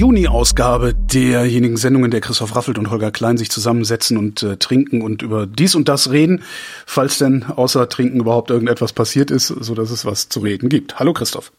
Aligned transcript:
Juni-Ausgabe 0.00 0.94
derjenigen 0.94 1.76
Sendungen, 1.76 2.06
in 2.06 2.10
der 2.10 2.22
Christoph 2.22 2.56
Raffelt 2.56 2.78
und 2.78 2.88
Holger 2.88 3.10
Klein 3.10 3.36
sich 3.36 3.50
zusammensetzen 3.50 4.16
und 4.16 4.42
äh, 4.42 4.56
trinken 4.56 5.02
und 5.02 5.20
über 5.20 5.46
dies 5.46 5.74
und 5.74 5.90
das 5.90 6.10
reden, 6.10 6.42
falls 6.86 7.18
denn 7.18 7.44
außer 7.44 7.86
Trinken 7.90 8.20
überhaupt 8.20 8.48
irgendetwas 8.48 8.94
passiert 8.94 9.30
ist, 9.30 9.48
so 9.48 9.74
dass 9.74 9.90
es 9.90 10.06
was 10.06 10.30
zu 10.30 10.40
reden 10.40 10.70
gibt. 10.70 10.98
Hallo 10.98 11.12
Christoph. 11.12 11.52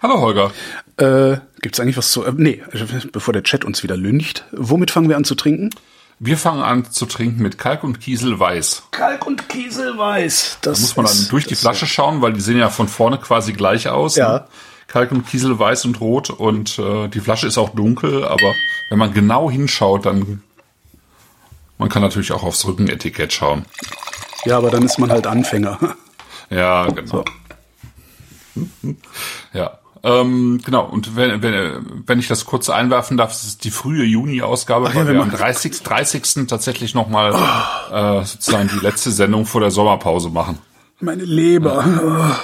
Hallo 0.00 0.22
Holger. 0.22 0.52
Äh, 0.96 1.36
Gibt 1.60 1.74
es 1.74 1.80
eigentlich 1.80 1.98
was 1.98 2.10
zu... 2.10 2.24
Äh, 2.24 2.32
nee, 2.34 2.62
bevor 3.12 3.34
der 3.34 3.42
Chat 3.42 3.62
uns 3.62 3.82
wieder 3.82 3.98
lüncht. 3.98 4.46
Womit 4.52 4.90
fangen 4.90 5.10
wir 5.10 5.18
an 5.18 5.24
zu 5.24 5.34
trinken? 5.34 5.68
Wir 6.18 6.38
fangen 6.38 6.62
an 6.62 6.90
zu 6.90 7.04
trinken 7.04 7.42
mit 7.42 7.58
Kalk 7.58 7.84
und 7.84 8.00
Kiesel 8.00 8.40
weiß. 8.40 8.84
Kalk 8.92 9.26
und 9.26 9.50
Kiesel 9.50 9.98
weiß. 9.98 10.60
Das 10.62 10.78
da 10.78 10.80
muss 10.80 10.96
man 10.96 11.04
dann 11.04 11.28
durch 11.28 11.44
die 11.44 11.56
Flasche 11.56 11.86
schauen, 11.86 12.22
weil 12.22 12.32
die 12.32 12.40
sehen 12.40 12.56
ja 12.56 12.70
von 12.70 12.88
vorne 12.88 13.18
quasi 13.18 13.52
gleich 13.52 13.90
aus. 13.90 14.16
Ja. 14.16 14.32
Ne? 14.32 14.44
Kalk 14.92 15.10
und 15.10 15.26
Kiesel 15.26 15.58
weiß 15.58 15.86
und 15.86 16.02
rot 16.02 16.28
und 16.28 16.78
äh, 16.78 17.08
die 17.08 17.20
Flasche 17.20 17.46
ist 17.46 17.56
auch 17.56 17.70
dunkel, 17.70 18.24
aber 18.24 18.54
wenn 18.90 18.98
man 18.98 19.14
genau 19.14 19.50
hinschaut, 19.50 20.04
dann 20.04 20.42
man 21.78 21.88
kann 21.88 22.02
natürlich 22.02 22.30
auch 22.32 22.42
aufs 22.42 22.66
Rückenetikett 22.66 23.32
schauen. 23.32 23.64
Ja, 24.44 24.58
aber 24.58 24.70
dann 24.70 24.82
ist 24.82 24.98
man 24.98 25.10
halt 25.10 25.26
Anfänger. 25.26 25.78
Ja, 26.50 26.84
genau. 26.84 27.24
So. 28.54 28.94
Ja. 29.54 29.78
Ähm, 30.02 30.60
genau, 30.62 30.84
und 30.84 31.16
wenn, 31.16 31.40
wenn, 31.40 32.02
wenn 32.06 32.18
ich 32.18 32.28
das 32.28 32.44
kurz 32.44 32.68
einwerfen 32.68 33.16
darf, 33.16 33.30
das 33.30 33.44
ist 33.44 33.64
die 33.64 33.70
frühe 33.70 34.04
Juni-Ausgabe, 34.04 34.94
weil 34.94 35.08
wir 35.08 35.22
am 35.22 35.30
30. 35.30 35.82
30. 35.82 36.46
tatsächlich 36.48 36.94
nochmal 36.94 37.32
oh. 37.32 37.94
äh, 37.94 38.24
sozusagen 38.26 38.68
die 38.68 38.84
letzte 38.84 39.12
Sendung 39.12 39.46
vor 39.46 39.62
der 39.62 39.70
Sommerpause 39.70 40.28
machen. 40.28 40.58
Meine 41.00 41.24
Leber. 41.24 42.36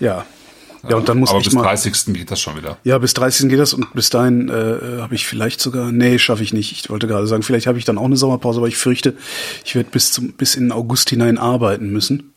Ja. 0.00 0.06
ja. 0.06 0.24
Ja, 0.88 0.96
und 0.96 1.08
dann 1.08 1.18
muss 1.18 1.30
Aber 1.30 1.38
ich 1.38 1.44
bis 1.44 1.54
mal, 1.54 1.62
30. 1.62 2.12
geht 2.14 2.30
das 2.30 2.40
schon 2.40 2.56
wieder. 2.56 2.78
Ja, 2.82 2.98
bis 2.98 3.14
30. 3.14 3.48
geht 3.48 3.58
das 3.58 3.72
und 3.72 3.92
bis 3.94 4.10
dahin 4.10 4.48
äh, 4.48 5.00
habe 5.00 5.14
ich 5.14 5.26
vielleicht 5.26 5.60
sogar, 5.60 5.92
nee, 5.92 6.18
schaffe 6.18 6.42
ich 6.42 6.52
nicht. 6.52 6.72
Ich 6.72 6.90
wollte 6.90 7.06
gerade 7.06 7.26
sagen, 7.26 7.42
vielleicht 7.42 7.66
habe 7.66 7.78
ich 7.78 7.84
dann 7.84 7.98
auch 7.98 8.04
eine 8.04 8.16
Sommerpause, 8.16 8.58
aber 8.58 8.68
ich 8.68 8.76
fürchte, 8.76 9.14
ich 9.64 9.74
werde 9.74 9.90
bis 9.90 10.12
zum 10.12 10.32
bis 10.32 10.56
in 10.56 10.72
August 10.72 11.10
hinein 11.10 11.38
arbeiten 11.38 11.90
müssen. 11.90 12.32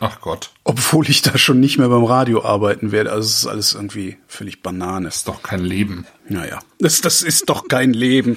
Ach 0.00 0.20
Gott. 0.20 0.50
Obwohl 0.64 1.08
ich 1.08 1.22
da 1.22 1.38
schon 1.38 1.60
nicht 1.60 1.78
mehr 1.78 1.88
beim 1.88 2.04
Radio 2.04 2.44
arbeiten 2.44 2.92
werde. 2.92 3.12
Also 3.12 3.28
es 3.28 3.38
ist 3.38 3.46
alles 3.46 3.74
irgendwie 3.74 4.16
völlig 4.26 4.62
Banane. 4.62 5.06
Das 5.06 5.16
ist 5.16 5.28
doch 5.28 5.42
kein 5.42 5.64
Leben. 5.64 6.06
Naja, 6.28 6.60
das, 6.78 7.00
das 7.00 7.22
ist 7.22 7.48
doch 7.48 7.68
kein 7.68 7.92
Leben. 7.92 8.36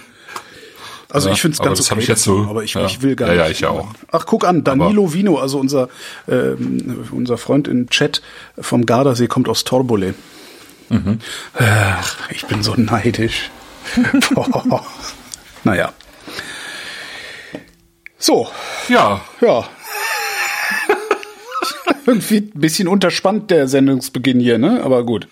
Also 1.10 1.30
ja, 1.30 1.36
ich 1.36 1.42
finde 1.42 1.56
es 1.56 1.62
ganz 1.62 1.80
das 1.80 1.92
okay. 1.92 2.02
Ich 2.02 2.08
jetzt 2.08 2.24
so, 2.24 2.48
aber 2.50 2.64
ich, 2.64 2.74
ja. 2.74 2.86
ich 2.86 3.02
will 3.02 3.16
gar 3.16 3.34
ja, 3.34 3.48
nicht. 3.48 3.62
Ja, 3.62 3.70
ich 3.70 3.78
auch. 3.80 3.88
Ach, 4.12 4.26
guck 4.26 4.46
an, 4.46 4.64
Danilo 4.64 5.04
aber 5.04 5.14
Vino, 5.14 5.38
also 5.38 5.58
unser, 5.58 5.88
ähm, 6.28 7.08
unser 7.12 7.38
Freund 7.38 7.68
im 7.68 7.90
Chat 7.90 8.22
vom 8.60 8.86
Gardasee 8.86 9.28
kommt 9.28 9.48
aus 9.48 9.64
Torbole. 9.64 10.16
Mhm. 10.90 11.20
Ach, 11.54 12.30
ich 12.30 12.46
bin 12.46 12.62
so 12.62 12.74
neidisch. 12.76 13.50
naja. 15.64 15.94
So. 18.18 18.50
Ja. 18.90 19.22
Ja. 19.42 19.66
Irgendwie 22.06 22.38
ein 22.38 22.52
bisschen 22.60 22.88
unterspannt 22.88 23.52
der 23.52 23.68
Sendungsbeginn 23.68 24.40
hier, 24.40 24.58
ne? 24.58 24.82
Aber 24.84 25.04
gut. 25.06 25.28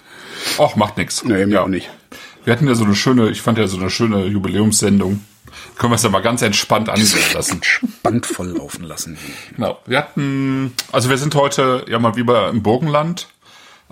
Ach, 0.58 0.76
macht 0.76 0.98
nichts. 0.98 1.24
Nee, 1.24 1.46
mir 1.46 1.56
ja. 1.56 1.64
auch 1.64 1.68
nicht. 1.68 1.90
Wir 2.44 2.54
hatten 2.54 2.68
ja 2.68 2.76
so 2.76 2.86
eine 2.86 2.96
schöne, 2.96 3.30
ich 3.30 3.42
fand 3.42 3.58
ja 3.58 3.68
so 3.68 3.78
eine 3.78 3.90
schöne 3.90 4.26
Jubiläumssendung. 4.26 5.22
Können 5.78 5.92
wir 5.92 5.96
es 5.96 6.04
ja 6.04 6.10
mal 6.10 6.22
ganz 6.22 6.42
entspannt 6.42 6.90
angehen 6.90 7.10
lassen. 7.34 7.54
Entspannt 7.56 8.26
volllaufen 8.26 8.84
lassen. 8.86 9.18
Genau. 9.56 9.80
Wir 9.86 9.98
hatten, 9.98 10.74
also 10.92 11.10
wir 11.10 11.18
sind 11.18 11.36
heute 11.36 11.86
ja 11.90 12.00
mal 12.00 12.16
wieder 12.16 12.50
im 12.50 12.64
Burgenland, 12.64 13.28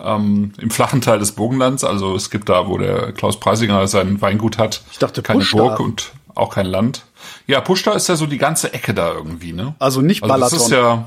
ähm, 0.01 0.53
im 0.59 0.69
flachen 0.71 1.01
Teil 1.01 1.19
des 1.19 1.33
Burgenlands. 1.33 1.83
Also 1.83 2.15
es 2.15 2.29
gibt 2.29 2.49
da, 2.49 2.67
wo 2.67 2.77
der 2.77 3.11
Klaus 3.11 3.39
Preisinger 3.39 3.85
sein 3.87 4.21
Weingut 4.21 4.57
hat, 4.57 4.81
ich 4.91 4.97
dachte, 4.99 5.21
keine 5.21 5.39
Pushta. 5.39 5.57
Burg 5.57 5.79
und 5.79 6.11
auch 6.35 6.49
kein 6.53 6.65
Land. 6.65 7.03
Ja, 7.47 7.61
Pushta 7.61 7.91
ist 7.93 8.09
ja 8.09 8.15
so 8.15 8.25
die 8.25 8.37
ganze 8.37 8.73
Ecke 8.73 8.93
da 8.93 9.11
irgendwie, 9.13 9.53
ne? 9.53 9.75
Also 9.79 10.01
nicht 10.01 10.23
Also 10.23 10.33
Balaton. 10.33 10.57
das 10.57 10.65
ist 10.67 10.71
ja, 10.71 11.05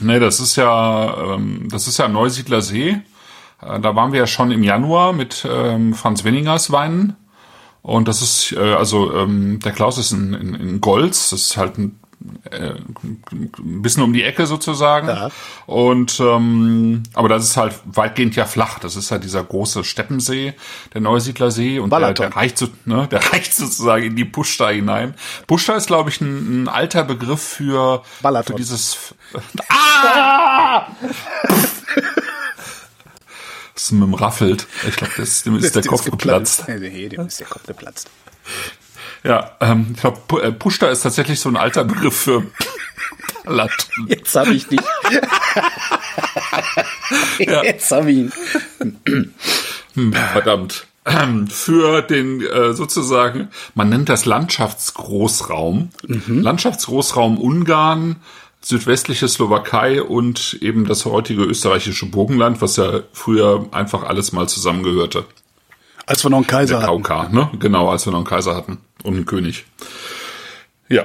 nee, 0.00 0.18
das 0.18 0.40
ist 0.40 0.56
ja, 0.56 1.34
ähm, 1.34 1.68
das 1.70 1.86
ist 1.88 1.98
ja 1.98 2.08
Neusiedler 2.08 2.60
See. 2.60 3.00
Äh, 3.62 3.80
Da 3.80 3.96
waren 3.96 4.12
wir 4.12 4.20
ja 4.20 4.26
schon 4.26 4.50
im 4.50 4.62
Januar 4.62 5.12
mit 5.12 5.46
ähm, 5.50 5.94
Franz 5.94 6.24
Winningers 6.24 6.70
Weinen. 6.70 7.16
Und 7.88 8.06
das 8.06 8.20
ist, 8.20 8.52
äh, 8.52 8.74
also 8.74 9.14
ähm, 9.14 9.60
der 9.60 9.72
Klaus 9.72 9.96
ist 9.96 10.12
in, 10.12 10.34
in, 10.34 10.54
in 10.54 10.80
Golz, 10.82 11.30
das 11.30 11.40
ist 11.40 11.56
halt 11.56 11.78
ein, 11.78 11.98
äh, 12.50 12.74
ein 13.00 13.80
bisschen 13.80 14.02
um 14.02 14.12
die 14.12 14.24
Ecke 14.24 14.46
sozusagen. 14.46 15.08
Ja. 15.08 15.30
Und 15.64 16.20
ähm, 16.20 17.02
aber 17.14 17.30
das 17.30 17.44
ist 17.44 17.56
halt 17.56 17.80
weitgehend 17.86 18.36
ja 18.36 18.44
flach. 18.44 18.78
Das 18.78 18.94
ist 18.94 19.10
halt 19.10 19.24
dieser 19.24 19.42
große 19.42 19.84
Steppensee, 19.84 20.52
der 20.92 21.00
Neusiedler 21.00 21.50
See. 21.50 21.78
Und 21.78 21.90
der, 21.90 22.12
der 22.12 22.36
reicht 22.36 22.58
so, 22.58 22.68
ne, 22.84 23.08
der 23.10 23.24
reicht 23.32 23.54
sozusagen 23.54 24.04
in 24.04 24.16
die 24.16 24.26
Pushta 24.26 24.68
hinein. 24.68 25.14
Pushta 25.46 25.74
ist, 25.74 25.86
glaube 25.86 26.10
ich, 26.10 26.20
ein, 26.20 26.64
ein 26.64 26.68
alter 26.68 27.04
Begriff 27.04 27.40
für, 27.40 28.02
für 28.20 28.54
dieses 28.54 29.14
Ah! 29.70 30.88
Das 33.78 33.84
ist 33.84 33.92
mit 33.92 34.02
dem 34.02 34.14
Raffelt. 34.14 34.66
Ich 34.88 34.96
glaube, 34.96 35.12
dem 35.14 35.24
ist 35.24 35.46
der 35.76 35.84
Kopf 35.84 36.04
geplatzt. 36.04 36.64
Nee, 36.66 37.08
dem 37.08 37.28
ist 37.28 37.38
der 37.38 37.46
Kopf 37.46 37.62
geplatzt. 37.64 38.10
Ja, 39.22 39.52
ähm, 39.60 39.92
ich 39.94 40.00
glaube, 40.00 40.42
äh, 40.42 40.50
Pushta 40.50 40.88
ist 40.88 41.02
tatsächlich 41.02 41.38
so 41.38 41.48
ein 41.48 41.56
alter 41.56 41.84
Begriff 41.84 42.16
für 42.16 42.44
Balaton. 43.44 44.08
Jetzt 44.08 44.34
habe 44.34 44.52
ich 44.52 44.66
dich. 44.66 44.80
Ja. 47.38 47.62
Jetzt 47.62 47.90
habe 47.90 48.10
ich 48.10 48.18
ihn. 48.18 48.32
Hm, 49.94 50.12
verdammt. 50.12 50.86
Ähm, 51.06 51.46
Für 51.46 52.02
den 52.02 52.42
äh, 52.42 52.74
sozusagen, 52.74 53.48
man 53.74 53.88
nennt 53.88 54.08
das 54.08 54.26
Landschaftsgroßraum. 54.26 55.90
Landschaftsgroßraum 56.26 57.38
Ungarn, 57.38 58.16
südwestliche 58.60 59.28
Slowakei 59.28 60.02
und 60.02 60.58
eben 60.60 60.86
das 60.86 61.04
heutige 61.04 61.44
österreichische 61.44 62.06
Burgenland, 62.06 62.60
was 62.60 62.76
ja 62.76 63.00
früher 63.12 63.66
einfach 63.72 64.02
alles 64.02 64.32
mal 64.32 64.48
zusammengehörte. 64.48 65.24
Als 66.06 66.24
wir 66.24 66.30
noch 66.30 66.38
einen 66.38 66.46
Kaiser 66.46 66.78
Der 66.78 66.88
hatten. 66.88 67.02
KK, 67.02 67.28
ne? 67.32 67.50
Genau, 67.58 67.90
als 67.90 68.06
wir 68.06 68.12
noch 68.12 68.20
einen 68.20 68.26
Kaiser 68.26 68.56
hatten 68.56 68.78
und 69.04 69.14
einen 69.14 69.26
König. 69.26 69.66
Ja. 70.88 71.04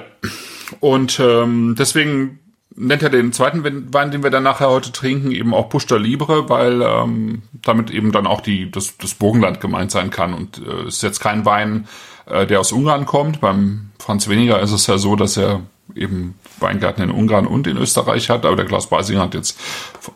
Und 0.79 1.19
ähm, 1.19 1.75
deswegen 1.77 2.39
nennt 2.75 3.03
er 3.03 3.09
den 3.09 3.33
zweiten 3.33 3.63
Wein, 3.93 4.11
den 4.11 4.23
wir 4.23 4.29
dann 4.31 4.43
nachher 4.43 4.69
heute 4.69 4.91
trinken, 4.91 5.31
eben 5.31 5.53
auch 5.53 5.69
Pushta 5.69 5.97
Libre, 5.97 6.49
weil 6.49 6.81
ähm, 6.81 7.43
damit 7.53 7.91
eben 7.91 8.11
dann 8.11 8.25
auch 8.25 8.41
die, 8.41 8.71
das, 8.71 8.97
das 8.97 9.13
Burgenland 9.13 9.61
gemeint 9.61 9.91
sein 9.91 10.09
kann. 10.09 10.33
Und 10.33 10.61
äh, 10.65 10.87
ist 10.87 11.03
jetzt 11.03 11.19
kein 11.19 11.45
Wein, 11.45 11.87
äh, 12.25 12.47
der 12.47 12.59
aus 12.59 12.71
Ungarn 12.71 13.05
kommt. 13.05 13.41
Beim 13.41 13.91
Franz 13.99 14.27
Weniger 14.27 14.59
ist 14.61 14.71
es 14.71 14.87
ja 14.87 14.97
so, 14.97 15.15
dass 15.15 15.37
er 15.37 15.61
eben 15.95 16.35
Weingärten 16.59 17.03
in 17.03 17.11
Ungarn 17.11 17.45
und 17.45 17.67
in 17.67 17.77
Österreich 17.77 18.29
hat, 18.29 18.45
aber 18.45 18.55
der 18.55 18.65
Klaus 18.65 18.87
Beisinger 18.87 19.21
hat 19.21 19.33
jetzt 19.33 19.59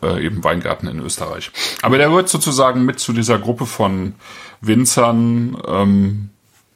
äh, 0.02 0.24
eben 0.24 0.42
Weingärten 0.42 0.88
in 0.88 0.98
Österreich. 1.00 1.50
Aber 1.82 1.98
der 1.98 2.08
gehört 2.08 2.28
sozusagen 2.28 2.84
mit 2.84 2.98
zu 2.98 3.12
dieser 3.12 3.38
Gruppe 3.38 3.66
von 3.66 4.14
Winzern, 4.60 5.56
ähm, 5.66 6.30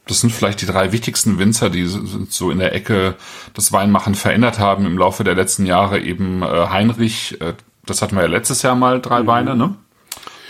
das 0.07 0.21
sind 0.21 0.31
vielleicht 0.31 0.61
die 0.61 0.67
drei 0.67 0.93
wichtigsten 0.93 1.39
Winzer, 1.39 1.71
die 1.71 1.87
so 1.87 2.51
in 2.51 2.59
der 2.59 2.75
Ecke 2.75 3.15
das 3.55 3.73
Weinmachen 3.73 4.15
verändert 4.15 4.59
haben 4.59 4.85
im 4.85 4.99
Laufe 4.99 5.23
der 5.23 5.35
letzten 5.35 5.65
Jahre. 5.65 6.01
Eben 6.01 6.43
äh, 6.43 6.47
Heinrich, 6.47 7.41
äh, 7.41 7.55
das 7.87 8.03
hatten 8.03 8.17
wir 8.17 8.23
ja 8.23 8.29
letztes 8.29 8.63
Jahr 8.63 8.75
mal 8.75 9.01
drei 9.01 9.27
Weine, 9.27 9.55
ne? 9.55 9.77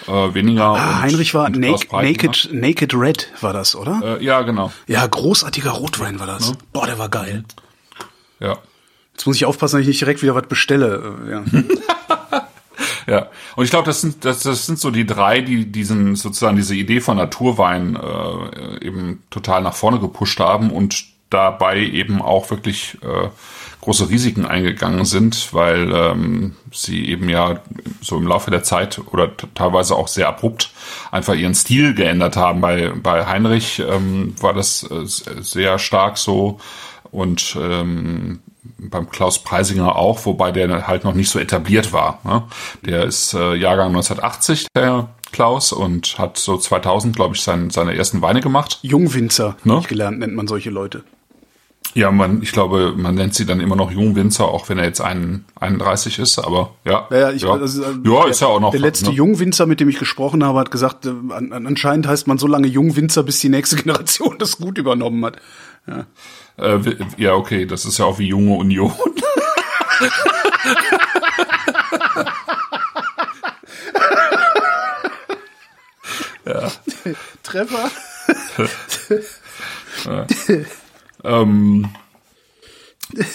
Äh, 0.07 0.35
weniger. 0.35 0.71
Mhm. 0.71 0.77
Ah, 0.77 0.89
und, 0.89 1.03
Heinrich 1.03 1.35
war 1.35 1.51
Naked. 1.51 1.93
Naked, 1.93 2.49
Naked 2.53 2.95
Red, 2.95 3.29
war 3.41 3.53
das, 3.53 3.77
oder? 3.77 4.19
Äh, 4.21 4.25
ja, 4.25 4.41
genau. 4.43 4.73
Ja, 4.87 5.07
großartiger 5.07 5.71
Rotwein 5.71 6.19
war 6.19 6.27
das. 6.27 6.55
Boah, 6.73 6.87
der 6.87 6.99
war 6.99 7.09
geil. 7.09 7.45
Ja. 8.43 8.59
Jetzt 9.13 9.27
muss 9.27 9.37
ich 9.37 9.45
aufpassen, 9.45 9.77
dass 9.77 9.83
ich 9.83 9.89
nicht 9.89 10.01
direkt 10.01 10.23
wieder 10.23 10.35
was 10.35 10.47
bestelle. 10.47 11.15
Äh, 11.27 11.31
Ja. 11.31 11.45
Ja, 13.07 13.29
und 13.57 13.65
ich 13.65 13.71
glaube, 13.71 13.87
das 13.87 14.01
sind 14.01 14.25
das, 14.25 14.43
das 14.43 14.67
sind 14.67 14.79
so 14.79 14.91
die 14.91 15.07
drei, 15.07 15.41
die 15.41 15.71
diesen 15.71 16.15
sozusagen 16.15 16.57
diese 16.57 16.75
Idee 16.75 17.01
von 17.01 17.17
Naturwein 17.17 17.97
äh, 17.97 18.85
eben 18.85 19.23
total 19.31 19.63
nach 19.63 19.75
vorne 19.75 19.99
gepusht 19.99 20.39
haben 20.41 20.71
und 20.71 21.05
dabei 21.29 21.81
eben 21.81 22.23
auch 22.23 22.51
wirklich 22.51 22.99
äh, 23.03 23.29
große 23.81 24.09
Risiken 24.09 24.47
eingegangen 24.47 25.05
sind, 25.05 25.53
weil 25.53 25.93
ähm, 25.93 26.55
sie 26.73 27.09
eben 27.09 27.29
ja 27.29 27.61
so 28.01 28.19
im 28.19 28.27
Laufe 28.27 28.51
der 28.51 28.63
Zeit 28.63 29.01
oder 29.11 29.31
teilweise 29.55 29.97
auch 29.97 30.09
sehr 30.09 30.29
abrupt 30.29 30.71
einfach 31.11 31.35
ihren 31.35 31.55
Stil 31.55 31.95
geändert 31.95 32.37
haben. 32.37 32.61
Bei 32.61 32.91
bei 32.91 33.27
Heinrich 33.27 33.81
ähm, 33.81 34.35
war 34.41 34.55
das 34.55 34.85
äh, 34.85 35.05
sehr 35.05 35.79
stark 35.79 36.19
so 36.19 36.61
und 37.13 37.57
ähm, 37.61 38.41
beim 38.79 39.09
Klaus 39.11 39.39
Preisinger 39.45 39.95
auch, 39.97 40.27
wobei 40.27 40.51
der 40.51 40.87
halt 40.89 41.05
noch 41.05 41.15
nicht 41.15 41.31
so 41.31 41.39
etabliert 41.39 41.93
war. 41.93 42.19
Ne? 42.25 42.43
Der 42.85 43.05
ist 43.05 43.33
äh, 43.35 43.55
Jahrgang 43.55 43.89
1980, 43.89 44.67
der 44.75 45.11
Klaus, 45.31 45.73
und 45.73 46.19
hat 46.19 46.37
so 46.39 46.57
2000, 46.59 47.15
glaube 47.15 47.35
ich, 47.37 47.43
sein, 47.43 47.71
seine 47.71 47.97
ersten 47.97 48.21
Weine 48.23 48.41
gemacht. 48.41 48.79
Jungwinzer, 48.83 49.57
Ne? 49.65 49.77
nicht 49.77 49.89
gelernt, 49.89 50.19
nennt 50.19 50.35
man 50.35 50.47
solche 50.49 50.71
Leute. 50.71 51.05
Ja, 51.95 52.11
man, 52.11 52.41
ich 52.43 52.53
glaube, 52.53 52.95
man 52.97 53.15
nennt 53.17 53.35
sie 53.35 53.45
dann 53.45 53.61
immer 53.61 53.77
noch 53.77 53.91
Jungwinzer, 53.91 54.47
auch 54.49 54.69
wenn 54.71 54.79
er 54.79 54.85
jetzt 54.87 55.01
ein, 55.03 55.45
31 55.61 56.19
ist, 56.21 56.39
aber 56.39 56.71
ja. 56.87 57.07
Ja, 57.11 57.19
ja, 57.19 57.31
ich, 57.33 57.43
ja. 57.43 57.51
also, 57.53 57.83
ja 57.83 57.91
der, 58.23 58.27
ist 58.29 58.41
ja 58.41 58.47
auch 58.47 58.61
noch. 58.61 58.71
Der 58.71 58.81
letzte 58.81 59.11
ne? 59.11 59.17
Jungwinzer, 59.17 59.67
mit 59.67 59.79
dem 59.81 59.89
ich 59.91 59.99
gesprochen 59.99 60.43
habe, 60.45 60.59
hat 60.59 60.71
gesagt, 60.71 61.05
äh, 61.05 61.11
an, 61.11 61.53
an- 61.53 61.67
anscheinend 61.67 62.07
heißt 62.07 62.27
man 62.29 62.39
so 62.39 62.47
lange 62.47 62.69
Jungwinzer, 62.69 63.23
bis 63.25 63.41
die 63.41 63.51
nächste 63.51 63.77
Generation 63.83 64.37
das 64.39 64.57
gut 64.59 64.79
übernommen 64.79 65.23
hat. 65.25 65.37
Äh, 66.63 66.79
ja, 67.17 67.35
okay, 67.35 67.67
das 67.67 67.85
ist 67.85 67.99
ja 67.99 68.05
auch 68.05 68.19
wie 68.21 68.29
junge 68.29 68.55
Union. 68.55 68.93
Treffer. 77.43 77.91
Ähm, 81.25 81.89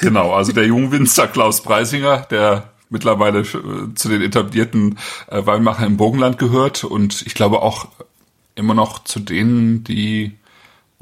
genau, 0.01 0.33
also 0.33 0.51
der 0.51 0.65
Jungwinzer 0.65 1.27
Klaus 1.27 1.61
Preisinger, 1.61 2.25
der 2.29 2.73
mittlerweile 2.89 3.39
äh, 3.41 3.93
zu 3.95 4.09
den 4.09 4.21
etablierten 4.21 4.97
äh, 5.27 5.45
Weinmacher 5.45 5.85
im 5.85 5.97
Burgenland 5.97 6.37
gehört 6.37 6.83
und 6.83 7.23
ich 7.25 7.33
glaube 7.33 7.61
auch 7.61 7.87
immer 8.55 8.73
noch 8.73 9.03
zu 9.03 9.19
denen, 9.19 9.83
die, 9.83 10.37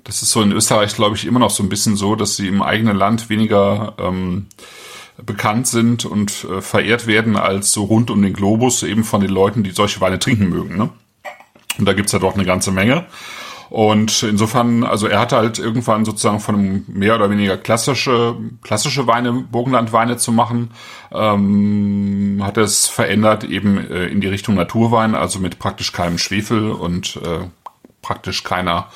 das 0.05 0.21
ist 0.21 0.31
so 0.31 0.41
in 0.41 0.51
Österreich, 0.51 0.95
glaube 0.95 1.15
ich, 1.15 1.25
immer 1.25 1.39
noch 1.39 1.49
so 1.49 1.63
ein 1.63 1.69
bisschen 1.69 1.95
so, 1.95 2.15
dass 2.15 2.37
sie 2.37 2.47
im 2.47 2.61
eigenen 2.61 2.95
Land 2.95 3.29
weniger 3.29 3.95
ähm, 3.97 4.45
bekannt 5.23 5.67
sind 5.67 6.05
und 6.05 6.45
äh, 6.45 6.61
verehrt 6.61 7.07
werden 7.07 7.35
als 7.35 7.71
so 7.71 7.83
rund 7.83 8.11
um 8.11 8.21
den 8.21 8.33
Globus 8.33 8.83
eben 8.83 9.03
von 9.03 9.21
den 9.21 9.31
Leuten, 9.31 9.63
die 9.63 9.71
solche 9.71 10.01
Weine 10.01 10.19
trinken 10.19 10.49
mögen. 10.49 10.77
Ne? 10.77 10.89
Und 11.79 11.85
da 11.85 11.93
gibt's 11.93 12.11
ja 12.11 12.19
doch 12.19 12.35
eine 12.35 12.45
ganze 12.45 12.71
Menge. 12.71 13.05
Und 13.71 14.21
insofern, 14.21 14.83
also 14.83 15.07
er 15.07 15.19
hatte 15.19 15.37
halt 15.37 15.57
irgendwann 15.57 16.05
sozusagen 16.05 16.39
von 16.39 16.55
einem 16.55 16.85
mehr 16.87 17.15
oder 17.15 17.31
weniger 17.31 17.57
klassische, 17.57 18.35
klassische 18.61 19.07
Weine, 19.07 19.33
Burgenlandweine 19.33 20.17
zu 20.17 20.31
machen, 20.31 20.69
ähm, 21.11 22.41
hat 22.43 22.57
es 22.57 22.87
verändert 22.87 23.43
eben 23.43 23.77
äh, 23.89 24.05
in 24.05 24.21
die 24.21 24.27
Richtung 24.27 24.53
Naturwein, 24.53 25.15
also 25.15 25.39
mit 25.39 25.57
praktisch 25.57 25.91
keinem 25.93 26.19
Schwefel 26.19 26.71
und 26.71 27.17
äh, 27.17 27.47
praktisch 28.05 28.43
keiner 28.43 28.87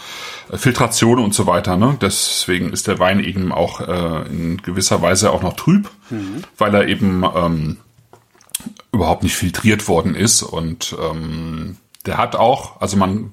äh, 0.52 0.58
Filtration 0.58 1.20
und 1.20 1.34
so 1.34 1.48
weiter. 1.48 1.78
Ne? 1.78 1.98
Deswegen 2.00 2.72
ist 2.72 2.88
der 2.88 3.00
Wein 3.00 3.24
eben 3.24 3.52
auch 3.52 3.82
äh, 3.82 4.28
in 4.30 4.58
gewisser 4.62 5.02
Weise 5.02 5.32
auch 5.32 5.42
noch 5.42 5.56
trüb, 5.56 5.90
weil 6.58 6.74
er 6.76 6.88
eben 6.88 7.24
ähm, 7.36 7.78
überhaupt 8.92 9.24
nicht 9.24 9.36
filtriert 9.36 9.88
worden 9.88 10.16
ist 10.16 10.44
und 10.44 10.96
ähm, 11.00 11.78
der 12.06 12.18
hat 12.18 12.36
auch, 12.36 12.82
also 12.82 12.98
man, 12.98 13.32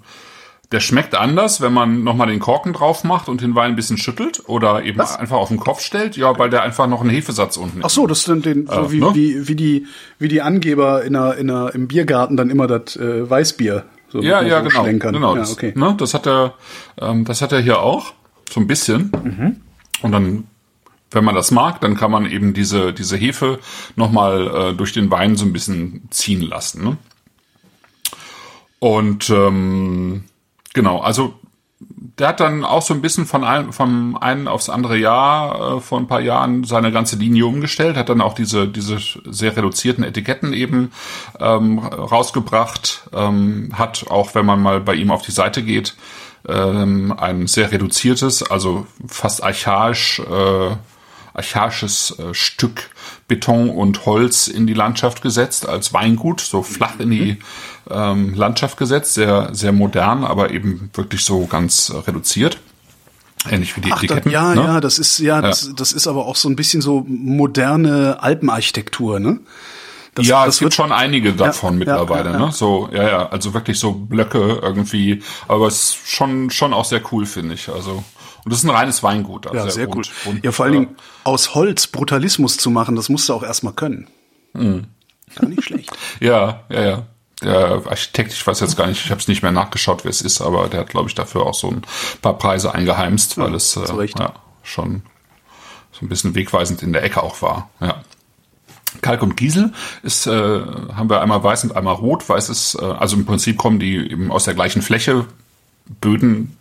der 0.73 0.81
schmeckt 0.81 1.15
anders, 1.15 1.61
wenn 1.61 1.73
man 1.73 2.05
nochmal 2.05 2.27
den 2.27 2.41
Korken 2.41 2.73
drauf 2.73 3.05
macht 3.05 3.29
und 3.29 3.41
den 3.41 3.55
Wein 3.55 3.71
ein 3.71 3.77
bisschen 3.77 3.99
schüttelt 3.99 4.43
oder 4.47 4.83
eben 4.83 4.99
Was? 4.99 5.17
einfach 5.17 5.37
auf 5.37 5.49
den 5.49 5.59
Kopf 5.59 5.81
stellt, 5.81 6.17
ja, 6.17 6.39
weil 6.39 6.51
der 6.51 6.63
einfach 6.63 6.87
noch 6.89 7.01
einen 7.01 7.11
Hefesatz 7.11 7.57
unten 7.57 7.81
Ach 7.83 7.91
so, 7.91 8.07
das 8.07 8.25
sind 8.25 8.45
den, 8.45 8.67
so 8.67 8.73
Äh, 8.73 8.93
wie, 8.93 9.01
ne? 9.01 9.11
wie, 9.15 9.49
wie 9.49 9.55
die, 9.55 9.87
wie 10.19 10.29
die 10.29 10.43
Angeber 10.43 11.05
in 11.05 11.17
einer, 11.17 11.37
in 11.37 11.51
einer, 11.51 11.75
im 11.75 11.89
Biergarten 11.89 12.37
dann 12.37 12.51
immer 12.51 12.67
das 12.67 12.97
äh, 12.97 13.29
Weißbier 13.29 13.85
so 14.09 14.21
Ja, 14.23 14.41
so 14.41 14.47
ja, 14.47 14.61
genau. 14.61 14.83
schlenkern. 14.83 15.13
genau 15.15 15.35
ja, 15.35 15.41
das, 15.41 15.53
okay. 15.53 15.73
ne, 15.75 15.95
das 15.99 16.15
hat 16.15 16.27
er, 16.27 16.55
ähm, 17.01 17.25
das 17.25 17.43
hat 17.43 17.53
er 17.53 17.61
hier 17.61 17.81
auch, 17.81 18.13
so 18.51 18.61
ein 18.61 18.67
bisschen. 18.67 19.13
Mhm. 19.23 19.57
Und 20.03 20.13
dann, 20.13 20.45
wenn 21.11 21.25
man 21.25 21.35
das 21.35 21.51
mag, 21.51 21.81
dann 21.81 21.97
kann 21.97 22.11
man 22.11 22.27
eben 22.27 22.55
diese, 22.55 22.93
diese 22.93 23.17
Hefe 23.17 23.59
nochmal 23.97 24.71
äh, 24.73 24.75
durch 24.75 24.93
den 24.93 25.11
Wein 25.11 25.37
so 25.37 25.45
ein 25.45 25.53
bisschen 25.53 26.09
ziehen 26.11 26.43
lassen. 26.43 26.85
Ne? 26.85 26.97
Und 28.79 29.31
ähm, 29.31 30.25
genau, 30.75 31.01
also 31.01 31.35
der 32.19 32.29
hat 32.29 32.41
dann 32.41 32.65
auch 32.65 32.83
so 32.83 32.95
ein 32.95 33.03
bisschen 33.03 33.27
von 33.27 33.45
einem, 33.45 33.73
vom 33.73 34.17
einen 34.17 34.49
aufs 34.49 34.71
andere 34.71 34.97
Jahr 34.97 35.77
äh, 35.77 35.81
vor 35.81 35.99
ein 35.99 36.07
paar 36.07 36.21
Jahren 36.21 36.65
seine 36.65 36.91
ganze 36.91 37.17
Linie 37.17 37.47
umgestellt, 37.47 37.97
hat 37.97 38.09
dann 38.09 38.23
auch 38.23 38.35
diese, 38.35 38.67
diese 38.67 38.99
sehr 39.25 39.57
reduzierten 39.57 40.03
Etiketten 40.03 40.53
eben 40.53 40.93
ähm, 41.39 41.79
rausgebracht, 41.79 43.09
ähm, 43.13 43.71
hat 43.75 44.07
auch, 44.09 44.35
wenn 44.35 44.47
man 44.47 44.63
mal 44.63 44.81
bei 44.81 44.95
ihm 44.95 45.11
auf 45.11 45.23
die 45.23 45.33
Seite 45.33 45.63
geht, 45.63 45.95
ähm, 46.49 47.15
ein 47.19 47.47
sehr 47.47 47.71
reduziertes, 47.71 48.43
also 48.43 48.87
fast 49.07 49.43
archaisch, 49.43 50.21
äh, 50.21 50.77
archaisches 51.35 52.19
äh, 52.19 52.33
Stück 52.33 52.89
Beton 53.29 53.69
und 53.69 54.07
Holz 54.07 54.47
in 54.47 54.67
die 54.67 54.75
Landschaft 54.75 55.21
gesetzt, 55.21 55.69
als 55.69 55.93
Weingut, 55.93 56.41
so 56.41 56.63
flach 56.63 56.99
in 56.99 57.11
die 57.11 57.39
ähm, 57.91 58.35
Landschaft 58.35 58.77
gesetzt, 58.79 59.15
sehr, 59.15 59.51
sehr 59.53 59.73
modern, 59.73 60.25
aber 60.25 60.51
eben 60.51 60.91
wirklich 60.95 61.25
so 61.25 61.47
ganz 61.47 61.91
äh, 61.91 61.97
reduziert. 61.99 62.59
Ähnlich 63.49 63.77
wie 63.77 63.81
die 63.81 63.93
Ach, 63.93 63.99
da, 63.99 64.05
Etiketten. 64.05 64.33
ja, 64.33 64.55
ne? 64.55 64.63
ja, 64.65 64.81
das 64.81 64.99
ist, 64.99 65.19
ja, 65.19 65.41
das, 65.41 65.71
das 65.77 65.93
ist 65.93 66.07
aber 66.09 66.27
auch 66.27 66.35
so 66.37 66.49
ein 66.49 66.57
bisschen 66.57 66.81
so 66.83 67.05
moderne 67.07 68.23
Alpenarchitektur, 68.23 69.21
ne? 69.21 69.41
Das, 70.15 70.27
ja, 70.27 70.47
das 70.47 70.55
es 70.55 70.61
gibt 70.61 70.73
schon 70.75 70.93
einige 70.93 71.35
davon 71.35 71.75
ja, 71.75 71.79
mittlerweile, 71.81 72.31
ja, 72.33 72.39
ja. 72.41 72.47
ne? 72.47 72.53
So, 72.53 72.89
ja, 72.93 73.03
ja, 73.09 73.29
also 73.29 73.53
wirklich 73.55 73.79
so 73.79 73.93
Blöcke 73.93 74.61
irgendwie, 74.63 75.23
aber 75.47 75.67
es 75.69 75.91
ist 75.91 76.09
schon, 76.09 76.51
schon 76.51 76.73
auch 76.73 76.87
sehr 76.87 77.03
cool, 77.13 77.27
finde 77.27 77.55
ich. 77.55 77.69
Also, 77.69 78.03
und 78.45 78.53
das 78.53 78.61
ist 78.61 78.65
ein 78.65 78.71
reines 78.71 79.03
Weingut. 79.03 79.47
Also 79.47 79.67
Ja, 79.67 79.71
sehr 79.71 79.87
cool. 79.89 79.97
rund- 79.97 80.11
rund- 80.25 80.45
Ja, 80.45 80.53
vor 80.53 80.65
allen 80.65 80.73
Dingen 80.73 80.97
aus 81.25 81.55
Holz 81.55 81.87
Brutalismus 81.89 82.57
zu 82.57 82.71
machen, 82.71 82.97
das 82.97 83.11
musst 83.11 83.29
du 83.29 83.35
auch 83.35 83.43
erstmal 83.43 83.75
können. 83.75 84.09
Mhm. 84.55 84.87
Gar 85.35 85.49
nicht 85.51 85.65
schlecht. 85.65 85.91
Ja, 86.21 86.63
ja, 86.71 86.83
ja. 86.83 87.03
Der 87.43 87.83
Architekt, 87.87 88.33
ich 88.33 88.47
weiß 88.47 88.61
jetzt 88.61 88.77
gar 88.77 88.87
nicht, 88.87 89.05
ich 89.05 89.11
habe 89.11 89.21
es 89.21 89.29
nicht 89.29 89.43
mehr 89.43 89.53
nachgeschaut, 89.53 90.05
wer 90.05 90.11
es 90.11 90.23
ist, 90.23 90.41
aber 90.41 90.69
der 90.69 90.81
hat, 90.81 90.89
glaube 90.89 91.09
ich, 91.09 91.15
dafür 91.15 91.43
auch 91.43 91.55
so 91.55 91.69
ein 91.69 91.83
paar 92.23 92.39
Preise 92.39 92.75
eingeheimst, 92.75 93.37
weil 93.37 93.55
es 93.55 93.77
äh, 93.77 94.07
ja, 94.19 94.33
schon 94.63 95.03
so 95.93 96.05
ein 96.05 96.09
bisschen 96.09 96.35
wegweisend 96.35 96.83
in 96.83 96.93
der 96.93 97.03
Ecke 97.03 97.23
auch 97.23 97.43
war. 97.43 97.71
Ja. 97.81 98.03
Kalk 99.03 99.23
und 99.23 99.37
Kiesel 99.37 99.73
ist, 100.03 100.27
äh, 100.27 100.31
haben 100.33 101.11
wir 101.11 101.21
einmal 101.21 101.43
weiß 101.43 101.65
und 101.65 101.77
einmal 101.77 101.95
rot. 101.95 102.29
Weiß 102.29 102.49
ist, 102.49 102.77
äh, 102.77 102.85
also 102.85 103.17
im 103.17 103.27
Prinzip 103.27 103.59
kommen 103.59 103.79
die 103.79 103.97
eben 103.97 104.31
aus 104.31 104.45
der 104.45 104.55
gleichen 104.55 104.83
Fläche, 104.83 105.27
Böden 106.01 106.57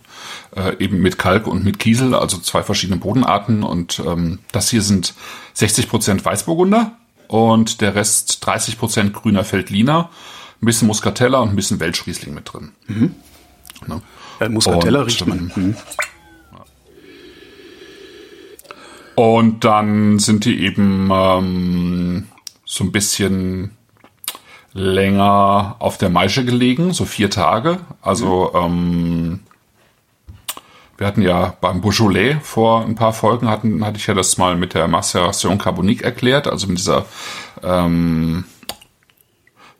äh, 0.56 0.75
eben 0.83 1.01
mit 1.01 1.18
Kalk 1.18 1.48
und 1.48 1.63
mit 1.63 1.80
Kiesel, 1.80 2.16
also 2.16 2.38
zwei 2.38 2.63
verschiedene 2.63 3.00
Bodenarten. 3.00 3.63
Und 3.63 4.01
ähm, 4.06 4.39
das 4.51 4.69
hier 4.69 4.81
sind 4.81 5.13
60 5.54 5.89
Prozent 5.89 6.25
Weißburgunder 6.25 6.92
und 7.28 7.81
der 7.81 7.95
Rest 7.95 8.45
30 8.45 8.78
Prozent 8.78 9.13
grüner 9.13 9.44
Feldliner, 9.44 10.10
ein 10.66 10.68
bisschen 10.68 10.88
Muscatella 10.88 11.40
und 11.40 11.50
ein 11.50 11.56
bisschen 11.56 11.80
Welschriesling 11.80 12.34
mit 12.34 12.52
drin. 12.52 12.72
Ne? 13.86 14.02
Ja, 14.40 14.50
Muscatella 14.50 15.02
Und, 15.02 15.06
riecht 15.06 15.28
man. 15.28 15.52
Mhm. 15.56 15.76
Und 19.14 19.64
dann 19.64 20.19
sind 20.19 20.44
die 20.44 20.66
eben 20.66 21.10
ähm, 21.14 22.28
so 22.66 22.84
ein 22.84 22.92
bisschen 22.92 23.78
länger 24.74 25.76
auf 25.80 25.98
der 25.98 26.10
Maische 26.10 26.44
gelegen, 26.44 26.92
so 26.94 27.06
vier 27.06 27.30
Tage. 27.30 27.80
Also 28.02 28.52
ähm, 28.56 29.42
wir 30.98 31.07
hatten 31.07 31.22
ja 31.22 31.56
beim 31.62 31.80
Beaujolais 31.80 32.38
vor 32.42 32.84
ein 32.84 32.95
paar 32.95 33.14
Folgen 33.14 33.48
hatten 33.48 33.86
hatte 33.86 33.98
ich 33.98 34.07
ja 34.07 34.14
das 34.14 34.38
mal 34.38 34.56
mit 34.56 34.74
der 34.74 34.88
Maceration 34.88 35.60
Carbonique 35.60 36.02
erklärt, 36.02 36.48
also 36.48 36.68
mit 36.68 36.80
dieser 36.80 37.06
ähm, 37.64 38.45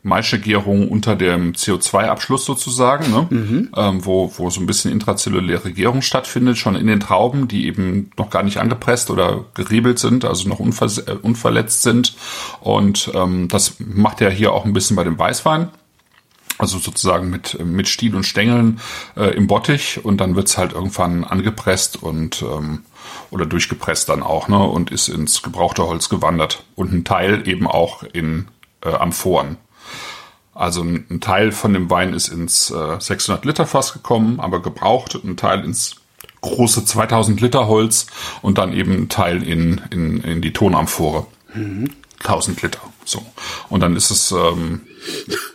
Maischegärung 0.06 0.88
unter 0.88 1.16
dem 1.16 1.54
CO2-Abschluss 1.54 2.46
sozusagen, 2.46 3.12
ne? 3.12 3.28
ähm, 3.76 4.06
wo, 4.06 4.32
wo 4.38 4.52
so 4.52 4.62
ein 4.62 4.68
bisschen 4.68 4.92
intrazelluläre 4.92 5.74
Gärung 5.74 6.04
stattfindet, 6.04 6.60
schon 6.60 6.76
in 6.76 6.86
den 6.86 7.00
Trauben, 7.00 7.48
die 7.48 7.66
eben 7.66 8.12
noch 8.16 8.30
gar 8.30 8.44
nicht 8.44 8.58
angepresst 8.58 9.10
oder 9.10 9.46
geriebelt 9.56 9.98
sind, 9.98 10.24
also 10.24 10.48
noch 10.48 10.60
unver 10.60 10.86
äh, 10.86 11.14
unverletzt 11.14 11.82
sind. 11.82 12.16
Und 12.62 13.10
ähm, 13.16 13.48
das 13.48 13.78
macht 13.80 14.22
er 14.22 14.30
hier 14.30 14.54
auch 14.54 14.64
ein 14.64 14.74
bisschen 14.74 14.96
bei 14.96 15.04
dem 15.04 15.18
Weißwein. 15.18 15.70
Also 16.60 16.78
sozusagen 16.78 17.32
mit, 17.32 17.60
mit 17.66 17.88
Stiel 17.88 18.16
und 18.16 18.26
Stängeln 18.26 18.80
äh, 19.18 19.36
im 19.36 19.48
Bottich 19.48 20.06
und 20.06 20.22
dann 20.22 20.36
wird's 20.36 20.58
halt 20.58 20.74
irgendwann 20.74 21.24
angepresst 21.24 22.02
und 22.02 22.44
ähm, 22.44 22.84
oder 23.32 23.48
durchgepresst 23.48 24.08
dann 24.08 24.22
auch, 24.22 24.48
ne? 24.48 24.60
Und 24.60 24.92
ist 24.92 25.10
ins 25.10 25.42
gebrauchte 25.42 25.86
Holz 25.86 26.10
gewandert. 26.10 26.64
Und 26.76 26.94
ein 26.94 27.04
Teil 27.04 27.48
eben 27.48 27.68
auch 27.68 28.04
in 28.04 28.48
äh, 28.84 28.90
Amphoren. 28.90 29.58
Also 30.56 30.82
ein, 30.82 31.20
Teil 31.20 31.52
von 31.52 31.74
dem 31.74 31.90
Wein 31.90 32.14
ist 32.14 32.30
ins 32.30 32.72
äh, 32.72 33.00
600 33.00 33.44
Liter 33.44 33.68
Fass 33.68 33.94
gekommen, 33.94 34.40
aber 34.40 34.62
gebraucht, 34.62 35.20
ein 35.24 35.36
Teil 35.36 35.64
ins 35.66 35.98
große 36.42 36.86
2000 36.86 37.42
Liter 37.42 37.68
Holz 37.68 38.08
und 38.42 38.58
dann 38.58 38.72
eben 38.74 38.94
ein 38.94 39.10
Teil 39.10 39.44
in, 39.44 39.82
in, 39.92 40.22
in 40.22 40.42
die 40.42 40.54
Tonamphore. 40.54 41.28
1000 42.20 42.62
Liter. 42.62 42.80
So. 43.04 43.22
Und 43.70 43.82
dann 43.82 43.96
ist 43.96 44.12
es 44.12 44.32
ähm, 44.32 44.82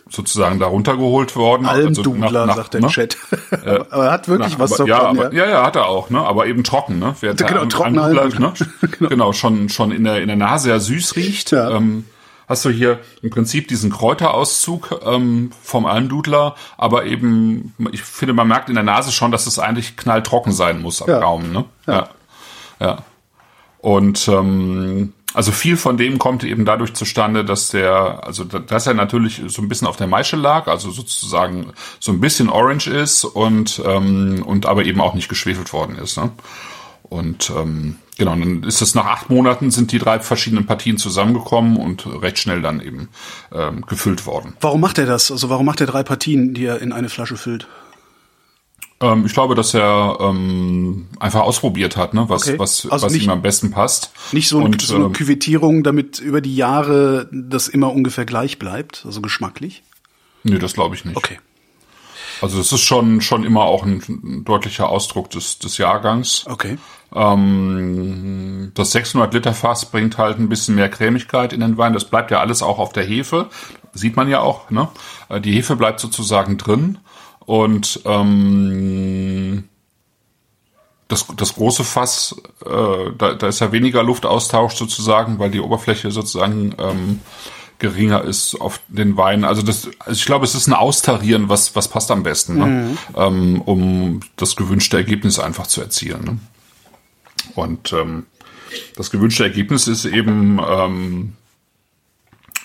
sozusagen 0.09 0.59
darunter 0.59 0.95
geholt 0.95 1.35
worden. 1.35 1.65
Almdudler, 1.65 2.27
also 2.27 2.37
nach, 2.37 2.45
nach, 2.45 2.55
sagt 2.55 2.73
der 2.75 2.81
ne? 2.81 2.87
Chat. 2.87 3.17
aber 3.51 4.05
er 4.05 4.11
hat 4.11 4.27
wirklich 4.27 4.53
nach, 4.53 4.59
was 4.59 4.79
aber, 4.79 4.87
davon. 4.87 5.17
Ja, 5.17 5.23
aber, 5.23 5.33
ja, 5.33 5.49
ja, 5.49 5.65
hat 5.65 5.75
er 5.75 5.87
auch, 5.87 6.09
ne? 6.09 6.19
Aber 6.19 6.45
eben 6.45 6.63
trocken, 6.63 6.99
ne? 6.99 7.15
Wer 7.19 7.33
genau, 7.33 7.65
trockener 7.65 8.03
Almdudler, 8.03 8.39
ne? 8.39 8.53
genau. 8.97 9.09
genau, 9.09 9.33
schon 9.33 9.69
schon 9.69 9.91
in 9.91 10.03
der 10.03 10.21
in 10.21 10.27
der 10.27 10.37
Nase 10.37 10.69
ja 10.69 10.79
süß 10.79 11.15
riecht. 11.15 11.51
Ja. 11.51 11.71
Ähm, 11.71 12.05
hast 12.51 12.65
du 12.65 12.69
hier 12.69 12.99
im 13.21 13.29
Prinzip 13.29 13.67
diesen 13.67 13.91
Kräuterauszug 13.91 14.99
ähm, 15.05 15.51
vom 15.63 15.85
Almdudler, 15.85 16.55
aber 16.77 17.05
eben, 17.05 17.73
ich 17.91 18.03
finde, 18.03 18.33
man 18.33 18.47
merkt 18.47 18.69
in 18.69 18.75
der 18.75 18.83
Nase 18.83 19.11
schon, 19.11 19.31
dass 19.31 19.47
es 19.47 19.57
eigentlich 19.57 19.97
knalltrocken 19.97 20.51
sein 20.51 20.81
muss 20.81 21.01
am 21.01 21.09
ja. 21.09 21.19
Gaumen. 21.19 21.51
Ne? 21.51 21.65
Ja. 21.87 21.93
ja. 21.93 22.09
ja. 22.79 22.97
Und 23.79 24.27
ähm, 24.27 25.13
also 25.33 25.51
viel 25.51 25.77
von 25.77 25.97
dem 25.97 26.19
kommt 26.19 26.43
eben 26.43 26.65
dadurch 26.65 26.93
zustande, 26.93 27.45
dass 27.45 27.69
der, 27.69 28.25
also 28.25 28.43
dass 28.43 28.85
er 28.85 28.93
natürlich 28.93 29.41
so 29.47 29.61
ein 29.61 29.69
bisschen 29.69 29.87
auf 29.87 29.95
der 29.95 30.07
Maische 30.07 30.35
lag, 30.35 30.67
also 30.67 30.91
sozusagen 30.91 31.73
so 31.99 32.11
ein 32.11 32.19
bisschen 32.19 32.49
orange 32.49 32.87
ist 32.87 33.23
und 33.23 33.81
ähm, 33.85 34.43
und 34.45 34.65
aber 34.65 34.83
eben 34.85 34.99
auch 34.99 35.13
nicht 35.13 35.29
geschwefelt 35.29 35.71
worden 35.71 35.97
ist. 35.97 36.17
Ne? 36.17 36.31
Und 37.03 37.49
ähm, 37.49 37.97
genau, 38.21 38.35
dann 38.35 38.61
ist 38.61 38.81
es 38.81 38.93
nach 38.93 39.05
acht 39.05 39.31
Monaten 39.31 39.71
sind 39.71 39.91
die 39.91 39.97
drei 39.97 40.19
verschiedenen 40.19 40.67
Partien 40.67 40.97
zusammengekommen 40.97 41.75
und 41.77 42.05
recht 42.21 42.37
schnell 42.37 42.61
dann 42.61 42.79
eben 42.79 43.09
ähm, 43.51 43.83
gefüllt 43.87 44.27
worden. 44.27 44.53
Warum 44.61 44.79
macht 44.79 44.99
er 44.99 45.07
das? 45.07 45.31
Also 45.31 45.49
warum 45.49 45.65
macht 45.65 45.81
er 45.81 45.87
drei 45.87 46.03
Partien, 46.03 46.53
die 46.53 46.65
er 46.65 46.79
in 46.83 46.91
eine 46.91 47.09
Flasche 47.09 47.35
füllt? 47.35 47.67
Ähm, 49.01 49.25
ich 49.25 49.33
glaube, 49.33 49.55
dass 49.55 49.73
er 49.73 50.17
ähm, 50.21 51.07
einfach 51.19 51.41
ausprobiert 51.41 51.97
hat, 51.97 52.13
ne, 52.13 52.29
was, 52.29 52.47
okay. 52.47 52.59
was, 52.59 52.87
also 52.91 53.07
was 53.07 53.13
nicht, 53.13 53.23
ihm 53.23 53.31
am 53.31 53.41
besten 53.41 53.71
passt. 53.71 54.11
Nicht 54.33 54.47
so, 54.47 54.59
Und, 54.59 54.79
so 54.83 54.95
eine 54.95 55.05
ähm, 55.05 55.13
Küvettierung, 55.13 55.81
damit 55.81 56.19
über 56.19 56.41
die 56.41 56.55
Jahre 56.55 57.27
das 57.31 57.67
immer 57.67 57.91
ungefähr 57.91 58.25
gleich 58.25 58.59
bleibt, 58.59 59.01
also 59.03 59.19
geschmacklich? 59.21 59.81
Nee, 60.43 60.59
das 60.59 60.73
glaube 60.73 60.93
ich 60.93 61.05
nicht. 61.05 61.17
Okay. 61.17 61.39
Also 62.41 62.59
es 62.59 62.71
ist 62.71 62.81
schon 62.81 63.21
schon 63.21 63.43
immer 63.43 63.63
auch 63.63 63.83
ein 63.83 64.43
deutlicher 64.43 64.89
Ausdruck 64.89 65.29
des, 65.29 65.59
des 65.59 65.77
Jahrgangs. 65.77 66.45
Okay. 66.47 66.77
Ähm, 67.13 68.71
das 68.73 68.91
600 68.91 69.33
Liter 69.33 69.53
Fass 69.53 69.85
bringt 69.85 70.17
halt 70.17 70.39
ein 70.39 70.49
bisschen 70.49 70.75
mehr 70.75 70.89
Cremigkeit 70.89 71.53
in 71.53 71.59
den 71.59 71.77
Wein. 71.77 71.93
Das 71.93 72.05
bleibt 72.05 72.31
ja 72.31 72.39
alles 72.39 72.63
auch 72.63 72.79
auf 72.79 72.93
der 72.93 73.03
Hefe, 73.03 73.49
sieht 73.93 74.15
man 74.15 74.29
ja 74.29 74.39
auch. 74.39 74.69
Ne? 74.69 74.87
Äh, 75.29 75.41
die 75.41 75.53
Hefe 75.53 75.75
bleibt 75.75 75.99
sozusagen 75.99 76.57
drin 76.57 76.97
und 77.45 78.01
ähm, 78.05 79.65
das, 81.09 81.27
das 81.35 81.55
große 81.55 81.83
Fass, 81.83 82.35
äh, 82.65 83.11
da, 83.17 83.33
da 83.33 83.47
ist 83.47 83.59
ja 83.59 83.73
weniger 83.73 84.03
Luftaustausch 84.03 84.75
sozusagen, 84.75 85.39
weil 85.39 85.51
die 85.51 85.59
Oberfläche 85.59 86.11
sozusagen 86.11 86.73
ähm, 86.79 87.19
geringer 87.81 88.23
ist 88.23 88.55
auf 88.55 88.79
den 88.87 89.17
Wein. 89.17 89.43
Also 89.43 89.61
das, 89.61 89.89
also 89.99 90.11
ich 90.11 90.25
glaube, 90.25 90.45
es 90.45 90.55
ist 90.55 90.67
ein 90.67 90.73
Austarieren, 90.73 91.49
was 91.49 91.75
was 91.75 91.89
passt 91.89 92.11
am 92.11 92.23
besten, 92.23 92.57
ne? 92.57 92.65
Mhm. 92.65 92.97
Ähm, 93.15 93.61
um 93.61 94.19
das 94.37 94.55
gewünschte 94.55 94.97
Ergebnis 94.97 95.39
einfach 95.39 95.67
zu 95.67 95.81
erzielen. 95.81 96.23
Ne? 96.23 96.37
Und 97.55 97.91
ähm, 97.91 98.27
das 98.95 99.11
gewünschte 99.11 99.43
Ergebnis 99.43 99.87
ist 99.87 100.05
eben 100.05 100.61
ähm, 100.65 101.33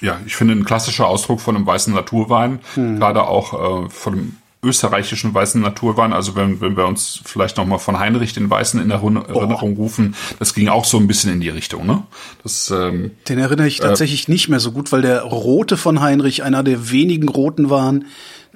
ja, 0.01 0.21
ich 0.27 0.37
finde 0.37 0.55
ein 0.55 0.65
klassischer 0.65 1.07
Ausdruck 1.07 1.41
von 1.41 1.57
einem 1.57 1.67
weißen 1.67 1.95
Naturwein, 1.95 2.61
mhm. 2.77 2.99
gerade 2.99 3.25
auch 3.25 3.87
äh, 3.87 3.89
von 3.89 4.13
einem 4.13 4.37
österreichischen 4.67 5.33
weißen 5.33 5.61
Naturwein. 5.61 6.13
Also 6.13 6.35
wenn, 6.35 6.61
wenn 6.61 6.77
wir 6.77 6.87
uns 6.87 7.21
vielleicht 7.25 7.57
nochmal 7.57 7.79
von 7.79 7.99
Heinrich 7.99 8.33
den 8.33 8.51
Weißen 8.51 8.81
in 8.81 8.91
Erinnerung 8.91 9.77
oh. 9.77 9.83
rufen, 9.83 10.15
das 10.39 10.55
ging 10.55 10.69
auch 10.69 10.85
so 10.85 10.99
ein 10.99 11.07
bisschen 11.07 11.33
in 11.33 11.41
die 11.41 11.49
Richtung. 11.49 11.87
Ne? 11.87 12.03
Das, 12.43 12.71
ähm, 12.71 13.13
den 13.29 13.39
erinnere 13.39 13.69
ich 13.69 13.79
tatsächlich 13.79 14.29
äh, 14.29 14.33
nicht 14.33 14.49
mehr 14.49 14.61
so 14.61 14.73
gut, 14.73 14.93
weil 14.93 15.03
der 15.03 15.23
rote 15.23 15.77
von 15.77 16.01
Heinrich 16.01 16.43
einer 16.43 16.63
der 16.63 16.91
wenigen 16.91 17.29
roten 17.29 17.71
waren, 17.71 18.07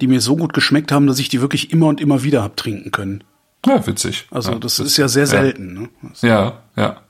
die 0.01 0.07
mir 0.07 0.21
so 0.21 0.35
gut 0.35 0.53
geschmeckt 0.53 0.91
haben, 0.91 1.07
dass 1.07 1.19
ich 1.19 1.29
die 1.29 1.41
wirklich 1.41 1.71
immer 1.71 1.87
und 1.87 2.01
immer 2.01 2.23
wieder 2.23 2.43
hab 2.43 2.57
trinken 2.57 2.91
können. 2.91 3.23
Ja, 3.65 3.85
witzig. 3.85 4.27
Also 4.31 4.53
ja, 4.53 4.59
das, 4.59 4.77
das, 4.77 4.87
ist 4.87 4.97
ja 4.97 5.07
sehr 5.07 5.27
selten. 5.27 5.75
Ja. 5.75 5.81
Ne? 5.81 5.89
Also, 6.09 6.27
ja, 6.27 6.43
ja. 6.75 6.83
Ja. 6.83 7.01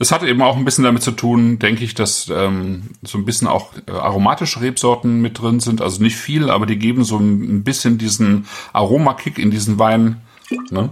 Es 0.00 0.12
hat 0.12 0.22
eben 0.22 0.40
auch 0.40 0.56
ein 0.56 0.64
bisschen 0.64 0.84
damit 0.84 1.02
zu 1.02 1.10
tun, 1.10 1.58
denke 1.58 1.84
ich, 1.84 1.94
dass 1.94 2.32
ähm, 2.34 2.84
so 3.02 3.18
ein 3.18 3.26
bisschen 3.26 3.46
auch 3.46 3.74
äh, 3.86 3.90
aromatische 3.90 4.62
Rebsorten 4.62 5.20
mit 5.20 5.38
drin 5.38 5.60
sind. 5.60 5.82
Also 5.82 6.02
nicht 6.02 6.16
viel, 6.16 6.48
aber 6.48 6.64
die 6.64 6.78
geben 6.78 7.04
so 7.04 7.18
ein 7.18 7.64
bisschen 7.64 7.98
diesen 7.98 8.46
Aromakick 8.72 9.38
in 9.38 9.50
diesen 9.50 9.78
Wein. 9.78 10.22
Ne? 10.70 10.88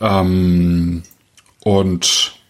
Ähm, 0.00 1.02
und 1.62 2.40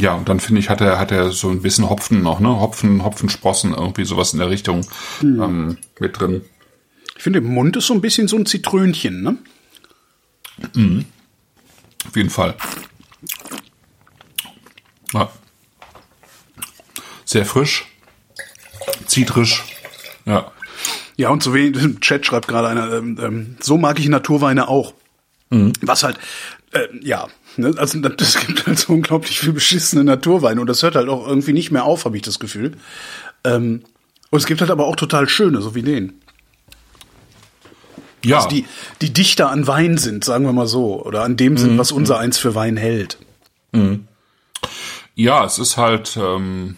ja, 0.00 0.14
und 0.14 0.28
dann 0.28 0.40
finde 0.40 0.60
ich, 0.60 0.68
hat 0.68 0.80
er, 0.80 0.98
hat 0.98 1.12
er 1.12 1.30
so 1.30 1.48
ein 1.50 1.62
bisschen 1.62 1.88
Hopfen 1.88 2.22
noch, 2.22 2.40
ne? 2.40 2.60
Hopfen, 2.60 3.04
Hopfensprossen, 3.04 3.72
irgendwie 3.72 4.04
sowas 4.04 4.32
in 4.32 4.40
der 4.40 4.50
Richtung 4.50 4.84
mhm. 5.22 5.42
ähm, 5.42 5.78
mit 6.00 6.18
drin. 6.18 6.42
Ich 7.16 7.22
finde, 7.22 7.38
im 7.38 7.54
Mund 7.54 7.76
ist 7.76 7.86
so 7.86 7.94
ein 7.94 8.00
bisschen 8.00 8.26
so 8.26 8.36
ein 8.36 8.46
Zitrönchen, 8.46 9.22
ne? 9.22 9.38
Mhm. 10.74 11.04
Auf 12.08 12.16
jeden 12.16 12.30
Fall. 12.30 12.56
Ja. 15.14 15.30
Sehr 17.24 17.46
frisch, 17.46 17.86
zitrisch, 19.06 19.64
ja. 20.26 20.52
Ja, 21.16 21.30
und 21.30 21.42
so 21.42 21.54
wie 21.54 21.68
im 21.68 22.00
Chat 22.00 22.26
schreibt 22.26 22.48
gerade 22.48 22.68
einer, 22.68 22.92
ähm, 22.92 23.18
ähm, 23.22 23.56
so 23.60 23.78
mag 23.78 23.98
ich 24.00 24.08
Naturweine 24.08 24.68
auch. 24.68 24.94
Mhm. 25.50 25.72
Was 25.80 26.02
halt, 26.02 26.18
äh, 26.72 26.88
ja, 27.00 27.28
ne, 27.56 27.72
also 27.76 27.98
das 28.08 28.46
gibt 28.46 28.66
halt 28.66 28.78
so 28.78 28.92
unglaublich 28.92 29.38
viel 29.38 29.52
beschissene 29.52 30.04
Naturweine 30.04 30.60
und 30.60 30.66
das 30.66 30.82
hört 30.82 30.96
halt 30.96 31.08
auch 31.08 31.26
irgendwie 31.26 31.52
nicht 31.52 31.70
mehr 31.70 31.84
auf, 31.84 32.04
habe 32.04 32.16
ich 32.16 32.22
das 32.22 32.38
Gefühl. 32.38 32.72
Ähm, 33.44 33.84
und 34.30 34.38
es 34.38 34.46
gibt 34.46 34.60
halt 34.60 34.72
aber 34.72 34.86
auch 34.86 34.96
total 34.96 35.28
schöne, 35.28 35.62
so 35.62 35.74
wie 35.74 35.82
den. 35.82 36.20
Ja. 38.24 38.38
Also 38.38 38.48
die, 38.48 38.64
die 39.00 39.12
dichter 39.12 39.50
an 39.50 39.66
Wein 39.66 39.98
sind, 39.98 40.24
sagen 40.24 40.44
wir 40.44 40.52
mal 40.52 40.66
so, 40.66 41.04
oder 41.04 41.22
an 41.22 41.36
dem 41.36 41.56
sind, 41.56 41.74
mhm. 41.74 41.78
was 41.78 41.92
unser 41.92 42.18
eins 42.18 42.38
für 42.38 42.54
Wein 42.54 42.76
hält. 42.76 43.18
Mhm. 43.72 44.08
Ja, 45.14 45.44
es 45.44 45.58
ist 45.58 45.76
halt, 45.76 46.16
ähm, 46.16 46.76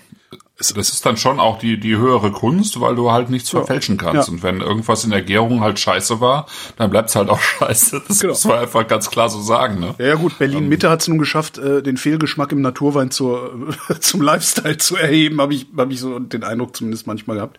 das 0.59 0.71
ist 0.71 1.05
dann 1.05 1.19
schon 1.19 1.39
auch 1.39 1.59
die, 1.59 1.79
die 1.79 1.97
höhere 1.97 2.33
Kunst, 2.33 2.81
weil 2.81 2.95
du 2.95 3.11
halt 3.11 3.29
nichts 3.29 3.51
verfälschen 3.51 3.99
kannst. 3.99 4.29
Ja. 4.29 4.33
Und 4.33 4.43
wenn 4.43 4.63
irgendwas 4.63 5.05
in 5.05 5.11
der 5.11 5.21
Gärung 5.21 5.61
halt 5.61 5.79
scheiße 5.79 6.21
war, 6.21 6.47
dann 6.77 6.89
bleibt's 6.89 7.15
halt 7.15 7.29
auch 7.29 7.41
scheiße. 7.59 8.03
Das 8.09 8.21
genau. 8.21 8.33
muss 8.33 8.45
man 8.45 8.59
einfach 8.61 8.87
ganz 8.87 9.11
klar 9.11 9.29
so 9.29 9.41
sagen. 9.41 9.81
Ne? 9.81 9.95
Ja, 9.99 10.07
ja 10.07 10.15
gut, 10.15 10.39
Berlin-Mitte 10.39 10.87
ähm, 10.87 10.93
hat's 10.93 11.09
nun 11.09 11.19
geschafft, 11.19 11.59
äh, 11.59 11.83
den 11.83 11.99
Fehlgeschmack 11.99 12.53
im 12.53 12.63
Naturwein 12.63 13.11
zur, 13.11 13.75
zum 14.01 14.23
Lifestyle 14.23 14.79
zu 14.79 14.97
erheben, 14.97 15.41
habe 15.43 15.53
ich, 15.53 15.67
hab 15.77 15.91
ich 15.91 16.01
so 16.01 16.19
den 16.19 16.43
Eindruck 16.43 16.75
zumindest 16.75 17.07
manchmal 17.07 17.37
gehabt. 17.37 17.59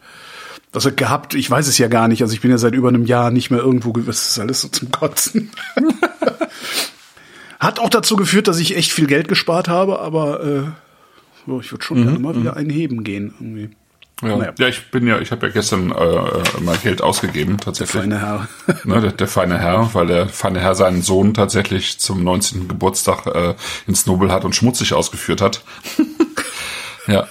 Also 0.74 0.91
gehabt, 0.91 1.34
ich 1.34 1.50
weiß 1.50 1.67
es 1.67 1.77
ja 1.77 1.88
gar 1.88 2.07
nicht. 2.07 2.22
Also 2.24 2.34
ich 2.34 2.41
bin 2.41 2.51
ja 2.51 2.57
seit 2.57 2.74
über 2.74 2.89
einem 2.89 3.05
Jahr 3.05 3.31
nicht 3.31 3.51
mehr 3.51 3.62
irgendwo, 3.62 3.93
das 3.93 4.31
ist 4.31 4.39
alles 4.39 4.62
so 4.62 4.67
zum 4.67 4.91
Kotzen. 4.91 5.51
Hat 7.67 7.79
auch 7.79 7.89
dazu 7.89 8.15
geführt, 8.15 8.47
dass 8.47 8.59
ich 8.59 8.77
echt 8.77 8.93
viel 8.93 9.07
Geld 9.07 9.27
gespart 9.27 9.67
habe, 9.67 10.00
aber 10.00 10.41
äh, 10.41 10.63
so, 11.45 11.59
ich 11.59 11.69
würde 11.69 11.83
schon 11.83 12.00
mhm, 12.00 12.03
gerne 12.05 12.19
mal 12.19 12.36
wieder 12.38 12.51
mhm. 12.51 12.57
einen 12.57 12.69
heben 12.69 13.03
gehen. 13.03 13.33
Irgendwie. 13.41 13.69
Ja. 14.21 14.38
Naja. 14.38 14.53
ja, 14.57 14.67
ich 14.69 14.89
bin 14.89 15.05
ja, 15.05 15.19
ich 15.19 15.31
habe 15.31 15.47
ja 15.47 15.51
gestern 15.51 15.91
äh, 15.91 16.62
mal 16.62 16.77
Geld 16.81 17.01
ausgegeben, 17.01 17.57
tatsächlich. 17.57 18.03
Der 18.03 18.19
feine 18.19 18.19
Herr. 18.21 18.47
ne, 18.86 19.01
der, 19.01 19.12
der, 19.12 19.27
feine 19.27 19.59
Herr, 19.59 19.93
weil 19.93 20.07
der 20.07 20.29
feine 20.29 20.62
Herr 20.62 20.75
seinen 20.75 21.01
Sohn 21.01 21.33
tatsächlich 21.33 22.00
zum 22.00 22.24
19. 22.24 22.69
Geburtstag 22.69 23.27
äh, 23.27 23.55
ins 23.86 24.05
Nobel 24.05 24.31
hat 24.31 24.45
und 24.45 24.55
schmutzig 24.55 24.93
ausgeführt 24.93 25.41
hat. 25.41 25.62
ja. 27.07 27.27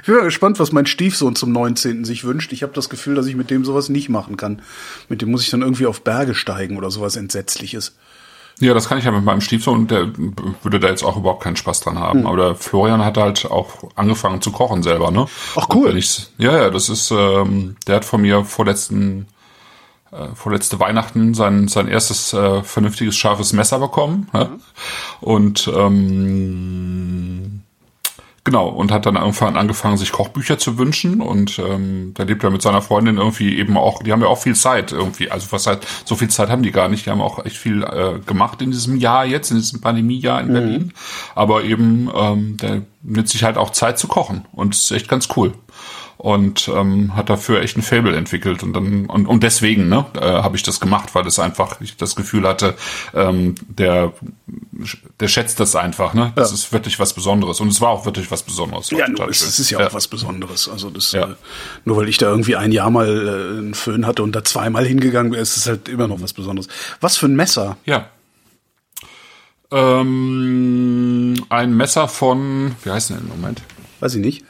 Ich 0.00 0.06
bin 0.06 0.22
gespannt, 0.22 0.60
was 0.60 0.70
mein 0.70 0.86
Stiefsohn 0.86 1.34
zum 1.34 1.50
19. 1.50 2.04
sich 2.04 2.22
wünscht. 2.22 2.52
Ich 2.52 2.62
habe 2.62 2.72
das 2.72 2.88
Gefühl, 2.88 3.16
dass 3.16 3.26
ich 3.26 3.34
mit 3.34 3.50
dem 3.50 3.64
sowas 3.64 3.88
nicht 3.88 4.08
machen 4.08 4.36
kann. 4.36 4.62
Mit 5.08 5.22
dem 5.22 5.32
muss 5.32 5.42
ich 5.42 5.50
dann 5.50 5.62
irgendwie 5.62 5.86
auf 5.86 6.04
Berge 6.04 6.36
steigen 6.36 6.76
oder 6.76 6.92
sowas 6.92 7.16
Entsetzliches. 7.16 7.96
Ja, 8.60 8.72
das 8.72 8.88
kann 8.88 8.98
ich 8.98 9.04
ja 9.04 9.10
mit 9.10 9.24
meinem 9.24 9.40
Stiefsohn, 9.40 9.88
der 9.88 10.12
würde 10.62 10.78
da 10.78 10.88
jetzt 10.88 11.02
auch 11.02 11.16
überhaupt 11.16 11.42
keinen 11.42 11.56
Spaß 11.56 11.80
dran 11.80 11.98
haben. 11.98 12.20
Hm. 12.20 12.26
Aber 12.26 12.36
der 12.36 12.54
Florian 12.54 13.04
hat 13.04 13.16
halt 13.16 13.50
auch 13.50 13.84
angefangen 13.96 14.40
zu 14.40 14.52
kochen 14.52 14.82
selber, 14.82 15.10
ne? 15.10 15.26
Ach 15.56 15.66
cool. 15.74 15.96
Ich, 15.96 16.28
ja, 16.38 16.56
ja, 16.56 16.70
das 16.70 16.88
ist, 16.88 17.10
ähm, 17.10 17.76
der 17.86 17.96
hat 17.96 18.04
von 18.04 18.22
mir 18.22 18.44
vorletzten, 18.44 19.26
äh, 20.12 20.28
vorletzte 20.34 20.78
Weihnachten 20.78 21.34
sein, 21.34 21.66
sein 21.66 21.88
erstes 21.88 22.32
äh, 22.32 22.62
vernünftiges 22.62 23.16
scharfes 23.16 23.52
Messer 23.52 23.80
bekommen. 23.80 24.28
Mhm. 24.32 24.38
Ja? 24.38 24.50
Und 25.20 25.70
ähm, 25.74 27.63
Genau, 28.44 28.68
und 28.68 28.92
hat 28.92 29.06
dann 29.06 29.16
irgendwann 29.16 29.56
angefangen, 29.56 29.96
sich 29.96 30.12
Kochbücher 30.12 30.58
zu 30.58 30.76
wünschen. 30.76 31.22
Und 31.22 31.58
ähm, 31.58 32.12
da 32.12 32.24
lebt 32.24 32.44
er 32.44 32.50
mit 32.50 32.60
seiner 32.60 32.82
Freundin 32.82 33.16
irgendwie 33.16 33.58
eben 33.58 33.78
auch, 33.78 34.02
die 34.02 34.12
haben 34.12 34.20
ja 34.20 34.26
auch 34.28 34.38
viel 34.38 34.54
Zeit 34.54 34.92
irgendwie, 34.92 35.30
also 35.30 35.50
was 35.50 35.66
halt, 35.66 35.86
so 36.04 36.14
viel 36.14 36.28
Zeit 36.28 36.50
haben 36.50 36.62
die 36.62 36.70
gar 36.70 36.90
nicht, 36.90 37.06
die 37.06 37.10
haben 37.10 37.22
auch 37.22 37.42
echt 37.46 37.56
viel 37.56 37.82
äh, 37.82 38.18
gemacht 38.26 38.60
in 38.60 38.70
diesem 38.70 38.96
Jahr 38.96 39.24
jetzt, 39.24 39.50
in 39.50 39.56
diesem 39.56 39.80
Pandemiejahr 39.80 40.42
in 40.42 40.48
mhm. 40.48 40.52
Berlin, 40.52 40.92
aber 41.34 41.64
eben, 41.64 42.10
ähm, 42.14 42.58
der 42.58 42.82
nimmt 43.02 43.30
sich 43.30 43.44
halt 43.44 43.56
auch 43.56 43.70
Zeit 43.70 43.98
zu 43.98 44.08
kochen. 44.08 44.44
Und 44.52 44.74
ist 44.74 44.90
echt 44.90 45.08
ganz 45.08 45.28
cool. 45.36 45.54
Und 46.16 46.68
ähm, 46.74 47.16
hat 47.16 47.28
dafür 47.28 47.60
echt 47.60 47.76
ein 47.76 47.82
Fable 47.82 48.16
entwickelt 48.16 48.62
und 48.62 48.72
dann 48.72 49.06
und, 49.06 49.26
und 49.26 49.42
deswegen 49.42 49.88
ne 49.88 50.06
äh, 50.20 50.20
habe 50.20 50.56
ich 50.56 50.62
das 50.62 50.80
gemacht, 50.80 51.14
weil 51.14 51.26
es 51.26 51.38
einfach 51.38 51.80
ich 51.80 51.96
das 51.96 52.16
Gefühl 52.16 52.46
hatte, 52.46 52.74
ähm, 53.14 53.54
der 53.68 54.12
der 55.20 55.28
schätzt 55.28 55.60
das 55.60 55.76
einfach, 55.76 56.14
ne? 56.14 56.32
Das 56.36 56.50
Ja. 56.50 56.54
ist 56.54 56.72
wirklich 56.72 56.98
was 56.98 57.12
Besonderes 57.14 57.60
und 57.60 57.68
es 57.68 57.80
war 57.80 57.90
auch 57.90 58.04
wirklich 58.06 58.30
was 58.30 58.42
Besonderes. 58.42 58.90
Ja, 58.90 59.08
nur 59.08 59.28
ist, 59.28 59.42
es 59.42 59.58
ist 59.58 59.70
ja, 59.70 59.86
auch 59.86 59.94
was 59.94 60.08
Besonderes. 60.08 60.68
Also 60.68 60.90
das, 60.90 61.12
Ja. 61.12 61.24
äh, 61.30 61.34
nur 61.84 61.96
weil 61.96 62.08
ich 62.08 62.18
da 62.18 62.30
irgendwie 62.30 62.56
ein 62.56 62.72
Jahr 62.72 62.90
mal 62.90 63.08
äh, 63.08 63.58
einen 63.58 63.74
Föhn 63.74 64.06
hatte 64.06 64.22
und 64.22 64.32
da 64.32 64.44
zweimal 64.44 64.84
hingegangen 64.86 65.32
bin, 65.32 65.40
ist 65.40 65.56
es 65.56 65.66
halt 65.66 65.88
immer 65.88 66.08
noch 66.08 66.20
was 66.22 66.32
Besonderes. 66.32 66.68
Was 67.00 67.16
für 67.16 67.26
ein 67.26 67.36
Messer? 67.36 67.76
Ja. 67.84 68.08
Ähm, 69.70 71.34
ein 71.48 71.76
Messer 71.76 72.08
von, 72.08 72.76
wie 72.84 72.90
heißt 72.90 73.10
denn 73.10 73.18
im 73.18 73.28
Moment? 73.28 73.62
Weiß 74.00 74.14
ich 74.14 74.20
nicht. 74.24 74.44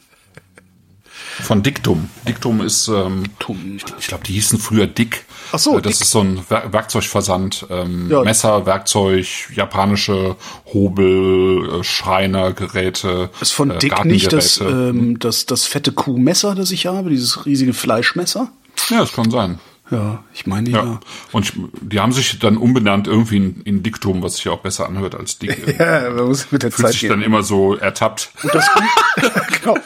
Von 1.42 1.62
Dictum. 1.62 2.08
Dictum 2.28 2.60
ist, 2.60 2.88
ähm, 2.88 3.24
Dictum. 3.24 3.76
ich 3.98 4.06
glaube, 4.06 4.24
die 4.24 4.32
hießen 4.34 4.58
früher 4.58 4.86
Dick. 4.86 5.24
Ach 5.52 5.58
so, 5.58 5.78
Äh, 5.78 5.82
Das 5.82 5.94
Dick. 5.94 6.02
ist 6.02 6.10
so 6.10 6.20
ein 6.20 6.40
Wer 6.48 6.72
Werkzeugversand. 6.72 7.66
Ähm, 7.70 8.08
Ja. 8.10 8.22
Messer, 8.22 8.66
Werkzeug, 8.66 9.26
japanische 9.54 10.36
Hobel, 10.72 11.80
äh, 11.80 11.84
Schreinergeräte. 11.84 13.30
Ist 13.40 13.52
von 13.52 13.70
äh, 13.70 13.78
Dick 13.78 14.04
nicht 14.04 14.32
das, 14.32 14.60
ähm, 14.60 15.18
das, 15.18 15.46
das 15.46 15.64
fette 15.64 15.92
Kuhmesser, 15.92 16.54
das 16.54 16.70
ich 16.70 16.86
habe, 16.86 17.10
dieses 17.10 17.46
riesige 17.46 17.74
Fleischmesser? 17.74 18.50
ja, 18.90 19.00
das 19.00 19.12
kann 19.12 19.30
sein. 19.30 19.58
Ja, 19.90 20.24
ich 20.32 20.46
meine 20.46 20.70
Ja. 20.70 20.82
ja. 20.84 21.00
Und 21.32 21.44
ich, 21.44 21.52
die 21.82 22.00
haben 22.00 22.12
sich 22.12 22.38
dann 22.38 22.56
umbenannt 22.56 23.06
irgendwie 23.06 23.36
in, 23.36 23.60
in 23.64 23.82
Diktum, 23.82 24.22
was 24.22 24.36
sich 24.36 24.44
ja 24.44 24.52
auch 24.52 24.60
besser 24.60 24.86
anhört 24.88 25.14
als 25.14 25.38
Dick. 25.38 25.76
Ja, 25.78 26.10
man 26.10 26.26
muss 26.28 26.50
mit 26.50 26.62
der 26.62 26.72
Fühlt 26.72 26.86
Zeit 26.88 26.92
sich 26.98 27.08
dann 27.08 27.18
gehen. 27.20 27.26
immer 27.26 27.42
so 27.42 27.74
ertappt. 27.76 28.30
Und 28.42 28.54
das 28.54 28.64
genau. 29.60 29.76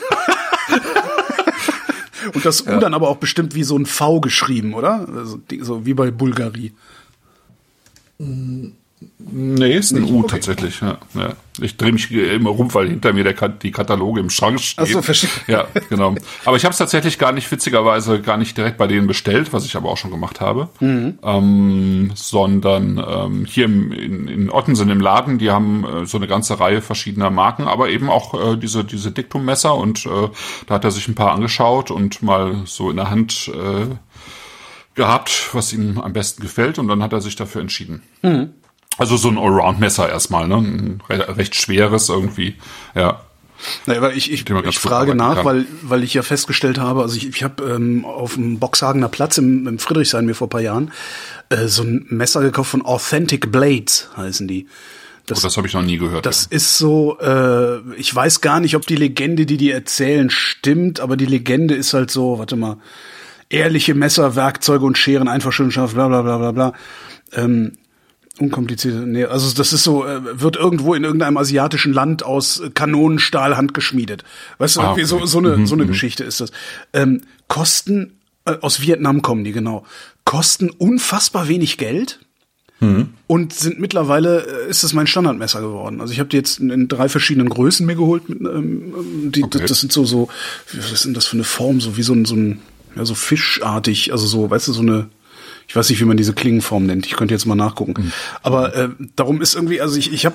Und 2.35 2.45
das 2.45 2.67
U 2.67 2.79
dann 2.79 2.95
aber 2.95 3.09
auch 3.09 3.17
bestimmt 3.17 3.55
wie 3.55 3.65
so 3.65 3.77
ein 3.77 3.87
V 3.87 4.21
geschrieben, 4.21 4.75
oder? 4.75 5.07
Also, 5.09 5.41
so 5.61 5.87
wie 5.87 5.95
bei 5.95 6.11
Bulgari. 6.11 6.73
Nee, 9.19 9.77
ist 9.77 9.93
ein 9.93 10.05
U 10.05 10.23
tatsächlich. 10.23 10.81
Ja, 10.81 10.99
ja. 11.15 11.35
Ich 11.61 11.77
drehe 11.77 11.93
mich 11.93 12.11
immer 12.11 12.51
rum, 12.51 12.73
weil 12.73 12.89
hinter 12.89 13.13
mir 13.13 13.25
der, 13.25 13.49
die 13.49 13.71
Kataloge 13.71 14.21
im 14.21 14.31
Schrank 14.31 14.61
stehen. 14.61 14.85
Ach 14.87 14.93
so, 14.93 15.03
verstehe. 15.03 15.31
Ja, 15.47 15.67
genau. 15.89 16.15
Aber 16.45 16.57
ich 16.57 16.65
habe 16.65 16.73
es 16.73 16.79
tatsächlich 16.79 17.19
gar 17.19 17.33
nicht, 17.33 17.51
witzigerweise, 17.51 18.21
gar 18.21 18.37
nicht 18.37 18.57
direkt 18.57 18.79
bei 18.79 18.87
denen 18.87 19.07
bestellt, 19.07 19.53
was 19.53 19.65
ich 19.65 19.77
aber 19.77 19.91
auch 19.91 19.97
schon 19.97 20.11
gemacht 20.11 20.41
habe. 20.41 20.69
Mhm. 20.81 21.19
Ähm, 21.23 22.13
sondern 22.15 23.03
ähm, 23.07 23.45
hier 23.45 23.67
im, 23.67 23.93
in, 23.93 24.29
in 24.29 24.51
Ottensen 24.51 24.89
im 24.89 25.01
Laden, 25.01 25.39
die 25.39 25.51
haben 25.51 25.85
äh, 25.85 26.07
so 26.07 26.17
eine 26.17 26.27
ganze 26.27 26.59
Reihe 26.61 26.81
verschiedener 26.81 27.31
Marken, 27.31 27.65
aber 27.65 27.91
eben 27.91 28.09
auch 28.09 28.53
äh, 28.53 28.57
diese, 28.57 28.85
diese 28.85 29.11
Diktummesser 29.11 29.75
und 29.75 30.07
äh, 30.07 30.29
da 30.67 30.75
hat 30.75 30.85
er 30.85 30.91
sich 30.91 31.09
ein 31.09 31.15
paar 31.15 31.33
angeschaut 31.33 31.91
und 31.91 32.23
mal 32.23 32.63
so 32.65 32.91
in 32.91 32.97
der 32.97 33.11
Hand 33.11 33.51
äh, 33.55 33.95
gehabt, 34.95 35.51
was 35.53 35.73
ihm 35.73 35.99
am 35.99 36.13
besten 36.13 36.43
gefällt 36.43 36.79
und 36.79 36.89
dann 36.89 37.03
hat 37.03 37.13
er 37.13 37.21
sich 37.21 37.37
dafür 37.37 37.61
entschieden. 37.61 38.03
Mhm. 38.23 38.51
Also 38.99 39.17
so 39.17 39.29
ein 39.29 39.39
Allround-Messer 39.39 40.09
erstmal, 40.09 40.49
ne? 40.49 40.57
Ein 40.57 41.03
re 41.09 41.37
recht 41.37 41.55
schweres 41.55 42.09
irgendwie, 42.09 42.57
ja. 42.95 43.21
Naja, 43.87 44.01
aber 44.01 44.15
ich, 44.15 44.31
ich, 44.31 44.49
ich 44.49 44.79
frage 44.79 45.15
nach, 45.15 45.37
kann. 45.37 45.45
weil, 45.45 45.67
weil 45.83 46.05
ich 46.05 46.15
ja 46.15 46.23
festgestellt 46.23 46.79
habe, 46.79 47.03
also 47.03 47.17
ich, 47.17 47.29
ich 47.29 47.43
habe 47.43 47.65
ähm, 47.65 48.05
auf 48.05 48.35
dem 48.35 48.59
Boxhagener 48.59 49.09
Platz 49.09 49.39
im, 49.39 49.67
im 49.67 49.79
Friedrichshain 49.79 50.27
mir 50.27 50.35
vor 50.35 50.47
ein 50.47 50.51
paar 50.51 50.61
Jahren 50.61 50.93
äh, 51.49 51.67
so 51.67 51.83
ein 51.83 52.07
Messer 52.09 52.41
gekauft 52.41 52.71
von 52.71 52.85
Authentic 52.85 53.51
Blades, 53.51 54.11
heißen 54.17 54.47
die. 54.47 54.67
Oh, 55.31 55.35
das 55.35 55.57
habe 55.57 55.67
ich 55.67 55.75
noch 55.75 55.83
nie 55.83 55.99
gehört. 55.99 56.25
Das 56.25 56.47
ist 56.47 56.79
so, 56.79 57.19
äh, 57.21 57.81
ich 57.97 58.15
weiß 58.15 58.41
gar 58.41 58.61
nicht, 58.61 58.77
ob 58.77 58.87
die 58.87 58.97
Legende, 58.97 59.45
die 59.45 59.59
die 59.59 59.71
erzählen, 59.71 60.31
stimmt, 60.31 61.01
aber 61.01 61.17
die 61.17 61.27
Legende 61.27 61.75
ist 61.75 61.93
halt 61.93 62.11
so, 62.11 62.39
warte 62.39 62.57
mal, 62.57 62.79
ehrliche 63.51 63.95
Messer, 63.95 64.37
Werkzeuge 64.37 64.85
und 64.85 64.97
Scheren 64.97 65.29
einfach 65.29 65.53
schön 65.53 65.71
scharf, 65.71 65.95
bla 65.95 66.09
bla 66.09 66.23
bla 66.23 66.39
bla 66.39 66.53
bla. 66.53 66.73
Ähm, 67.33 67.73
unkomplizierte, 68.41 68.99
nee, 69.07 69.25
also 69.25 69.53
das 69.55 69.73
ist 69.73 69.85
so, 69.85 70.05
äh, 70.07 70.41
wird 70.41 70.57
irgendwo 70.57 70.95
in 70.95 71.05
irgendeinem 71.05 71.37
asiatischen 71.37 71.93
Land 71.93 72.23
aus 72.23 72.63
Kanonenstahl 72.75 73.57
handgeschmiedet. 73.57 74.25
Weißt 74.59 74.77
du, 74.77 74.81
Ah, 74.81 74.85
irgendwie 74.85 75.05
so, 75.05 75.17
okay. 75.17 75.27
so 75.27 75.39
eine, 75.39 75.67
so 75.67 75.75
eine 75.75 75.87
Geschichte 75.87 76.25
ist 76.25 76.41
das. 76.41 76.51
Ähm, 76.93 77.23
kosten, 77.49 78.19
äh, 78.45 78.57
aus 78.61 78.81
Vietnam 78.81 79.23
kommen 79.23 79.45
die, 79.45 79.53
genau, 79.53 79.85
kosten 80.25 80.71
unfassbar 80.71 81.49
wenig 81.49 81.79
Geld 81.79 82.21
und 83.27 83.53
sind 83.55 83.81
mittlerweile 83.81 84.67
äh, 84.67 84.71
ist 84.71 84.85
es 84.85 84.93
mein 84.93 85.09
Standardmesser 85.09 85.61
geworden. 85.61 86.01
Also 86.01 86.13
ich 86.13 86.21
habe 86.21 86.29
die 86.29 86.37
jetzt 86.37 86.61
in, 86.61 86.87
drei 86.87 87.09
verschiedenen 87.09 87.49
Größen 87.49 87.85
mir 87.85 87.97
geholt. 87.97 88.29
Mit, 88.29 88.41
ähm, 88.41 89.33
die, 89.33 89.43
Okay. 89.43 89.65
das, 89.67 89.81
sind 89.81 89.91
so 89.93 90.05
so 90.05 90.29
was 90.73 90.93
ist 90.93 91.05
denn 91.05 91.13
das 91.13 91.27
für 91.27 91.35
eine 91.37 91.43
Form? 91.43 91.81
So 91.81 91.97
wie 91.97 92.05
so 92.05 92.13
ein 92.13 92.25
so 92.25 92.37
ein 92.37 92.61
ja 92.95 93.05
so 93.05 93.17
fischartig, 93.17 94.13
also 94.13 94.29
so 94.29 94.49
weißt 94.49 94.69
du 94.69 94.73
so 94.73 94.83
eine 94.83 95.09
ich 95.69 95.77
weiß 95.77 95.91
nicht, 95.91 96.01
wie 96.01 96.05
man 96.07 96.17
diese 96.17 96.33
Klingenform 96.33 96.87
nennt. 96.87 97.07
Ich 97.07 97.15
könnte 97.15 97.35
jetzt 97.35 97.45
mal 97.45 97.55
nachgucken. 97.55 98.11
Aber 98.43 98.75
äh, 98.75 98.89
darum 99.17 99.43
ist 99.43 99.55
irgendwie, 99.55 99.81
also 99.83 99.99
ich, 99.99 100.13
ich 100.13 100.25
habe 100.25 100.35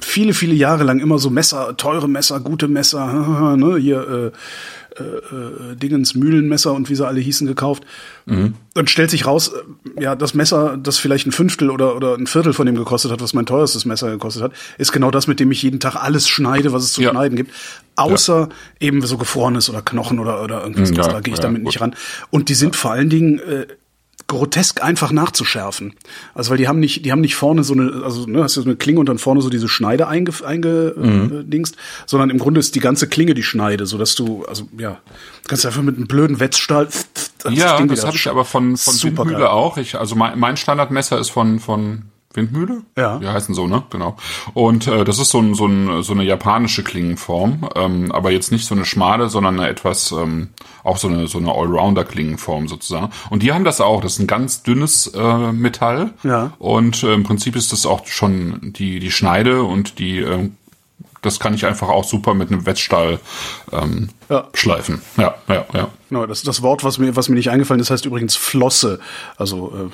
viele, 0.00 0.34
viele 0.34 0.54
Jahre 0.54 0.84
lang 0.84 1.00
immer 1.00 1.18
so 1.18 1.30
Messer, 1.30 1.76
teure 1.78 2.08
Messer, 2.08 2.40
gute 2.40 2.68
Messer, 2.68 3.56
ne, 3.56 3.76
hier 3.78 4.32
äh, 4.96 5.02
äh, 5.02 5.76
Dingens 5.76 6.14
Mühlenmesser 6.14 6.72
und 6.74 6.90
wie 6.90 6.94
sie 6.94 7.06
alle 7.06 7.20
hießen 7.20 7.46
gekauft. 7.46 7.84
Dann 8.26 8.86
stellt 8.86 9.10
sich 9.10 9.26
raus, 9.26 9.48
äh, 9.96 10.02
ja, 10.02 10.14
das 10.14 10.34
Messer, 10.34 10.76
das 10.76 10.98
vielleicht 10.98 11.26
ein 11.26 11.32
Fünftel 11.32 11.70
oder, 11.70 11.96
oder 11.96 12.14
ein 12.16 12.26
Viertel 12.26 12.52
von 12.52 12.66
dem 12.66 12.74
gekostet 12.76 13.10
hat, 13.10 13.22
was 13.22 13.32
mein 13.32 13.46
teuerstes 13.46 13.86
Messer 13.86 14.10
gekostet 14.10 14.42
hat, 14.42 14.52
ist 14.76 14.92
genau 14.92 15.10
das, 15.10 15.26
mit 15.26 15.40
dem 15.40 15.50
ich 15.52 15.62
jeden 15.62 15.80
Tag 15.80 15.96
alles 15.96 16.28
schneide, 16.28 16.72
was 16.72 16.84
es 16.84 16.92
zu 16.92 17.02
Ja. 17.02 17.10
schneiden 17.10 17.36
gibt. 17.36 17.52
Außer 17.96 18.50
eben 18.78 19.00
so 19.02 19.16
gefrorenes 19.16 19.70
oder 19.70 19.80
Knochen 19.82 20.18
oder, 20.18 20.42
oder 20.44 20.62
irgendwas. 20.62 20.90
Ja, 20.90 21.08
da 21.08 21.20
gehe 21.20 21.32
ich 21.32 21.38
ja, 21.38 21.44
damit 21.44 21.62
gut. 21.62 21.66
nicht 21.72 21.80
ran. 21.80 21.94
Und 22.30 22.48
die 22.50 22.54
sind 22.54 22.76
vor 22.76 22.92
allen 22.92 23.08
Dingen 23.10 23.38
äh, 23.40 23.66
grotesk 24.30 24.82
einfach 24.82 25.10
nachzuschärfen. 25.10 25.94
Also 26.34 26.50
weil 26.50 26.56
die 26.56 26.68
haben 26.68 26.78
nicht, 26.78 27.04
die 27.04 27.10
haben 27.10 27.20
nicht 27.20 27.34
vorne 27.34 27.64
so 27.64 27.74
eine, 27.74 28.02
also 28.04 28.26
ne, 28.26 28.44
hast 28.44 28.56
du 28.56 28.62
so 28.62 28.68
eine 28.68 28.76
Klinge 28.76 29.00
und 29.00 29.08
dann 29.08 29.18
vorne 29.18 29.42
so 29.42 29.50
diese 29.50 29.68
Schneide 29.68 30.06
einge, 30.06 30.32
einge 30.44 30.94
Mhm. 30.96 31.64
sondern 32.06 32.30
im 32.30 32.38
Grunde 32.38 32.60
ist 32.60 32.74
die 32.76 32.80
ganze 32.80 33.08
Klinge 33.08 33.34
die 33.34 33.42
Schneide, 33.42 33.86
so 33.86 33.98
dass 33.98 34.14
du, 34.14 34.44
also 34.44 34.68
ja, 34.78 34.98
kannst 35.48 35.66
einfach 35.66 35.82
mit 35.82 35.96
einem 35.96 36.06
blöden 36.06 36.38
Wetzstahl. 36.38 36.86
das 36.86 37.54
ja, 37.54 37.76
Ding 37.76 37.88
das 37.88 38.04
habe 38.04 38.16
ich 38.16 38.28
aber 38.28 38.44
von, 38.44 38.76
von 38.76 38.94
Super 38.94 39.24
Windmühle 39.24 39.50
auch. 39.50 39.76
Ich, 39.76 39.98
also 39.98 40.14
mein, 40.14 40.38
mein 40.38 40.56
Standardmesser 40.56 41.18
ist 41.18 41.30
von, 41.30 41.58
von 41.58 42.04
Windmühle? 42.32 42.82
Ja. 42.96 43.18
Die 43.18 43.26
heißen 43.26 43.54
so, 43.56 43.66
ne? 43.66 43.82
Genau. 43.90 44.16
Und 44.54 44.86
äh, 44.86 45.04
das 45.04 45.18
ist 45.18 45.30
so, 45.30 45.40
ein, 45.40 45.54
so, 45.54 45.66
ein, 45.66 46.02
so 46.04 46.12
eine 46.12 46.22
japanische 46.22 46.84
Klingenform, 46.84 47.68
ähm, 47.74 48.12
aber 48.12 48.30
jetzt 48.30 48.52
nicht 48.52 48.66
so 48.66 48.74
eine 48.74 48.84
schmale, 48.84 49.28
sondern 49.28 49.58
eine 49.58 49.68
etwas, 49.68 50.12
ähm, 50.12 50.50
auch 50.84 50.96
so 50.96 51.08
eine, 51.08 51.26
so 51.26 51.38
eine 51.38 51.52
Allrounder-Klingenform 51.52 52.68
sozusagen. 52.68 53.10
Und 53.30 53.42
die 53.42 53.52
haben 53.52 53.64
das 53.64 53.80
auch. 53.80 54.00
Das 54.00 54.12
ist 54.12 54.18
ein 54.20 54.28
ganz 54.28 54.62
dünnes 54.62 55.08
äh, 55.08 55.52
Metall. 55.52 56.12
Ja. 56.22 56.52
Und 56.60 57.02
äh, 57.02 57.14
im 57.14 57.24
Prinzip 57.24 57.56
ist 57.56 57.72
das 57.72 57.84
auch 57.84 58.06
schon 58.06 58.72
die, 58.76 59.00
die 59.00 59.10
Schneide 59.10 59.64
und 59.64 59.98
die, 59.98 60.18
ähm, 60.20 60.56
das 61.22 61.40
kann 61.40 61.52
ich 61.52 61.66
einfach 61.66 61.88
auch 61.88 62.04
super 62.04 62.34
mit 62.34 62.50
einem 62.52 62.64
Wetzstahl 62.64 63.18
ähm, 63.72 64.08
Ja. 64.28 64.46
schleifen. 64.54 65.02
Ja, 65.16 65.34
ja, 65.48 65.66
ja. 65.74 65.88
Genau, 66.08 66.26
das 66.26 66.42
das 66.42 66.62
Wort, 66.62 66.84
was 66.84 66.98
mir, 66.98 67.16
was 67.16 67.28
mir 67.28 67.34
nicht 67.34 67.50
eingefallen 67.50 67.80
ist, 67.80 67.90
heißt 67.90 68.06
übrigens 68.06 68.36
Flosse. 68.36 69.00
Also 69.36 69.72
äh, 69.74 69.90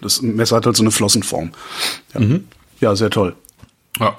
das 0.00 0.22
Messer 0.22 0.56
hat 0.56 0.66
halt 0.66 0.76
so 0.76 0.82
eine 0.82 0.90
Flossenform. 0.90 1.52
Ja, 2.14 2.20
Mhm. 2.20 2.48
ja 2.80 2.96
sehr 2.96 3.10
toll. 3.10 3.34
Ja. 4.00 4.16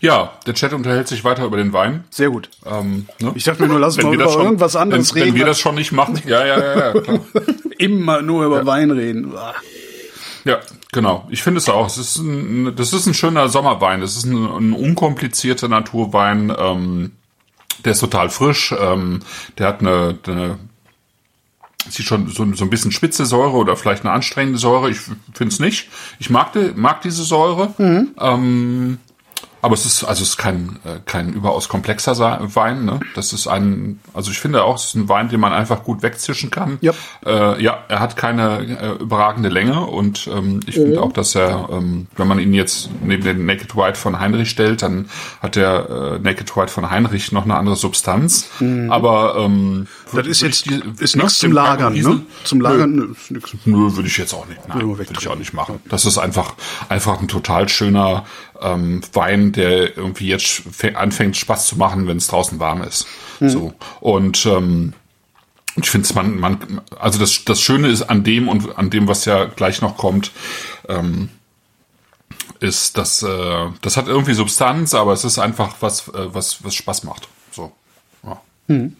Ja, 0.00 0.32
der 0.46 0.54
Chat 0.54 0.72
unterhält 0.72 1.08
sich 1.08 1.24
weiter 1.24 1.44
über 1.44 1.56
den 1.56 1.72
Wein. 1.72 2.04
Sehr 2.10 2.30
gut. 2.30 2.48
Ähm, 2.64 3.08
ne? 3.20 3.32
Ich 3.34 3.42
dachte 3.44 3.62
mir 3.62 3.68
nur, 3.68 3.80
lass 3.80 3.96
uns 3.96 4.04
mal 4.04 4.14
über 4.14 4.28
schon- 4.30 4.44
irgendwas 4.44 4.76
anderes 4.76 5.12
wenn, 5.14 5.22
reden. 5.22 5.34
Wenn 5.34 5.40
wir 5.40 5.46
das 5.46 5.58
schon 5.58 5.74
nicht 5.74 5.90
machen. 5.90 6.20
Ja, 6.24 6.46
ja, 6.46 6.58
ja, 6.58 6.78
ja. 6.94 7.00
Klar. 7.00 7.20
Immer 7.78 8.22
nur 8.22 8.46
über 8.46 8.64
Wein 8.64 8.92
reden. 8.92 9.32
Ja, 10.44 10.60
genau. 10.92 11.26
Ich 11.30 11.42
finde 11.42 11.58
es 11.58 11.68
auch. 11.68 11.86
Es 11.86 11.98
ist 11.98 12.16
ein, 12.16 12.74
das 12.76 12.92
ist 12.92 13.06
ein 13.06 13.14
schöner 13.14 13.48
Sommerwein. 13.48 14.00
Das 14.00 14.16
ist 14.16 14.24
ein, 14.24 14.36
ein 14.46 14.72
unkomplizierter 14.72 15.66
Naturwein. 15.68 16.54
Ähm, 16.56 17.12
der 17.84 17.92
ist 17.92 18.00
total 18.00 18.30
frisch. 18.30 18.72
Ähm, 18.78 19.20
der 19.58 19.66
hat 19.66 19.80
eine, 19.80 20.16
eine 20.26 20.58
sieht 21.92 22.06
schon 22.06 22.28
so, 22.28 22.52
so 22.54 22.64
ein 22.64 22.70
bisschen 22.70 22.92
spitze 22.92 23.26
Säure 23.26 23.56
oder 23.56 23.76
vielleicht 23.76 24.04
eine 24.04 24.12
anstrengende 24.12 24.58
Säure. 24.58 24.90
Ich 24.90 24.98
finde 24.98 25.52
es 25.52 25.60
nicht. 25.60 25.88
Ich 26.18 26.30
mag, 26.30 26.52
die, 26.52 26.72
mag 26.74 27.02
diese 27.02 27.22
Säure. 27.24 27.74
Ähm, 28.18 28.98
aber 29.62 29.74
es 29.74 29.84
ist, 29.86 30.04
also 30.04 30.22
es 30.22 30.30
ist 30.30 30.36
kein, 30.36 30.78
äh, 30.84 30.98
kein 31.04 31.32
überaus 31.32 31.68
komplexer 31.68 32.18
Wein, 32.18 32.84
ne? 32.84 33.00
Das 33.14 33.32
ist 33.32 33.46
ein, 33.48 34.00
also 34.14 34.30
ich 34.30 34.38
finde 34.38 34.64
auch, 34.64 34.76
es 34.76 34.86
ist 34.86 34.94
ein 34.94 35.08
Wein, 35.08 35.28
den 35.28 35.40
man 35.40 35.52
einfach 35.52 35.82
gut 35.84 36.02
wegzischen 36.02 36.50
kann. 36.50 36.78
Yep. 36.82 36.94
Äh, 37.26 37.62
ja, 37.62 37.78
er 37.88 38.00
hat 38.00 38.16
keine 38.16 38.60
äh, 38.60 39.02
überragende 39.02 39.48
Länge 39.48 39.80
und 39.86 40.28
ähm, 40.32 40.60
ich 40.66 40.74
finde 40.76 41.00
auch, 41.02 41.12
dass 41.12 41.34
er, 41.34 41.68
ähm, 41.72 42.06
wenn 42.16 42.28
man 42.28 42.38
ihn 42.38 42.54
jetzt 42.54 42.90
neben 43.02 43.22
den 43.24 43.46
Naked 43.46 43.76
White 43.76 43.98
von 43.98 44.18
Heinrich 44.20 44.50
stellt, 44.50 44.82
dann 44.82 45.08
hat 45.40 45.56
der 45.56 46.18
äh, 46.18 46.18
Naked 46.20 46.56
White 46.56 46.72
von 46.72 46.90
Heinrich 46.90 47.32
noch 47.32 47.44
eine 47.44 47.56
andere 47.56 47.76
Substanz. 47.76 48.48
Aber 48.88 49.36
ähm, 49.38 49.86
Das 50.12 50.26
ist 50.26 50.42
jetzt 50.42 50.66
die- 50.66 50.82
ist 50.98 51.16
nichts 51.16 51.38
zum 51.38 51.52
Lagern, 51.52 51.94
ne? 51.94 52.22
Zum 52.44 52.58
Nö. 52.58 52.64
Lagern 52.64 52.94
nö. 52.94 53.14
Nö, 53.64 53.94
würde 53.96 54.08
ich 54.08 54.16
jetzt 54.18 54.32
auch 54.34 54.46
nicht. 54.46 54.60
Nein, 54.68 54.96
würde 54.96 55.12
ich 55.18 55.28
auch 55.28 55.36
nicht 55.36 55.52
machen. 55.52 55.80
Das 55.88 56.04
ist 56.04 56.18
einfach, 56.18 56.54
einfach 56.88 57.20
ein 57.20 57.28
total 57.28 57.68
schöner, 57.68 58.24
ähm, 58.60 59.00
Wein, 59.12 59.52
der 59.52 59.96
irgendwie 59.96 60.28
jetzt 60.28 60.62
anfängt 60.94 61.36
Spaß 61.36 61.66
zu 61.66 61.76
machen, 61.76 62.06
wenn 62.06 62.16
es 62.16 62.26
draußen 62.26 62.58
warm 62.58 62.82
ist. 62.82 63.06
Mhm. 63.40 63.48
So 63.48 63.72
und 64.00 64.46
ähm, 64.46 64.92
ich 65.76 65.90
finde 65.90 66.06
es 66.06 66.14
man 66.14 66.38
man 66.38 66.80
also 66.98 67.18
das 67.18 67.44
das 67.44 67.60
Schöne 67.60 67.88
ist 67.88 68.02
an 68.02 68.24
dem 68.24 68.48
und 68.48 68.76
an 68.78 68.90
dem 68.90 69.08
was 69.08 69.24
ja 69.24 69.44
gleich 69.44 69.80
noch 69.80 69.96
kommt. 69.96 70.32
Ähm, 70.88 71.30
ist, 72.60 72.98
dass 72.98 73.22
äh, 73.22 73.66
das 73.82 73.96
hat 73.96 74.08
irgendwie 74.08 74.34
Substanz, 74.34 74.94
aber 74.94 75.12
es 75.12 75.24
ist 75.24 75.38
einfach 75.38 75.76
was, 75.80 76.08
äh, 76.08 76.34
was, 76.34 76.64
was 76.64 76.74
Spaß 76.74 77.04
macht. 77.04 77.28
So. 77.52 77.72
Ja. 78.24 78.40
Mhm. 78.66 78.96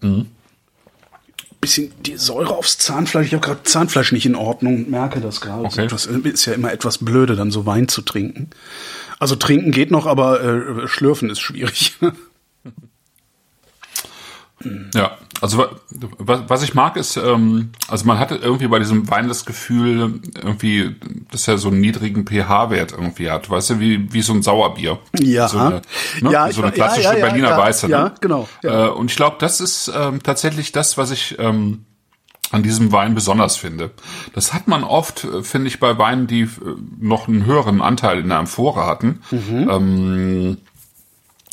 Mhm. 0.00 0.26
Bisschen 1.60 1.92
die 2.02 2.16
Säure 2.16 2.56
aufs 2.56 2.78
Zahnfleisch. 2.78 3.26
Ich 3.26 3.34
habe 3.34 3.44
gerade 3.44 3.62
Zahnfleisch 3.64 4.12
nicht 4.12 4.26
in 4.26 4.36
Ordnung 4.36 4.88
merke 4.90 5.20
das 5.20 5.40
gerade. 5.40 5.64
Okay. 5.64 5.88
Das 5.88 6.06
ist 6.06 6.46
ja 6.46 6.52
immer 6.52 6.72
etwas 6.72 6.98
blöde, 6.98 7.34
dann 7.34 7.50
so 7.50 7.66
Wein 7.66 7.88
zu 7.88 8.02
trinken. 8.02 8.50
Also 9.18 9.34
trinken 9.34 9.72
geht 9.72 9.90
noch, 9.90 10.06
aber 10.06 10.42
äh, 10.42 10.88
schlürfen 10.88 11.30
ist 11.30 11.40
schwierig. 11.40 11.96
Ja, 14.92 15.16
also 15.40 15.66
was 16.18 16.62
ich 16.62 16.74
mag 16.74 16.96
ist, 16.96 17.16
ähm, 17.16 17.70
also 17.86 18.04
man 18.06 18.18
hatte 18.18 18.36
irgendwie 18.36 18.66
bei 18.66 18.78
diesem 18.78 19.08
Wein 19.08 19.28
das 19.28 19.44
Gefühl, 19.44 20.20
irgendwie, 20.34 20.96
dass 21.30 21.46
er 21.46 21.58
so 21.58 21.68
einen 21.68 21.80
niedrigen 21.80 22.26
pH-Wert 22.26 22.92
irgendwie 22.92 23.30
hat, 23.30 23.48
weißt 23.48 23.70
du, 23.70 23.80
wie, 23.80 24.12
wie 24.12 24.22
so 24.22 24.32
ein 24.32 24.42
Sauerbier. 24.42 24.98
Ja. 25.20 25.48
So 25.48 25.58
eine, 25.58 25.82
ne? 26.20 26.32
ja, 26.32 26.50
so 26.50 26.62
eine 26.62 26.72
klassische 26.72 27.04
ja, 27.04 27.14
ja, 27.14 27.26
Berliner 27.26 27.50
ja, 27.50 27.58
Weiße. 27.58 27.86
Ne? 27.86 27.92
Ja, 27.92 28.14
genau. 28.20 28.48
Äh, 28.62 28.88
und 28.88 29.10
ich 29.10 29.16
glaube, 29.16 29.36
das 29.38 29.60
ist 29.60 29.92
ähm, 29.94 30.22
tatsächlich 30.22 30.72
das, 30.72 30.98
was 30.98 31.10
ich 31.12 31.36
ähm, 31.38 31.84
an 32.50 32.62
diesem 32.62 32.92
Wein 32.92 33.14
besonders 33.14 33.56
finde. 33.56 33.90
Das 34.34 34.54
hat 34.54 34.66
man 34.66 34.82
oft, 34.82 35.24
äh, 35.24 35.42
finde 35.42 35.68
ich, 35.68 35.78
bei 35.78 35.98
Weinen, 35.98 36.26
die 36.26 36.42
äh, 36.42 36.48
noch 36.98 37.28
einen 37.28 37.46
höheren 37.46 37.80
Anteil 37.80 38.18
in 38.18 38.28
der 38.28 38.38
Amphore 38.38 38.86
hatten. 38.86 39.20
Mhm. 39.30 39.68
Ähm, 39.70 40.56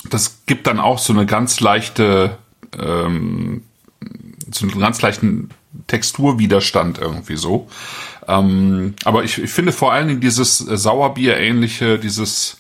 das 0.09 0.45
gibt 0.45 0.67
dann 0.67 0.79
auch 0.79 0.99
so 0.99 1.13
eine 1.13 1.25
ganz 1.25 1.59
leichte 1.59 2.37
ähm, 2.79 3.63
so 4.51 4.67
einen 4.67 4.79
ganz 4.79 5.01
leichten 5.01 5.49
Texturwiderstand 5.87 6.97
irgendwie 6.99 7.35
so. 7.35 7.67
Ähm, 8.27 8.95
aber 9.03 9.23
ich, 9.23 9.41
ich 9.41 9.51
finde 9.51 9.71
vor 9.71 9.93
allen 9.93 10.07
Dingen 10.07 10.21
dieses 10.21 10.57
Sauerbier-ähnliche, 10.57 11.99
dieses, 11.99 12.57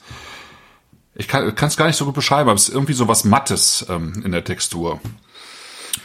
ich 1.15 1.27
kann 1.27 1.53
es 1.61 1.77
gar 1.77 1.87
nicht 1.87 1.95
so 1.95 2.05
gut 2.05 2.15
beschreiben, 2.15 2.49
aber 2.49 2.57
es 2.57 2.69
ist 2.69 2.73
irgendwie 2.73 2.93
so 2.93 3.07
was 3.07 3.23
Mattes 3.23 3.85
ähm, 3.89 4.21
in 4.23 4.31
der 4.31 4.43
Textur. 4.43 4.99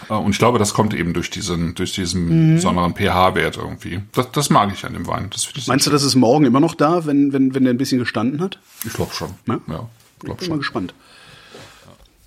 Äh, 0.09 0.15
und 0.15 0.33
ich 0.33 0.39
glaube, 0.39 0.59
das 0.59 0.75
kommt 0.75 0.95
eben 0.95 1.13
durch 1.13 1.31
diesen, 1.31 1.75
durch 1.75 1.93
diesen 1.93 2.51
mhm. 2.51 2.55
besonderen 2.57 2.95
pH-Wert 2.95 3.57
irgendwie. 3.57 4.01
Das, 4.13 4.31
das 4.33 4.51
mag 4.51 4.73
ich 4.73 4.85
an 4.85 4.95
dem 4.95 5.07
Wein. 5.07 5.29
Das 5.31 5.49
ich 5.55 5.67
Meinst 5.67 5.87
du, 5.87 5.91
das 5.91 6.03
ist 6.03 6.15
morgen 6.15 6.45
immer 6.45 6.61
noch 6.61 6.75
da, 6.75 7.07
wenn, 7.07 7.33
wenn, 7.33 7.55
wenn 7.55 7.65
der 7.65 7.75
ein 7.75 7.79
bisschen 7.79 7.99
gestanden 7.99 8.41
hat? 8.41 8.59
Ich 8.85 8.93
glaube 8.93 9.15
schon. 9.15 9.35
Ja, 9.47 9.61
ja 9.69 9.89
glaub 10.19 10.21
ich 10.21 10.27
bin 10.27 10.39
schon. 10.39 10.49
mal 10.49 10.59
gespannt. 10.59 10.95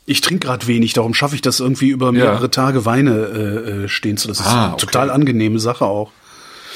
Ich 0.06 0.22
trinke 0.22 0.48
gerade 0.48 0.68
wenig, 0.68 0.94
darum 0.94 1.14
schaffe 1.14 1.36
ich 1.36 1.42
das 1.42 1.60
irgendwie 1.60 1.90
über 1.90 2.12
mehrere 2.12 2.44
ja. 2.44 2.48
Tage 2.50 2.86
Weine 2.86 3.12
äh, 3.12 3.84
äh 3.86 3.88
stehen 3.88 4.18
zu. 4.18 4.28
Das 4.28 4.40
ist 4.40 4.46
ah, 4.46 4.66
eine 4.66 4.74
okay. 4.74 4.86
total 4.86 5.10
angenehme 5.10 5.60
Sache 5.60 5.86
auch. 5.86 6.12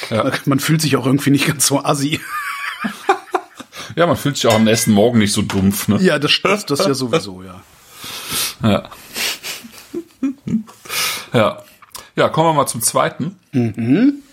Ja. 0.10 0.32
Man 0.46 0.60
fühlt 0.60 0.82
sich 0.82 0.96
auch 0.96 1.06
irgendwie 1.06 1.32
nicht 1.32 1.46
ganz 1.48 1.66
so 1.68 1.84
assi. 1.84 2.22
ja, 3.96 4.08
man 4.08 4.16
fühlt 4.16 4.38
sich 4.38 4.48
auch 4.48 4.56
am 4.56 4.64
nächsten 4.64 4.92
Morgen 4.92 5.20
nicht 5.20 5.34
so 5.34 5.42
dumpf, 5.42 5.88
ne? 5.88 5.98
Ja, 6.02 6.20
das, 6.20 6.40
das, 6.42 6.66
das 6.66 6.86
ja 6.86 6.94
sowieso, 6.94 7.44
ja. 7.44 7.62
Ja. 8.64 8.90
ja. 11.34 11.64
Ja, 12.16 12.30
kommen 12.30 12.50
wir 12.50 12.54
mal 12.54 12.68
zum 12.68 12.82
zweiten. 12.82 13.38
Mhm. 13.52 14.24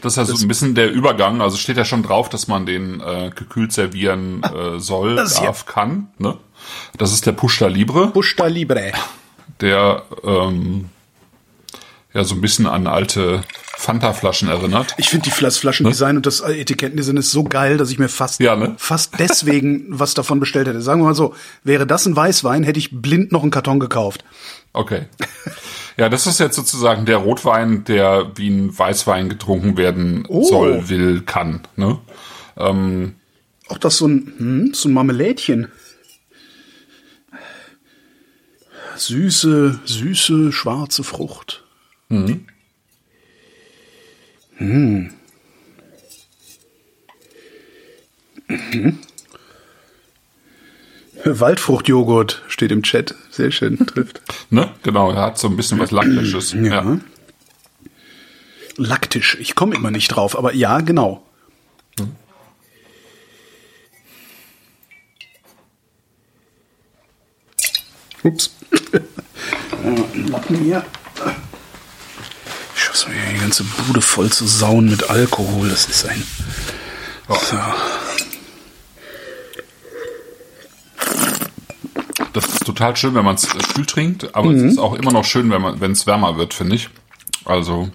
Das 0.00 0.14
ist 0.14 0.16
ja 0.16 0.24
so 0.24 0.44
ein 0.44 0.48
bisschen 0.48 0.74
der 0.74 0.90
Übergang. 0.92 1.40
Also 1.40 1.56
steht 1.56 1.76
ja 1.76 1.84
schon 1.84 2.02
drauf, 2.02 2.28
dass 2.28 2.48
man 2.48 2.66
den 2.66 3.00
äh, 3.00 3.30
gekühlt 3.34 3.72
servieren 3.72 4.42
äh, 4.42 4.78
soll, 4.78 5.16
darf, 5.16 5.40
ja. 5.40 5.54
kann. 5.66 6.08
Ne? 6.18 6.36
Das 6.98 7.12
ist 7.12 7.26
der 7.26 7.32
Pushta 7.32 7.66
Libre. 7.66 8.08
Pushta 8.08 8.46
Libre. 8.46 8.92
Der 9.60 10.02
ähm, 10.24 10.90
ja 12.12 12.24
so 12.24 12.34
ein 12.34 12.40
bisschen 12.40 12.66
an 12.66 12.86
alte 12.86 13.42
Fanta-Flaschen 13.76 14.48
erinnert. 14.48 14.94
Ich 14.96 15.08
finde 15.10 15.24
die 15.24 15.30
Flaschendesign 15.30 16.12
ne? 16.12 16.18
und 16.18 16.26
das 16.26 16.40
Etikettendesign 16.40 17.16
ist 17.16 17.32
so 17.32 17.44
geil, 17.44 17.76
dass 17.76 17.90
ich 17.90 17.98
mir 17.98 18.08
fast, 18.08 18.40
ja, 18.40 18.56
ne? 18.56 18.74
fast 18.78 19.18
deswegen 19.18 19.86
was 19.88 20.14
davon 20.14 20.40
bestellt 20.40 20.68
hätte. 20.68 20.80
Sagen 20.80 21.00
wir 21.00 21.06
mal 21.06 21.14
so, 21.14 21.34
wäre 21.64 21.86
das 21.86 22.06
ein 22.06 22.16
Weißwein, 22.16 22.62
hätte 22.62 22.78
ich 22.78 22.90
blind 23.02 23.32
noch 23.32 23.42
einen 23.42 23.50
Karton 23.50 23.80
gekauft. 23.80 24.24
Okay. 24.72 25.02
Ja, 25.96 26.08
das 26.08 26.26
ist 26.26 26.40
jetzt 26.40 26.56
sozusagen 26.56 27.06
der 27.06 27.18
Rotwein, 27.18 27.84
der 27.84 28.32
wie 28.34 28.48
ein 28.48 28.76
Weißwein 28.76 29.28
getrunken 29.28 29.76
werden 29.76 30.24
oh. 30.28 30.42
soll, 30.42 30.88
will, 30.88 31.20
kann. 31.20 31.60
Ne? 31.76 31.98
Ähm, 32.56 33.14
Auch 33.68 33.78
das 33.78 33.98
so 33.98 34.08
ein, 34.08 34.32
hm, 34.36 34.74
so 34.74 34.88
ein 34.88 34.92
Marmelädchen. 34.92 35.68
Süße, 38.96 39.80
süße, 39.84 40.52
schwarze 40.52 41.04
Frucht. 41.04 41.64
Mhm. 42.08 42.46
Hm. 44.56 45.10
Mhm. 48.48 48.98
Waldfruchtjoghurt 51.24 52.42
steht 52.48 52.70
im 52.70 52.82
Chat. 52.82 53.14
Sehr 53.30 53.50
schön, 53.50 53.78
trifft. 53.86 54.20
ne? 54.50 54.70
Genau, 54.82 55.10
er 55.10 55.22
hat 55.22 55.38
so 55.38 55.48
ein 55.48 55.56
bisschen 55.56 55.78
was 55.78 55.90
Laktisches. 55.90 56.52
Ja. 56.52 56.62
ja. 56.62 57.00
Laktisch, 58.76 59.36
ich 59.40 59.54
komme 59.54 59.74
immer 59.74 59.90
nicht 59.90 60.08
drauf, 60.08 60.36
aber 60.36 60.54
ja, 60.54 60.80
genau. 60.80 61.24
Hm. 61.98 62.16
Ups. 68.24 68.53
Lappen 70.30 70.56
hier. 70.56 70.84
Ich 72.74 72.82
schaffe 72.82 73.10
mir 73.10 73.16
die 73.32 73.40
ganze 73.40 73.64
Bude 73.64 74.00
voll 74.00 74.30
zu 74.30 74.46
sauen 74.46 74.88
mit 74.88 75.10
Alkohol. 75.10 75.68
Das 75.68 75.86
ist 75.86 76.06
ein. 76.06 76.22
Oh. 77.28 77.34
So. 77.34 77.58
Das 82.32 82.46
ist 82.46 82.64
total 82.64 82.96
schön, 82.96 83.14
wenn 83.14 83.24
man 83.24 83.36
es 83.36 83.48
kühl 83.48 83.86
trinkt, 83.86 84.34
aber 84.34 84.50
mhm. 84.50 84.56
es 84.56 84.72
ist 84.72 84.78
auch 84.78 84.94
immer 84.94 85.12
noch 85.12 85.24
schön, 85.24 85.50
wenn 85.50 85.92
es 85.92 86.06
wärmer 86.06 86.36
wird, 86.36 86.52
finde 86.52 86.74
ich. 86.76 86.90
Also 87.44 87.90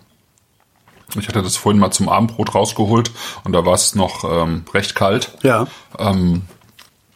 ich 1.17 1.27
hatte 1.27 1.41
das 1.41 1.57
vorhin 1.57 1.79
mal 1.79 1.91
zum 1.91 2.07
Abendbrot 2.07 2.55
rausgeholt 2.55 3.11
und 3.43 3.51
da 3.51 3.65
war 3.65 3.73
es 3.73 3.95
noch 3.95 4.23
ähm, 4.23 4.63
recht 4.73 4.95
kalt. 4.95 5.31
Ja. 5.43 5.67
Ähm, 5.97 6.43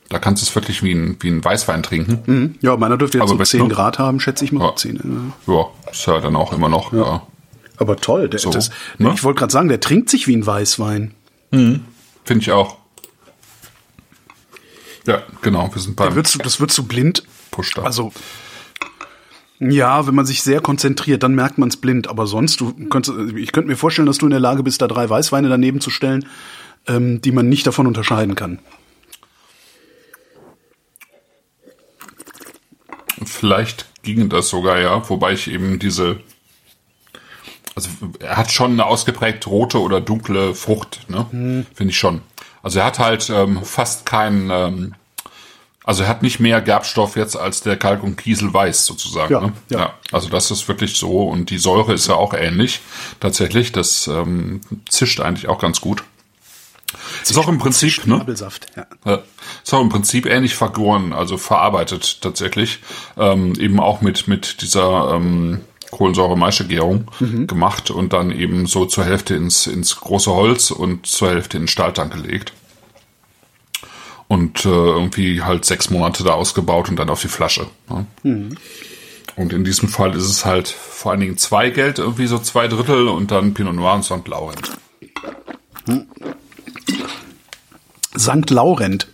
da 0.09 0.19
kannst 0.19 0.41
du 0.41 0.45
es 0.45 0.55
wirklich 0.55 0.83
wie 0.83 0.93
ein, 0.93 1.17
wie 1.21 1.29
ein 1.29 1.43
Weißwein 1.43 1.83
trinken. 1.83 2.19
Mhm. 2.25 2.55
Ja, 2.61 2.77
meiner 2.77 2.97
dürfte 2.97 3.17
jetzt 3.17 3.31
aber 3.31 3.45
so 3.45 3.57
10 3.57 3.69
Grad 3.69 3.99
haben, 3.99 4.19
schätze 4.19 4.45
ich 4.45 4.51
mal. 4.51 4.65
Ja, 4.65 4.75
10, 4.75 5.33
ja. 5.47 5.53
ja 5.53 5.91
ist 5.91 6.05
ja 6.05 6.19
dann 6.19 6.35
auch 6.35 6.53
immer 6.53 6.69
noch. 6.69 6.93
Ja. 6.93 7.23
Aber 7.77 7.97
toll, 7.97 8.29
der, 8.29 8.39
so, 8.39 8.51
das, 8.51 8.69
ne? 8.97 9.11
ich 9.15 9.23
wollte 9.23 9.39
gerade 9.39 9.51
sagen, 9.51 9.67
der 9.67 9.79
trinkt 9.79 10.09
sich 10.09 10.27
wie 10.27 10.35
ein 10.35 10.45
Weißwein. 10.45 11.13
Mhm. 11.51 11.85
Finde 12.23 12.41
ich 12.41 12.51
auch. 12.51 12.77
Ja, 15.05 15.23
genau. 15.41 15.69
Wir 15.73 15.81
sind 15.81 15.95
beim. 15.95 16.13
Du, 16.13 16.21
das 16.21 16.59
würdest 16.59 16.77
du 16.77 16.83
blind. 16.83 17.23
Pusht 17.51 17.77
Also. 17.79 18.11
Ja, 19.59 20.07
wenn 20.07 20.15
man 20.15 20.25
sich 20.25 20.43
sehr 20.43 20.59
konzentriert, 20.59 21.23
dann 21.23 21.35
merkt 21.35 21.57
man 21.57 21.69
es 21.69 21.77
blind. 21.77 22.09
Aber 22.09 22.27
sonst, 22.27 22.59
du 22.59 22.73
könntest, 22.89 23.17
ich 23.37 23.51
könnte 23.51 23.69
mir 23.69 23.77
vorstellen, 23.77 24.07
dass 24.07 24.17
du 24.17 24.25
in 24.25 24.31
der 24.31 24.39
Lage 24.39 24.63
bist, 24.63 24.81
da 24.81 24.87
drei 24.87 25.09
Weißweine 25.09 25.47
daneben 25.47 25.79
zu 25.79 25.89
stellen, 25.89 26.25
ähm, 26.87 27.21
die 27.21 27.31
man 27.31 27.47
nicht 27.47 27.65
davon 27.65 27.87
unterscheiden 27.87 28.35
kann. 28.35 28.59
Vielleicht 33.25 33.85
ging 34.03 34.29
das 34.29 34.49
sogar, 34.49 34.79
ja, 34.79 35.09
wobei 35.09 35.33
ich 35.33 35.49
eben 35.49 35.79
diese, 35.79 36.19
also 37.75 37.89
er 38.19 38.37
hat 38.37 38.51
schon 38.51 38.71
eine 38.73 38.85
ausgeprägt 38.85 39.47
rote 39.47 39.81
oder 39.81 40.01
dunkle 40.01 40.53
Frucht, 40.55 41.09
ne? 41.09 41.25
Hm. 41.31 41.65
Finde 41.73 41.91
ich 41.91 41.97
schon. 41.97 42.21
Also 42.61 42.79
er 42.79 42.85
hat 42.85 42.99
halt 42.99 43.29
ähm, 43.29 43.63
fast 43.63 44.05
keinen, 44.05 44.49
ähm, 44.49 44.95
also 45.83 46.03
er 46.03 46.09
hat 46.09 46.21
nicht 46.23 46.39
mehr 46.39 46.61
Gerbstoff 46.61 47.15
jetzt 47.17 47.35
als 47.35 47.61
der 47.61 47.77
Kalk 47.77 48.03
und 48.03 48.15
Kiesel 48.15 48.53
weiß 48.53 48.85
sozusagen. 48.85 49.33
Ja, 49.33 49.41
ne? 49.41 49.53
ja. 49.69 49.79
ja, 49.79 49.93
Also 50.11 50.29
das 50.29 50.49
ist 50.49 50.67
wirklich 50.67 50.95
so 50.97 51.27
und 51.27 51.49
die 51.49 51.57
Säure 51.57 51.93
ist 51.93 52.07
ja 52.07 52.15
auch 52.15 52.33
ähnlich 52.33 52.79
tatsächlich. 53.19 53.71
Das 53.73 54.07
ähm, 54.07 54.61
zischt 54.87 55.19
eigentlich 55.19 55.49
auch 55.49 55.59
ganz 55.59 55.81
gut. 55.81 56.03
Ist 57.23 57.37
auch 57.37 57.47
im 57.47 57.57
Prinzip, 57.57 58.05
ne? 58.07 58.19
Ja. 59.05 59.23
Ist 59.63 59.73
auch 59.73 59.81
im 59.81 59.89
Prinzip 59.89 60.25
ähnlich 60.25 60.55
vergoren, 60.55 61.13
also 61.13 61.37
verarbeitet 61.37 62.21
tatsächlich. 62.21 62.79
Ähm, 63.17 63.53
eben 63.59 63.79
auch 63.79 64.01
mit, 64.01 64.27
mit 64.27 64.61
dieser 64.61 65.13
ähm, 65.15 65.61
Kohlensäure-Maischegärung 65.91 67.11
mhm. 67.19 67.47
gemacht 67.47 67.91
und 67.91 68.13
dann 68.13 68.31
eben 68.31 68.65
so 68.65 68.85
zur 68.85 69.05
Hälfte 69.05 69.35
ins, 69.35 69.67
ins 69.67 69.95
große 69.95 70.31
Holz 70.31 70.71
und 70.71 71.05
zur 71.05 71.29
Hälfte 71.29 71.57
in 71.57 71.63
den 71.63 71.67
Stahltank 71.67 72.13
gelegt. 72.13 72.53
Und 74.27 74.65
äh, 74.65 74.69
irgendwie 74.69 75.43
halt 75.43 75.65
sechs 75.65 75.89
Monate 75.89 76.23
da 76.23 76.33
ausgebaut 76.33 76.89
und 76.89 76.97
dann 76.97 77.09
auf 77.09 77.21
die 77.21 77.27
Flasche. 77.27 77.67
Ne? 77.89 78.05
Mhm. 78.23 78.57
Und 79.35 79.53
in 79.53 79.63
diesem 79.63 79.89
Fall 79.89 80.15
ist 80.15 80.25
es 80.25 80.45
halt 80.45 80.67
vor 80.67 81.11
allen 81.11 81.21
Dingen 81.21 81.37
zwei 81.37 81.69
Geld, 81.69 81.99
irgendwie 81.99 82.27
so 82.27 82.39
zwei 82.39 82.67
Drittel 82.67 83.07
und 83.07 83.31
dann 83.31 83.53
Pinot 83.53 83.75
Noir 83.75 83.95
und 83.95 84.03
Saint 84.03 84.27
Laurent. 84.27 84.71
St. 88.17 88.49
Laurent. 88.49 89.07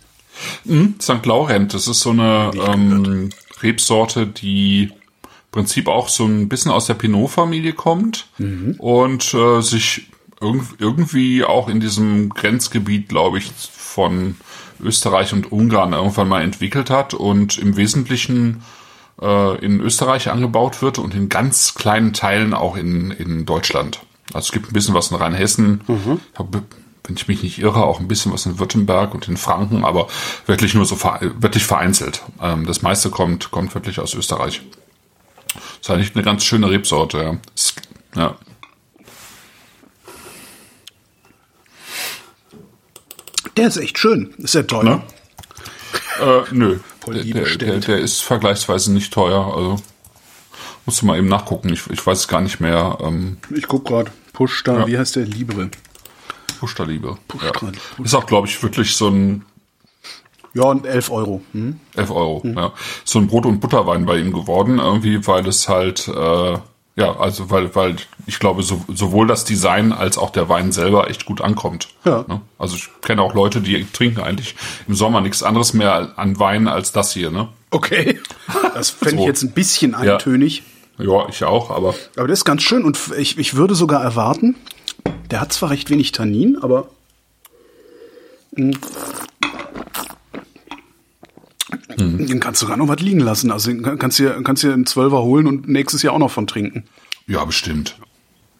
Hm, 0.66 0.94
St. 1.00 1.24
Laurent, 1.26 1.72
das 1.74 1.86
ist 1.88 2.00
so 2.00 2.10
eine 2.10 2.50
ähm, 2.66 3.30
Rebsorte, 3.62 4.26
die 4.26 4.84
im 4.84 5.28
Prinzip 5.52 5.88
auch 5.88 6.08
so 6.08 6.24
ein 6.24 6.48
bisschen 6.48 6.70
aus 6.70 6.86
der 6.86 6.94
Pinot-Familie 6.94 7.72
kommt 7.72 8.28
und 8.78 9.34
äh, 9.34 9.60
sich 9.60 10.06
irg 10.40 10.62
irgendwie 10.78 11.44
auch 11.44 11.68
in 11.68 11.80
diesem 11.80 12.30
Grenzgebiet, 12.30 13.08
glaube 13.08 13.38
ich, 13.38 13.50
von 13.52 14.36
Österreich 14.82 15.32
und 15.34 15.52
Ungarn 15.52 15.92
irgendwann 15.92 16.28
mal 16.28 16.40
entwickelt 16.42 16.88
hat 16.88 17.12
und 17.12 17.58
im 17.58 17.76
Wesentlichen 17.76 18.62
äh, 19.20 19.58
in 19.62 19.80
Österreich 19.80 20.30
angebaut 20.30 20.80
wird 20.80 20.98
und 20.98 21.14
in 21.14 21.28
ganz 21.28 21.74
kleinen 21.74 22.14
Teilen 22.14 22.54
auch 22.54 22.76
in, 22.76 23.10
in 23.10 23.44
Deutschland. 23.44 24.00
Also 24.32 24.46
es 24.46 24.52
gibt 24.52 24.70
ein 24.70 24.72
bisschen 24.72 24.94
was 24.94 25.10
in 25.10 25.16
Rheinhessen, 25.18 25.82
hab- 26.38 26.62
wenn 27.10 27.16
ich 27.16 27.26
mich 27.26 27.42
nicht 27.42 27.58
irre, 27.58 27.82
auch 27.84 27.98
ein 27.98 28.06
bisschen 28.06 28.32
was 28.32 28.46
in 28.46 28.60
Württemberg 28.60 29.14
und 29.14 29.26
in 29.26 29.36
Franken, 29.36 29.84
aber 29.84 30.06
wirklich 30.46 30.74
nur 30.74 30.86
so 30.86 30.96
wirklich 31.02 31.64
vereinzelt. 31.64 32.22
Ähm, 32.40 32.66
das 32.66 32.82
meiste 32.82 33.10
kommt, 33.10 33.50
kommt 33.50 33.74
wirklich 33.74 33.98
aus 33.98 34.14
Österreich. 34.14 34.62
ist 35.80 35.90
eigentlich 35.90 36.14
eine 36.14 36.22
ganz 36.22 36.44
schöne 36.44 36.70
Rebsorte. 36.70 37.40
Ja. 38.14 38.22
Ja. 38.22 38.36
Der 43.56 43.66
ist 43.66 43.76
echt 43.76 43.98
schön. 43.98 44.32
Ist 44.38 44.54
ja 44.54 44.62
teuer. 44.62 44.84
Ne? 44.84 45.02
Äh, 46.20 46.42
nö. 46.52 46.78
Der, 47.08 47.24
der, 47.24 47.56
der, 47.56 47.78
der 47.80 47.98
ist 47.98 48.20
vergleichsweise 48.20 48.92
nicht 48.92 49.12
teuer. 49.12 49.52
Also 49.56 49.76
musst 50.86 51.02
du 51.02 51.06
mal 51.06 51.18
eben 51.18 51.26
nachgucken. 51.28 51.72
Ich, 51.72 51.88
ich 51.90 52.06
weiß 52.06 52.18
es 52.20 52.28
gar 52.28 52.40
nicht 52.40 52.60
mehr. 52.60 52.98
Ähm, 53.00 53.38
Ich 53.54 53.66
guck 53.66 53.86
gerade. 53.86 54.12
Push 54.32 54.62
da, 54.64 54.80
Ja. 54.80 54.86
wie 54.86 54.96
heißt 54.98 55.16
der? 55.16 55.24
Libre. 55.24 55.70
Pushterliebe. 56.60 57.16
Ja. 57.42 57.52
Ist 58.04 58.14
auch, 58.14 58.26
glaube 58.26 58.46
ich, 58.46 58.62
wirklich 58.62 58.94
so 58.94 59.08
ein 59.08 59.44
Ja, 60.52 60.64
und 60.64 60.84
11 60.86 61.10
Euro. 61.10 61.40
Hm? 61.52 61.80
11 61.96 62.10
Euro. 62.10 62.42
Ja. 62.44 62.72
So 63.04 63.18
ein 63.18 63.26
Brot- 63.28 63.46
und 63.46 63.60
Butterwein 63.60 64.04
bei 64.04 64.18
ihm 64.18 64.32
geworden, 64.32 64.78
irgendwie, 64.78 65.26
weil 65.26 65.46
es 65.48 65.68
halt, 65.68 66.06
äh, 66.08 66.58
ja, 66.96 67.16
also 67.18 67.50
weil, 67.50 67.74
weil 67.74 67.96
ich 68.26 68.38
glaube, 68.40 68.62
so, 68.62 68.84
sowohl 68.92 69.26
das 69.26 69.44
Design 69.44 69.92
als 69.92 70.18
auch 70.18 70.30
der 70.30 70.48
Wein 70.50 70.70
selber 70.72 71.08
echt 71.08 71.24
gut 71.24 71.40
ankommt. 71.40 71.88
Ja. 72.04 72.24
Ne? 72.28 72.40
Also 72.58 72.76
ich 72.76 72.88
kenne 73.00 73.22
auch 73.22 73.32
Leute, 73.34 73.60
die 73.62 73.86
trinken 73.90 74.20
eigentlich 74.20 74.54
im 74.86 74.94
Sommer 74.94 75.20
nichts 75.22 75.42
anderes 75.42 75.72
mehr 75.72 76.12
an 76.16 76.38
Wein 76.38 76.68
als 76.68 76.92
das 76.92 77.12
hier, 77.12 77.30
ne? 77.30 77.48
Okay. 77.70 78.20
Das 78.74 78.90
fände 78.90 79.14
ich 79.14 79.20
So. 79.22 79.26
jetzt 79.28 79.42
ein 79.44 79.52
bisschen 79.52 79.92
Ja. 79.92 80.14
eintönig. 80.14 80.64
Ja, 80.98 81.26
ich 81.30 81.42
auch, 81.44 81.70
aber 81.70 81.94
Aber 82.16 82.26
der 82.26 82.34
ist 82.34 82.44
ganz 82.44 82.62
schön 82.62 82.84
und 82.84 82.98
ich, 83.16 83.38
ich 83.38 83.54
würde 83.54 83.74
sogar 83.74 84.02
erwarten, 84.02 84.56
der 85.30 85.40
hat 85.40 85.52
zwar 85.52 85.70
recht 85.70 85.90
wenig 85.90 86.12
Tannin, 86.12 86.56
aber 86.60 86.88
mh, 88.56 88.76
den 91.98 92.40
kannst 92.40 92.62
du 92.62 92.66
sogar 92.66 92.76
noch 92.76 92.88
was 92.88 93.00
liegen 93.00 93.20
lassen. 93.20 93.50
Also 93.50 93.70
den 93.70 93.82
kann- 93.82 93.98
kannst 93.98 94.18
du 94.18 94.42
kannst 94.42 94.62
dir 94.62 94.72
einen 94.72 94.86
Zwölfer 94.86 95.22
holen 95.22 95.46
und 95.46 95.68
nächstes 95.68 96.02
Jahr 96.02 96.14
auch 96.14 96.18
noch 96.18 96.30
von 96.30 96.46
trinken. 96.46 96.84
Ja, 97.26 97.44
bestimmt. 97.44 97.96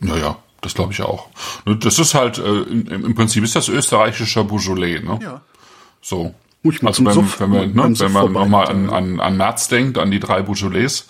Ja, 0.01 0.17
ja, 0.17 0.39
das 0.61 0.75
glaube 0.75 0.93
ich 0.93 1.03
auch. 1.03 1.29
Nur 1.67 1.77
Das 1.77 1.99
ist 1.99 2.15
halt, 2.15 2.39
äh, 2.39 2.63
im, 2.63 3.15
Prinzip 3.15 3.45
ist 3.45 3.57
das 3.57 3.69
österreichischer 3.69 4.45
Beaujolais, 4.45 5.01
ne? 5.01 5.19
Ja. 5.23 5.43
So. 6.01 6.35
Muss 6.63 6.75
ich 6.77 6.83
mal 6.83 6.91
also 6.91 7.05
wenn, 7.05 7.13
Suff- 7.15 7.41
wenn, 7.41 7.53
wir, 7.53 7.61
beim 7.61 7.93
ne, 7.93 7.99
wenn 8.01 8.13
man 8.13 8.33
nochmal 8.33 8.69
an, 8.69 8.91
an, 8.91 9.21
an 9.21 9.37
März 9.37 9.69
denkt, 9.69 9.97
an 9.99 10.11
die 10.11 10.21
drei 10.21 10.43
Beaujolais, 10.43 11.07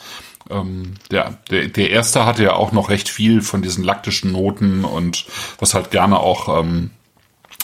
ähm, 0.51 0.95
der, 1.11 1.39
der, 1.51 1.69
der 1.69 1.91
erste 1.91 2.27
hatte 2.27 2.43
ja 2.43 2.53
auch 2.55 2.73
noch 2.73 2.89
recht 2.91 3.09
viel 3.09 3.43
von 3.43 3.63
diesen 3.63 3.85
laktischen 3.85 4.33
Noten 4.33 4.85
und 4.85 5.27
was 5.59 5.75
halt 5.75 5.91
gerne 5.91 6.19
auch 6.19 6.61
ähm, 6.61 6.91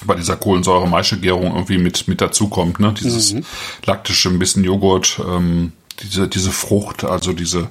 bei 0.04 0.14
dieser 0.14 0.36
Kohlensäure-Maischegärung 0.36 1.54
irgendwie 1.54 1.78
mit, 1.78 2.06
mit 2.08 2.20
dazukommt, 2.20 2.80
ne? 2.80 2.92
Dieses 2.92 3.32
Mhm. 3.32 3.44
laktische, 3.84 4.28
ein 4.28 4.38
bisschen 4.38 4.62
Joghurt, 4.64 5.20
ähm, 5.26 5.72
diese, 6.02 6.28
diese 6.28 6.52
Frucht, 6.52 7.04
also 7.04 7.32
diese, 7.32 7.70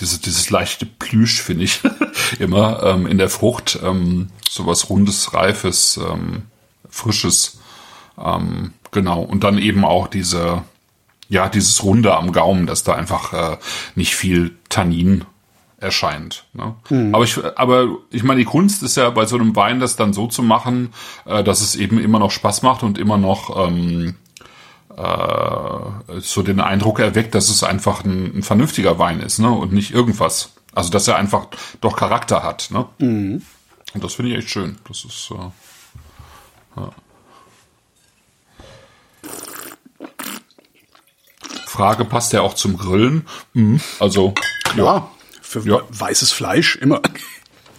diese, 0.00 0.20
dieses 0.20 0.50
leichte 0.50 0.86
Plüsch, 0.86 1.42
finde 1.42 1.64
ich, 1.64 1.80
immer 2.38 2.82
ähm, 2.84 3.06
in 3.06 3.18
der 3.18 3.28
Frucht. 3.28 3.78
Ähm, 3.82 4.28
sowas 4.48 4.88
rundes, 4.88 5.34
reifes, 5.34 5.96
ähm, 5.98 6.42
frisches. 6.88 7.58
Ähm, 8.18 8.72
genau. 8.90 9.22
Und 9.22 9.44
dann 9.44 9.58
eben 9.58 9.84
auch 9.84 10.06
diese, 10.08 10.62
ja, 11.32 11.48
dieses 11.48 11.82
Runde 11.82 12.14
am 12.14 12.32
Gaumen, 12.32 12.66
dass 12.66 12.84
da 12.84 12.94
einfach 12.94 13.32
äh, 13.32 13.56
nicht 13.94 14.14
viel 14.14 14.54
Tannin 14.68 15.24
erscheint. 15.78 16.44
Ne? 16.52 16.74
Aber 17.14 17.24
ich, 17.24 17.38
aber 17.56 17.88
ich 18.10 18.22
meine, 18.22 18.40
die 18.40 18.44
Kunst 18.44 18.82
ist 18.82 18.98
ja 18.98 19.08
bei 19.08 19.24
so 19.24 19.36
einem 19.36 19.56
Wein, 19.56 19.80
das 19.80 19.96
dann 19.96 20.12
so 20.12 20.26
zu 20.26 20.42
machen, 20.42 20.92
äh, 21.24 21.42
dass 21.42 21.62
es 21.62 21.74
eben 21.74 21.98
immer 21.98 22.18
noch 22.18 22.30
Spaß 22.30 22.60
macht 22.60 22.82
und 22.82 22.98
immer 22.98 23.16
noch 23.16 23.66
ähm, 23.66 24.16
äh, 24.94 26.20
so 26.20 26.42
den 26.42 26.60
Eindruck 26.60 27.00
erweckt, 27.00 27.34
dass 27.34 27.48
es 27.48 27.64
einfach 27.64 28.04
ein, 28.04 28.36
ein 28.36 28.42
vernünftiger 28.42 28.98
Wein 28.98 29.20
ist, 29.20 29.38
ne? 29.38 29.50
Und 29.50 29.72
nicht 29.72 29.90
irgendwas. 29.90 30.52
Also 30.74 30.90
dass 30.90 31.08
er 31.08 31.16
einfach 31.16 31.46
doch 31.80 31.96
Charakter 31.96 32.42
hat, 32.42 32.68
ne? 32.70 32.84
Und 33.94 34.04
das 34.04 34.14
finde 34.14 34.32
ich 34.32 34.38
echt 34.38 34.50
schön. 34.50 34.76
Das 34.86 35.02
ist 35.06 35.30
äh, 35.30 36.80
ja. 36.80 36.90
Frage, 41.82 42.04
passt 42.04 42.32
der 42.32 42.44
auch 42.44 42.54
zum 42.54 42.76
Grillen? 42.76 43.26
Mhm. 43.54 43.80
Also 43.98 44.34
Ja, 44.76 45.10
für 45.40 45.66
Ja. 45.68 45.80
weißes 45.90 46.30
Fleisch 46.30 46.76
immer. 46.76 47.02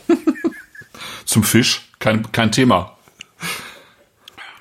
zum 1.25 1.43
Fisch, 1.43 1.87
kein, 1.99 2.29
kein 2.33 2.51
Thema. 2.51 2.97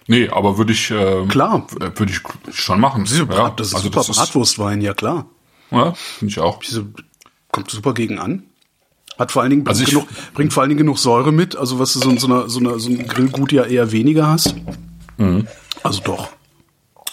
Nee, 0.07 0.29
aber 0.29 0.59
würde 0.59 0.73
ich 0.73 0.93
ähm, 0.93 1.27
Klar. 1.27 1.67
würde 1.73 2.13
ich 2.13 2.21
schon 2.55 2.79
machen. 2.79 3.03
Diese 3.05 3.25
Ja, 3.25 3.51
das 3.51 3.69
ist 3.69 3.75
also 3.75 3.87
super 3.87 3.97
das 4.01 4.11
ist, 4.11 4.17
Bratwurstwein, 4.17 4.81
ja 4.81 4.95
klar. 4.95 5.27
ja, 5.73 5.93
finde 5.95 6.31
ich 6.31 6.39
auch. 6.39 6.61
Diese 6.61 6.87
kommt 7.51 7.69
super 7.69 7.95
gegen 7.95 8.21
an. 8.21 8.45
Hat 9.19 9.33
vor 9.33 9.43
allen 9.43 9.51
Dingen 9.51 9.67
Also 9.67 9.85
genug, 9.85 10.07
bringt 10.35 10.53
vor 10.53 10.61
allen 10.63 10.71
Dingen 10.71 10.79
genug 10.79 10.99
Säure 11.01 11.33
mit, 11.33 11.57
also 11.57 11.81
was 11.81 11.95
du 11.95 11.99
so, 11.99 12.11
in 12.11 12.19
so, 12.19 12.29
einer, 12.29 12.49
so, 12.49 12.61
einer, 12.61 12.79
so 12.79 12.91
ein 12.91 13.09
Grillgut 13.09 13.51
ja 13.51 13.65
eher 13.65 13.91
weniger 13.91 14.29
hast. 14.29 14.55
Mhm. 15.17 15.49
Also 15.83 16.01
doch. 16.03 16.29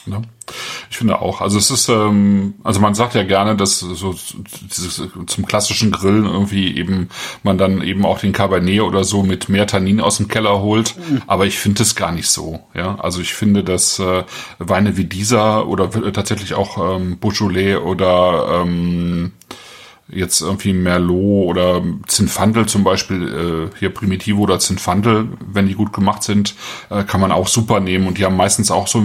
Ne? 0.05 0.21
Finde 0.99 1.21
auch. 1.21 1.39
Also 1.39 1.57
es 1.57 1.71
ist, 1.71 1.87
ähm, 1.87 2.55
also 2.61 2.81
man 2.81 2.93
sagt 2.93 3.15
ja 3.15 3.23
gerne, 3.23 3.55
dass 3.55 3.79
so 3.79 4.13
dieses, 4.69 5.01
zum 5.27 5.45
klassischen 5.45 5.91
Grillen 5.91 6.25
irgendwie 6.25 6.75
eben 6.75 7.07
man 7.41 7.57
dann 7.57 7.81
eben 7.81 8.05
auch 8.05 8.19
den 8.19 8.33
Cabernet 8.33 8.81
oder 8.81 9.05
so 9.05 9.23
mit 9.23 9.47
mehr 9.47 9.65
Tannin 9.65 10.01
aus 10.01 10.17
dem 10.17 10.27
Keller 10.27 10.59
holt. 10.59 10.95
Aber 11.25 11.45
ich 11.45 11.57
finde 11.57 11.83
es 11.83 11.95
gar 11.95 12.11
nicht 12.11 12.29
so. 12.29 12.59
Ja, 12.73 12.99
also 12.99 13.21
ich 13.21 13.33
finde, 13.33 13.63
dass 13.63 13.97
äh, 13.99 14.25
Weine 14.57 14.97
wie 14.97 15.05
dieser 15.05 15.69
oder 15.69 15.89
tatsächlich 16.11 16.53
auch 16.53 16.97
ähm, 16.97 17.17
Beaujolais 17.17 17.77
oder 17.77 18.61
ähm, 18.61 19.31
jetzt 20.11 20.41
irgendwie 20.41 20.73
Merlot 20.73 21.47
oder 21.47 21.83
Zinfandel 22.07 22.65
zum 22.65 22.83
Beispiel, 22.83 23.69
äh, 23.73 23.77
hier 23.79 23.89
Primitivo 23.93 24.41
oder 24.41 24.59
Zinfandel, 24.59 25.29
wenn 25.51 25.67
die 25.67 25.75
gut 25.75 25.93
gemacht 25.93 26.23
sind, 26.23 26.55
äh, 26.89 27.03
kann 27.03 27.21
man 27.21 27.31
auch 27.31 27.47
super 27.47 27.79
nehmen 27.79 28.07
und 28.07 28.17
die 28.17 28.25
haben 28.25 28.35
meistens 28.35 28.71
auch 28.71 28.87
so 28.87 29.03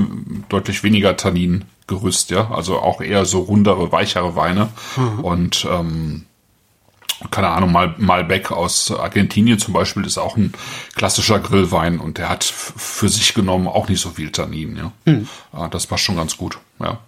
deutlich 0.49 0.83
weniger 0.83 1.17
Tanningerüst, 1.87 2.31
ja, 2.31 2.51
also 2.51 2.79
auch 2.81 3.01
eher 3.01 3.25
so 3.25 3.41
rundere, 3.41 3.93
weichere 3.93 4.37
Weine 4.37 4.69
und 5.23 5.67
ähm, 5.71 6.27
keine 7.31 7.49
Ahnung, 7.49 7.73
mal 7.73 7.95
Malbec 7.99 8.51
aus 8.53 8.91
Argentinien 8.91 9.59
zum 9.59 9.73
Beispiel 9.73 10.05
ist 10.05 10.19
auch 10.19 10.37
ein 10.37 10.53
klassischer 10.95 11.39
Grillwein 11.39 11.99
und 12.01 12.19
der 12.19 12.29
hat 12.29 12.45
für 12.45 13.09
sich 13.09 13.35
genommen 13.35 13.69
auch 13.69 13.89
nicht 13.89 14.01
so 14.01 14.11
viel 14.11 14.31
Tannin, 14.33 14.77
ja. 14.77 14.93
Ah, 15.53 15.69
Das 15.69 15.87
passt 15.87 16.05
schon 16.05 16.17
ganz 16.17 16.37
gut, 16.37 16.59
ja. 16.81 16.99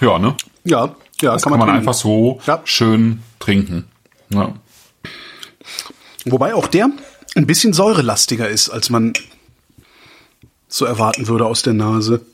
Ja, 0.00 0.18
ne? 0.18 0.34
Ja, 0.64 0.94
ja, 1.20 1.32
Das 1.32 1.42
kann 1.42 1.50
man, 1.52 1.60
trinken. 1.60 1.76
einfach 1.78 1.94
so 1.94 2.40
Ja. 2.46 2.60
schön 2.64 3.22
trinken. 3.38 3.86
Ja. 4.30 4.54
Wobei 6.24 6.54
auch 6.54 6.66
der 6.66 6.90
ein 7.34 7.46
bisschen 7.46 7.72
säurelastiger 7.72 8.48
ist, 8.48 8.68
als 8.68 8.90
man 8.90 9.12
so 10.68 10.84
erwarten 10.84 11.28
würde 11.28 11.46
aus 11.46 11.62
der 11.62 11.74
Nase. 11.74 12.24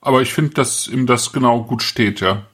Aber 0.00 0.22
ich 0.22 0.32
finde, 0.32 0.54
dass 0.54 0.86
ihm 0.86 1.06
das 1.06 1.32
genau 1.32 1.64
gut 1.64 1.82
steht, 1.82 2.20
ja. 2.20 2.46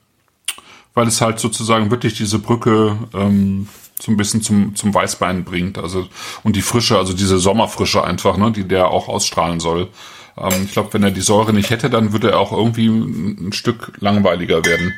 Weil 0.94 1.06
es 1.06 1.20
halt 1.20 1.38
sozusagen 1.38 1.90
wirklich 1.90 2.14
diese 2.14 2.38
Brücke 2.38 2.98
ähm, 3.14 3.68
so 4.00 4.10
ein 4.10 4.16
bisschen 4.16 4.42
zum, 4.42 4.74
zum 4.74 4.92
Weißbein 4.92 5.44
bringt. 5.44 5.78
Also, 5.78 6.08
und 6.42 6.56
die 6.56 6.62
Frische, 6.62 6.98
also 6.98 7.12
diese 7.12 7.38
Sommerfrische 7.38 8.04
einfach, 8.04 8.36
ne, 8.36 8.52
die 8.52 8.64
der 8.64 8.88
auch 8.88 9.08
ausstrahlen 9.08 9.60
soll. 9.60 9.88
Ähm, 10.36 10.62
ich 10.64 10.72
glaube, 10.72 10.92
wenn 10.94 11.02
er 11.02 11.10
die 11.10 11.20
Säure 11.20 11.52
nicht 11.52 11.70
hätte, 11.70 11.90
dann 11.90 12.12
würde 12.12 12.30
er 12.30 12.40
auch 12.40 12.52
irgendwie 12.52 12.88
ein 12.88 13.52
Stück 13.52 13.92
langweiliger 14.00 14.64
werden. 14.64 14.92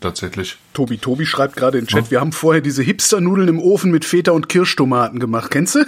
Tatsächlich. 0.00 0.56
Tobi, 0.74 0.98
Tobi 0.98 1.26
schreibt 1.26 1.56
gerade 1.56 1.78
in 1.78 1.84
den 1.84 1.90
Chat, 1.90 2.10
wir 2.10 2.20
haben 2.20 2.32
vorher 2.32 2.60
diese 2.60 2.82
Hipster-Nudeln 2.82 3.48
im 3.48 3.58
Ofen 3.58 3.90
mit 3.90 4.04
Feta 4.04 4.30
und 4.32 4.48
Kirschtomaten 4.48 5.18
gemacht. 5.18 5.50
Kennst 5.50 5.74
du? 5.74 5.84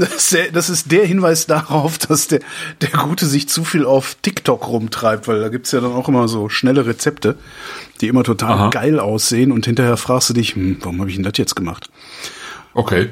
Das 0.00 0.14
ist, 0.14 0.32
der, 0.32 0.52
das 0.52 0.70
ist 0.70 0.92
der 0.92 1.04
Hinweis 1.04 1.46
darauf, 1.46 1.98
dass 1.98 2.28
der, 2.28 2.38
der 2.80 2.90
Gute 2.90 3.26
sich 3.26 3.48
zu 3.48 3.64
viel 3.64 3.84
auf 3.84 4.16
TikTok 4.22 4.68
rumtreibt, 4.68 5.26
weil 5.26 5.40
da 5.40 5.48
gibt's 5.48 5.72
ja 5.72 5.80
dann 5.80 5.90
auch 5.90 6.08
immer 6.08 6.28
so 6.28 6.48
schnelle 6.48 6.86
Rezepte, 6.86 7.36
die 8.00 8.06
immer 8.06 8.22
total 8.22 8.52
Aha. 8.52 8.70
geil 8.70 9.00
aussehen 9.00 9.50
und 9.50 9.66
hinterher 9.66 9.96
fragst 9.96 10.30
du 10.30 10.34
dich, 10.34 10.54
hm, 10.54 10.76
warum 10.82 11.00
habe 11.00 11.10
ich 11.10 11.16
denn 11.16 11.24
das 11.24 11.36
jetzt 11.36 11.56
gemacht? 11.56 11.90
Okay. 12.74 13.10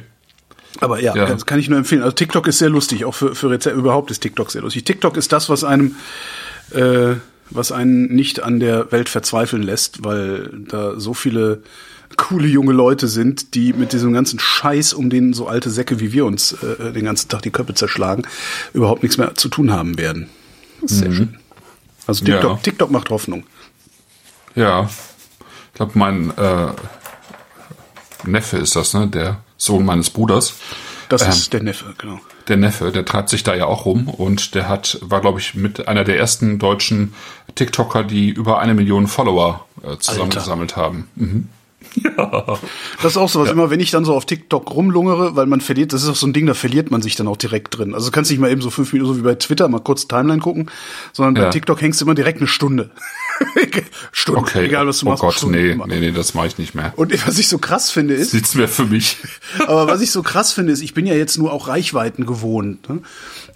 Aber 0.81 1.01
ja, 1.01 1.17
Ja. 1.17 1.27
Das 1.27 1.45
kann 1.45 1.59
ich 1.59 1.69
nur 1.69 1.79
empfehlen. 1.79 2.03
Also 2.03 2.15
TikTok 2.15 2.47
ist 2.47 2.59
sehr 2.59 2.71
lustig, 2.71 3.05
auch 3.05 3.15
für, 3.15 3.35
für 3.35 3.51
Rezepte. 3.51 3.77
Überhaupt 3.77 4.13
ist 4.13 4.21
TikTok 4.21 4.53
sehr 4.53 4.63
lustig. 4.63 4.85
TikTok 4.85 5.17
ist 5.17 5.33
das, 5.33 5.49
was 5.49 5.65
einem, 5.65 5.97
äh, 6.71 7.15
was 7.51 7.73
einen 7.73 8.07
nicht 8.15 8.43
an 8.43 8.61
der 8.61 8.91
Welt 8.93 9.09
verzweifeln 9.09 9.63
lässt, 9.63 10.05
weil 10.05 10.51
da 10.69 10.99
so 10.99 11.15
viele 11.15 11.63
coole 12.17 12.47
junge 12.49 12.73
Leute 12.73 13.09
sind, 13.09 13.55
die 13.55 13.73
mit 13.73 13.93
diesem 13.93 14.13
ganzen 14.13 14.39
Scheiß, 14.39 14.95
um 14.95 15.11
den 15.11 15.33
so 15.33 15.49
alte 15.49 15.71
Säcke 15.71 16.01
wie 16.01 16.13
wir 16.13 16.25
uns 16.25 16.53
äh, 16.53 16.93
den 16.93 17.05
ganzen 17.05 17.29
Tag 17.29 17.43
die 17.43 17.51
Köpfe 17.51 17.75
zerschlagen, 17.75 18.23
überhaupt 18.73 19.03
nichts 19.03 19.19
mehr 19.19 19.35
zu 19.35 19.49
tun 19.49 19.73
haben 19.73 19.99
werden. 19.99 20.29
Das 20.81 20.93
ist 20.93 20.99
sehr 20.99 21.13
schön. 21.13 21.39
Also 22.07 22.25
TikTok, 22.25 22.51
Ja. 22.53 22.59
TikTok 22.63 22.91
macht 22.91 23.11
Hoffnung. 23.11 23.45
Ja. 24.55 24.89
Ich 24.89 25.75
glaube, 25.75 25.93
mein 25.99 26.31
äh, 26.39 26.69
Neffe 28.25 28.59
ist 28.59 28.77
das, 28.77 28.95
ne? 28.95 29.09
Der 29.09 29.39
Sohn 29.57 29.85
meines 29.85 30.11
Bruders. 30.11 30.55
Das 31.09 31.23
Ähm. 31.23 31.31
ist 31.31 31.53
der 31.53 31.63
Neffe, 31.63 31.95
genau. 31.99 32.21
Der 32.49 32.57
Neffe, 32.57 32.93
der 32.93 33.05
treibt 33.05 33.29
sich 33.29 33.43
da 33.43 33.55
ja 33.55 33.67
auch 33.67 33.87
rum 33.87 34.09
und 34.09 34.55
der 34.55 34.69
hat, 34.69 34.99
war, 35.03 35.21
glaube 35.21 35.41
ich, 35.41 35.55
mit 35.55 35.89
einer 35.89 36.05
der 36.05 36.19
ersten 36.19 36.59
deutschen 36.59 37.15
TikToker, 37.55 38.05
die 38.05 38.29
über 38.29 38.61
eine 38.61 38.75
Million 38.75 39.09
Follower 39.09 39.67
äh, 39.83 39.97
zusammengesammelt 39.99 40.77
haben. 40.77 41.09
Mhm. 41.17 41.49
Das 43.03 43.13
ist 43.13 43.17
auch 43.17 43.29
so 43.29 43.41
was, 43.41 43.51
immer 43.51 43.71
wenn 43.71 43.81
ich 43.81 43.91
dann 43.91 44.05
so 44.05 44.15
auf 44.15 44.25
TikTok 44.27 44.71
rumlungere, 44.75 45.37
weil 45.37 45.47
man 45.47 45.61
verliert, 45.61 45.93
das 45.93 46.03
ist 46.03 46.09
auch 46.09 46.17
so 46.17 46.27
ein 46.27 46.33
Ding, 46.33 46.47
da 46.47 46.55
verliert 46.55 46.91
man 46.91 47.03
sich 47.03 47.17
dann 47.17 47.29
auch 47.29 47.37
direkt 47.37 47.77
drin. 47.77 47.95
Also 47.95 48.07
du 48.07 48.13
kannst 48.13 48.31
nicht 48.31 48.41
mal 48.41 48.51
eben 48.51 48.61
so 48.63 48.71
fünf 48.71 48.93
Minuten, 48.93 49.13
so 49.15 49.19
wie 49.19 49.23
bei 49.23 49.35
Twitter, 49.35 49.69
mal 49.69 49.81
kurz 49.81 50.09
Timeline 50.09 50.41
gucken, 50.41 50.71
sondern 51.13 51.35
bei 51.35 51.43
Ja. 51.43 51.51
TikTok 51.51 51.81
hängst 51.81 52.01
du 52.01 52.05
immer 52.05 52.15
direkt 52.15 52.39
eine 52.39 52.49
Stunde. 52.49 52.91
Stunde, 54.13 54.41
Okay. 54.41 54.65
egal 54.65 54.87
was 54.87 55.01
du 55.01 55.07
oh 55.07 55.11
machst. 55.11 55.21
Gott, 55.23 55.35
Stunde 55.35 55.59
nee, 55.59 55.71
immer. 55.73 55.87
nee, 55.87 56.01
nee, 56.01 56.13
das 56.13 56.35
mache 56.35 56.47
ich 56.47 56.59
nicht 56.59 56.75
mehr. 56.75 56.93
Und 56.97 57.13
was 57.27 57.39
ich 57.39 57.49
so 57.49 57.59
krass 57.59 57.91
finde 57.91 58.15
ist, 58.15 58.33
Nichts 58.35 58.55
mehr 58.55 58.69
für 58.69 58.85
mich. 58.87 59.19
aber 59.67 59.87
was 59.89 60.01
ich 60.01 60.11
so 60.11 60.23
krass 60.23 60.53
finde 60.53 60.73
ist, 60.73 60.83
ich 60.83 60.95
bin 60.95 61.07
ja 61.07 61.15
jetzt 61.15 61.37
nur 61.39 61.53
auch 61.53 61.69
Reichweiten 61.69 62.25
gewohnt. 62.27 62.89
Ne? 62.89 63.01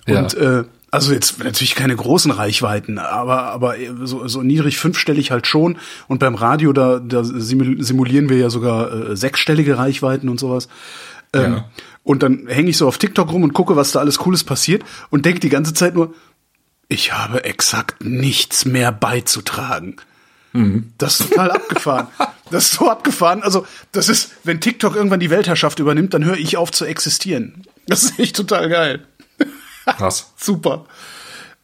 Ja. 0.07 0.19
Und 0.21 0.35
äh, 0.35 0.65
also 0.91 1.13
jetzt 1.13 1.39
natürlich 1.43 1.75
keine 1.75 1.95
großen 1.97 2.31
Reichweiten, 2.31 2.99
aber 2.99 3.43
aber 3.45 3.75
so, 4.05 4.27
so 4.29 4.43
niedrig 4.43 4.77
fünfstellig 4.79 5.31
halt 5.31 5.47
schon. 5.47 5.79
Und 6.09 6.19
beim 6.19 6.35
Radio 6.35 6.73
da, 6.73 6.99
da 6.99 7.21
simul- 7.23 7.83
simulieren 7.83 8.29
wir 8.29 8.39
ja 8.39 8.51
sogar 8.51 9.11
äh, 9.11 9.17
sechsstellige 9.17 9.79
Reichweiten 9.79 10.29
und 10.29 10.41
sowas. 10.41 10.69
Ähm, 11.33 11.53
Ja. 11.53 11.71
Und 12.03 12.23
dann 12.23 12.47
hänge 12.49 12.71
ich 12.71 12.77
so 12.79 12.89
auf 12.89 12.99
TikTok 12.99 13.31
rum 13.31 13.43
und 13.45 13.53
gucke, 13.53 13.77
was 13.77 13.93
da 13.93 14.01
alles 14.01 14.19
Cooles 14.19 14.43
passiert 14.43 14.83
und 15.11 15.27
denke 15.27 15.39
die 15.41 15.51
ganze 15.51 15.75
Zeit 15.75 15.95
nur, 15.95 16.15
ich 16.89 17.13
habe 17.13 17.45
exakt 17.45 18.03
nichts 18.03 18.65
mehr 18.65 18.91
beizutragen. 18.91 19.97
Das 20.99 21.21
ist 21.21 21.31
total 21.31 21.51
abgefahren. 21.53 22.09
Das 22.51 22.65
ist 22.65 22.73
so 22.81 22.91
abgefahren. 22.91 23.45
Also, 23.45 23.65
das 23.93 24.09
ist, 24.09 24.33
wenn 24.43 24.61
TikTok 24.61 24.97
irgendwann 24.97 25.21
die 25.21 25.31
Weltherrschaft 25.31 25.79
übernimmt, 25.79 26.15
dann 26.15 26.25
höre 26.25 26.37
ich 26.37 26.57
auf 26.57 26.73
zu 26.73 26.85
existieren. 26.85 27.63
Das 27.87 28.03
ist 28.03 28.19
echt 28.19 28.35
total 28.35 28.69
geil. 28.69 29.07
Krass. 29.97 30.33
Super. 30.37 30.85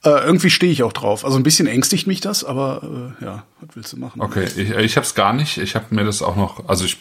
Äh, 0.05 0.11
irgendwie 0.25 0.51
stehe 0.51 0.71
ich 0.71 0.83
auch 0.83 0.93
drauf. 0.93 1.25
Also 1.25 1.37
ein 1.37 1.43
bisschen 1.43 1.67
ängstigt 1.67 2.07
mich 2.07 2.21
das, 2.21 2.45
aber 2.45 3.15
äh, 3.21 3.25
ja, 3.25 3.45
was 3.61 3.77
willst 3.77 3.93
du 3.93 3.97
machen? 3.99 4.21
Okay, 4.21 4.45
ich, 4.45 4.71
ich 4.71 4.97
habe 4.97 5.07
es 5.07 5.15
gar 5.15 5.33
nicht. 5.33 5.59
Ich 5.59 5.75
habe 5.75 5.87
mir 5.95 6.05
das 6.05 6.23
auch 6.23 6.37
noch, 6.37 6.69
also 6.69 6.85
ich, 6.85 6.99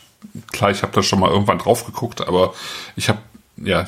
klar, 0.52 0.72
ich 0.72 0.82
habe 0.82 0.94
da 0.94 1.04
schon 1.04 1.20
mal 1.20 1.30
irgendwann 1.30 1.60
drauf 1.60 1.86
geguckt, 1.86 2.28
aber 2.28 2.54
ich 2.96 3.10
habe, 3.10 3.20
ja, 3.58 3.88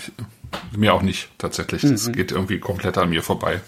mir 0.72 0.94
auch 0.94 1.02
nicht 1.02 1.30
tatsächlich. 1.38 1.82
Das 1.82 2.12
geht 2.12 2.32
irgendwie 2.32 2.60
komplett 2.60 2.98
an 2.98 3.10
mir 3.10 3.24
vorbei. 3.24 3.62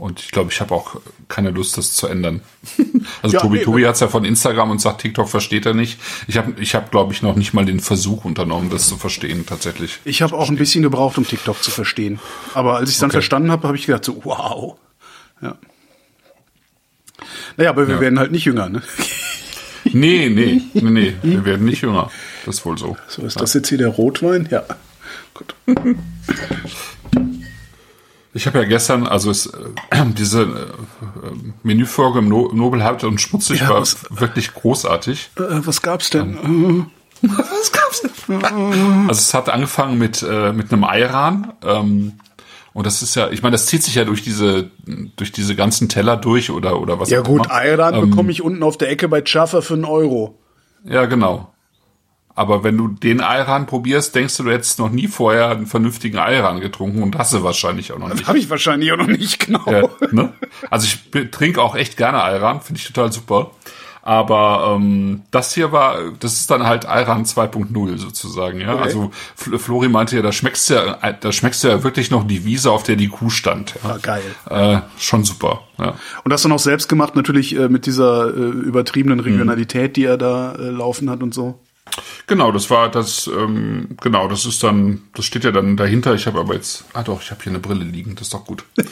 Und 0.00 0.20
ich 0.20 0.30
glaube, 0.30 0.50
ich 0.50 0.60
habe 0.62 0.74
auch 0.74 0.96
keine 1.28 1.50
Lust, 1.50 1.76
das 1.76 1.92
zu 1.92 2.06
ändern. 2.06 2.40
Also 3.22 3.36
Ja, 3.36 3.42
Tobi, 3.42 3.58
nee, 3.58 3.64
Tobi 3.64 3.86
hat's 3.86 4.00
ja 4.00 4.08
von 4.08 4.24
Instagram 4.24 4.70
und 4.70 4.80
sagt, 4.80 5.02
TikTok 5.02 5.28
versteht 5.28 5.66
er 5.66 5.74
nicht. 5.74 5.98
Ich 6.26 6.38
habe, 6.38 6.58
ich 6.60 6.74
hab, 6.74 6.90
glaube 6.90 7.12
ich, 7.12 7.20
noch 7.22 7.36
nicht 7.36 7.52
mal 7.52 7.64
den 7.66 7.80
Versuch 7.80 8.24
unternommen, 8.24 8.70
das 8.70 8.88
zu 8.88 8.96
verstehen 8.96 9.44
tatsächlich. 9.46 9.98
Ich 10.04 10.22
habe 10.22 10.34
auch 10.36 10.48
ein 10.48 10.56
bisschen 10.56 10.82
gebraucht, 10.82 11.18
um 11.18 11.26
TikTok 11.26 11.62
zu 11.62 11.70
verstehen. 11.70 12.18
Aber 12.54 12.76
als 12.76 12.88
ich 12.88 12.94
es 12.96 13.00
dann 13.00 13.10
Okay. 13.10 13.16
verstanden 13.16 13.50
habe, 13.50 13.66
habe 13.68 13.76
ich 13.76 13.84
gedacht, 13.86 14.04
so, 14.06 14.20
wow. 14.24 14.78
Ja. 15.42 15.56
Naja, 17.58 17.70
aber 17.70 17.88
wir 17.88 17.96
Ja. 17.96 18.00
werden 18.00 18.18
halt 18.18 18.32
nicht 18.32 18.44
jünger, 18.46 18.68
ne? 18.70 18.82
Nee, 19.84 20.28
nee, 20.28 20.60
nee, 20.74 20.90
nee, 20.90 21.14
wir 21.22 21.44
werden 21.46 21.64
nicht 21.66 21.80
jünger. 21.82 22.10
Das 22.46 22.56
ist 22.56 22.64
wohl 22.66 22.76
so. 22.78 22.96
So, 23.08 23.22
ist 23.22 23.40
das 23.40 23.54
jetzt 23.54 23.68
hier 23.70 23.78
der 23.78 23.88
Rotwein? 23.88 24.46
Ja. 24.50 24.62
Gut. 25.34 25.54
Ich 28.32 28.46
habe 28.46 28.58
ja 28.58 28.64
gestern, 28.64 29.06
also 29.06 29.30
es, 29.30 29.46
äh, 29.46 29.50
diese 30.16 30.42
äh, 30.42 30.46
Menüfolge 31.62 32.20
im 32.20 32.28
no 32.28 32.50
Nobel 32.52 32.80
und 33.04 33.20
Schmutzig 33.20 33.60
Ja, 33.60 33.70
war 33.70 33.80
was- 33.80 33.96
wirklich 34.10 34.54
großartig. 34.54 35.30
Äh, 35.36 35.42
was 35.66 35.82
gab's 35.82 36.10
denn? 36.10 36.86
Was 37.22 37.70
gab's 37.70 38.00
denn? 38.26 38.42
Also 38.42 39.18
es 39.18 39.34
hat 39.34 39.50
angefangen 39.50 39.98
mit 39.98 40.22
äh, 40.22 40.54
mit 40.54 40.72
einem 40.72 40.84
Ayran. 40.84 41.52
Ähm, 41.62 42.14
und 42.72 42.86
das 42.86 43.02
ist 43.02 43.14
ja, 43.14 43.28
ich 43.28 43.42
meine, 43.42 43.52
das 43.52 43.66
zieht 43.66 43.82
sich 43.82 43.94
ja 43.96 44.04
durch 44.06 44.22
diese 44.22 44.70
durch 45.16 45.30
diese 45.30 45.54
ganzen 45.54 45.90
Teller 45.90 46.16
durch 46.16 46.50
oder 46.50 46.80
oder 46.80 46.98
was 46.98 47.10
ja 47.10 47.20
auch 47.20 47.24
gut, 47.24 47.44
immer. 47.44 47.54
Ayran 47.54 47.94
Ähm, 47.94 48.08
bekomme 48.08 48.30
ich 48.32 48.40
unten 48.40 48.62
auf 48.62 48.78
der 48.78 48.88
Ecke 48.90 49.06
bei 49.08 49.22
Jaffa 49.26 49.60
für 49.60 49.74
einen 49.74 49.84
Euro. 49.84 50.38
Ja, 50.84 51.04
genau. 51.04 51.52
Aber 52.40 52.64
wenn 52.64 52.78
du 52.78 52.88
den 52.88 53.20
Ayran 53.20 53.66
probierst, 53.66 54.14
denkst 54.14 54.38
du, 54.38 54.44
du 54.44 54.50
hättest 54.50 54.78
noch 54.78 54.88
nie 54.88 55.08
vorher 55.08 55.50
einen 55.50 55.66
vernünftigen 55.66 56.16
Ayran 56.16 56.60
getrunken 56.60 57.02
und 57.02 57.14
hast 57.18 57.34
du 57.34 57.42
wahrscheinlich 57.42 57.92
auch 57.92 57.98
noch 57.98 58.08
nicht. 58.08 58.26
Habe 58.26 58.38
ich 58.38 58.48
wahrscheinlich 58.48 58.90
auch 58.92 58.96
noch 58.96 59.08
nicht, 59.08 59.44
genau. 59.46 59.62
Ja, 59.70 59.90
ne? 60.10 60.32
Also 60.70 60.86
ich 60.86 61.30
trinke 61.30 61.60
auch 61.60 61.76
echt 61.76 61.98
gerne 61.98 62.22
Ayran, 62.22 62.62
finde 62.62 62.78
ich 62.80 62.86
total 62.86 63.12
super. 63.12 63.50
Aber 64.00 64.74
ähm, 64.74 65.24
das 65.30 65.52
hier 65.52 65.70
war, 65.70 65.98
das 66.18 66.32
ist 66.32 66.50
dann 66.50 66.66
halt 66.66 66.86
Ayran 66.86 67.26
2.0 67.26 67.98
sozusagen, 67.98 68.58
ja. 68.58 68.72
Okay. 68.72 68.84
Also 68.84 69.10
Fl 69.36 69.58
Flori 69.58 69.88
meinte 69.88 70.16
ja, 70.16 70.22
da 70.22 70.32
schmeckst 70.32 70.70
du 70.70 70.74
ja, 70.74 70.98
äh, 71.02 71.12
da 71.20 71.32
schmeckst 71.32 71.62
du 71.62 71.68
ja 71.68 71.82
wirklich 71.82 72.10
noch 72.10 72.26
die 72.26 72.46
Wiese, 72.46 72.70
auf 72.70 72.84
der 72.84 72.96
die 72.96 73.08
Kuh 73.08 73.28
stand. 73.28 73.74
Ja. 73.84 73.90
Ah, 73.90 73.98
geil. 74.00 74.22
Äh, 74.48 74.78
schon 74.98 75.24
super, 75.24 75.64
ja. 75.78 75.94
Und 76.24 76.30
das 76.32 76.40
dann 76.40 76.52
auch 76.52 76.58
selbst 76.58 76.88
gemacht, 76.88 77.16
natürlich 77.16 77.54
äh, 77.54 77.68
mit 77.68 77.84
dieser 77.84 78.28
äh, 78.34 78.40
übertriebenen 78.40 79.18
Mhm. 79.18 79.24
Regionalität, 79.24 79.96
die 79.96 80.04
er 80.06 80.16
da 80.16 80.54
äh, 80.54 80.70
laufen 80.70 81.10
hat 81.10 81.22
und 81.22 81.34
so. 81.34 81.58
Genau, 82.26 82.52
das 82.52 82.70
war 82.70 82.90
das, 82.90 83.26
ähm, 83.26 83.96
genau, 84.00 84.28
das 84.28 84.46
ist 84.46 84.62
dann, 84.62 85.02
das 85.14 85.24
steht 85.24 85.44
ja 85.44 85.52
dann 85.52 85.76
dahinter. 85.76 86.14
Ich 86.14 86.26
habe 86.26 86.40
aber 86.40 86.54
jetzt, 86.54 86.84
ah 86.92 87.02
doch, 87.02 87.22
ich 87.22 87.30
habe 87.30 87.42
hier 87.42 87.50
eine 87.50 87.60
Brille 87.60 87.84
liegen, 87.84 88.14
das 88.14 88.28
ist 88.28 88.34
doch 88.34 88.44
gut. 88.44 88.64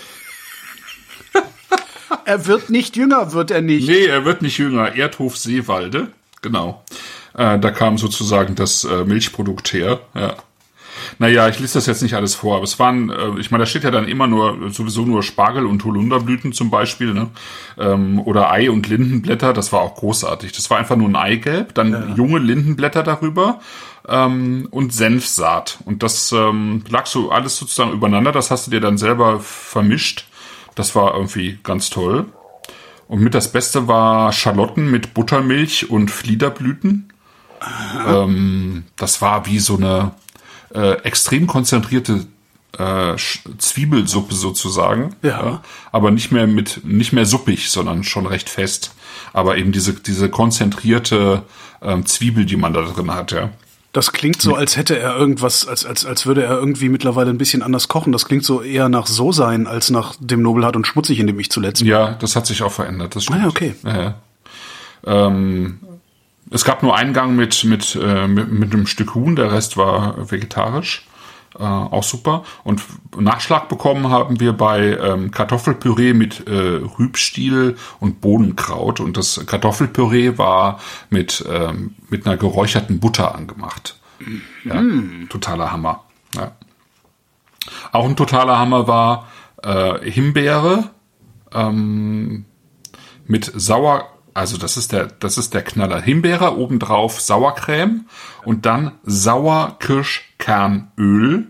Er 2.24 2.46
wird 2.46 2.68
nicht 2.68 2.94
jünger, 2.94 3.32
wird 3.32 3.50
er 3.50 3.62
nicht. 3.62 3.88
Nee, 3.88 4.04
er 4.04 4.26
wird 4.26 4.42
nicht 4.42 4.58
jünger. 4.58 4.94
Erdhof 4.94 5.38
Seewalde, 5.38 6.08
genau. 6.42 6.84
Äh, 7.32 7.58
da 7.58 7.70
kam 7.70 7.96
sozusagen 7.96 8.54
das 8.54 8.84
äh, 8.84 9.04
Milchprodukt 9.04 9.72
her, 9.72 10.00
ja. 10.14 10.36
Naja, 11.18 11.48
ich 11.48 11.58
lese 11.58 11.74
das 11.74 11.86
jetzt 11.86 12.02
nicht 12.02 12.14
alles 12.14 12.34
vor, 12.34 12.56
aber 12.56 12.64
es 12.64 12.78
waren, 12.78 13.10
äh, 13.10 13.38
ich 13.38 13.50
meine, 13.50 13.62
da 13.62 13.66
steht 13.66 13.84
ja 13.84 13.90
dann 13.90 14.08
immer 14.08 14.26
nur, 14.26 14.70
sowieso 14.70 15.04
nur 15.04 15.22
Spargel 15.22 15.66
und 15.66 15.84
Holunderblüten 15.84 16.52
zum 16.52 16.70
Beispiel, 16.70 17.14
ne? 17.14 17.28
Ähm, 17.78 18.20
oder 18.20 18.50
Ei 18.50 18.70
und 18.70 18.88
Lindenblätter, 18.88 19.52
das 19.52 19.72
war 19.72 19.80
auch 19.80 19.94
großartig. 19.94 20.52
Das 20.52 20.70
war 20.70 20.78
einfach 20.78 20.96
nur 20.96 21.08
ein 21.08 21.16
Eigelb, 21.16 21.74
dann 21.74 22.14
junge 22.16 22.38
Lindenblätter 22.38 23.02
darüber 23.02 23.60
ähm, 24.08 24.68
und 24.70 24.92
Senfsaat. 24.92 25.78
Und 25.84 26.02
das 26.02 26.32
ähm, 26.32 26.84
lag 26.88 27.06
so 27.06 27.30
alles 27.30 27.56
sozusagen 27.56 27.92
übereinander, 27.92 28.32
das 28.32 28.50
hast 28.50 28.66
du 28.66 28.70
dir 28.70 28.80
dann 28.80 28.98
selber 28.98 29.40
vermischt. 29.40 30.26
Das 30.74 30.94
war 30.94 31.14
irgendwie 31.14 31.58
ganz 31.62 31.90
toll. 31.90 32.26
Und 33.08 33.20
mit 33.20 33.34
das 33.34 33.52
Beste 33.52 33.88
war 33.88 34.32
Schalotten 34.32 34.90
mit 34.90 35.14
Buttermilch 35.14 35.90
und 35.90 36.10
Fliederblüten. 36.10 37.12
Ähm, 38.06 38.84
das 38.96 39.20
war 39.22 39.46
wie 39.46 39.58
so 39.58 39.76
eine 39.76 40.12
äh, 40.74 40.92
extrem 41.02 41.46
konzentrierte 41.46 42.26
äh, 42.76 43.16
Zwiebelsuppe 43.58 44.34
sozusagen. 44.34 45.16
Ja. 45.22 45.62
Aber 45.92 46.10
nicht 46.10 46.32
mehr 46.32 46.46
mit, 46.46 46.84
nicht 46.84 47.12
mehr 47.12 47.26
suppig, 47.26 47.70
sondern 47.70 48.04
schon 48.04 48.26
recht 48.26 48.48
fest. 48.48 48.94
Aber 49.32 49.56
eben 49.56 49.72
diese, 49.72 49.94
diese 49.94 50.28
konzentrierte 50.28 51.42
ähm, 51.82 52.06
Zwiebel, 52.06 52.44
die 52.44 52.56
man 52.56 52.72
da 52.72 52.82
drin 52.82 53.12
hat, 53.12 53.32
ja. 53.32 53.50
Das 53.92 54.12
klingt 54.12 54.42
so, 54.42 54.54
als 54.54 54.76
hätte 54.76 54.98
er 54.98 55.16
irgendwas, 55.16 55.66
als, 55.66 55.86
als, 55.86 56.04
als 56.04 56.26
würde 56.26 56.44
er 56.44 56.58
irgendwie 56.58 56.90
mittlerweile 56.90 57.30
ein 57.30 57.38
bisschen 57.38 57.62
anders 57.62 57.88
kochen. 57.88 58.12
Das 58.12 58.26
klingt 58.26 58.44
so 58.44 58.60
eher 58.60 58.90
nach 58.90 59.06
so 59.06 59.32
sein, 59.32 59.66
als 59.66 59.88
nach 59.88 60.14
dem 60.20 60.42
Nobelhart 60.42 60.76
und 60.76 60.86
Schmutzig, 60.86 61.18
in 61.18 61.26
dem 61.26 61.40
ich 61.40 61.50
zuletzt 61.50 61.82
war. 61.82 61.88
Ja, 61.88 62.10
das 62.12 62.36
hat 62.36 62.46
sich 62.46 62.62
auch 62.62 62.70
verändert. 62.70 63.16
Das 63.16 63.24
stimmt. 63.24 63.38
Ah, 63.38 63.42
ja, 63.44 63.48
okay. 63.48 63.74
Ja, 63.82 64.02
ja. 64.02 64.14
Ähm, 65.26 65.80
es 66.50 66.64
gab 66.64 66.82
nur 66.82 66.96
einen 66.96 67.12
Gang 67.12 67.36
mit, 67.36 67.64
mit, 67.64 67.98
äh, 68.00 68.26
mit, 68.26 68.50
mit 68.50 68.72
einem 68.72 68.86
Stück 68.86 69.14
Huhn, 69.14 69.36
der 69.36 69.52
Rest 69.52 69.76
war 69.76 70.30
vegetarisch. 70.30 71.06
Äh, 71.58 71.62
auch 71.62 72.02
super. 72.02 72.44
Und 72.62 72.82
Nachschlag 73.18 73.68
bekommen 73.68 74.10
haben 74.10 74.38
wir 74.38 74.52
bei 74.52 74.96
ähm, 74.96 75.30
Kartoffelpüree 75.30 76.12
mit 76.12 76.46
äh, 76.46 76.80
Rübstiel 76.98 77.76
und 78.00 78.20
Bohnenkraut. 78.20 79.00
Und 79.00 79.16
das 79.16 79.44
Kartoffelpüree 79.46 80.38
war 80.38 80.78
mit, 81.10 81.44
ähm, 81.50 81.94
mit 82.10 82.26
einer 82.26 82.36
geräucherten 82.36 83.00
Butter 83.00 83.34
angemacht. 83.34 83.98
Ja, 84.64 84.82
totaler 85.28 85.72
Hammer. 85.72 86.04
Ja. 86.34 86.52
Auch 87.92 88.04
ein 88.04 88.16
totaler 88.16 88.58
Hammer 88.58 88.86
war 88.86 89.28
äh, 89.62 90.10
Himbeere 90.10 90.90
ähm, 91.52 92.44
mit 93.26 93.50
Sauer, 93.54 94.08
also 94.38 94.56
das 94.56 94.76
ist 94.76 94.92
der, 94.92 95.06
das 95.06 95.36
ist 95.36 95.52
der 95.52 95.62
Knaller. 95.62 96.00
Himbeere 96.00 96.56
obendrauf 96.56 97.20
Sauercreme 97.20 98.06
und 98.44 98.66
dann 98.66 98.92
Sauerkirschkernöl 99.02 101.48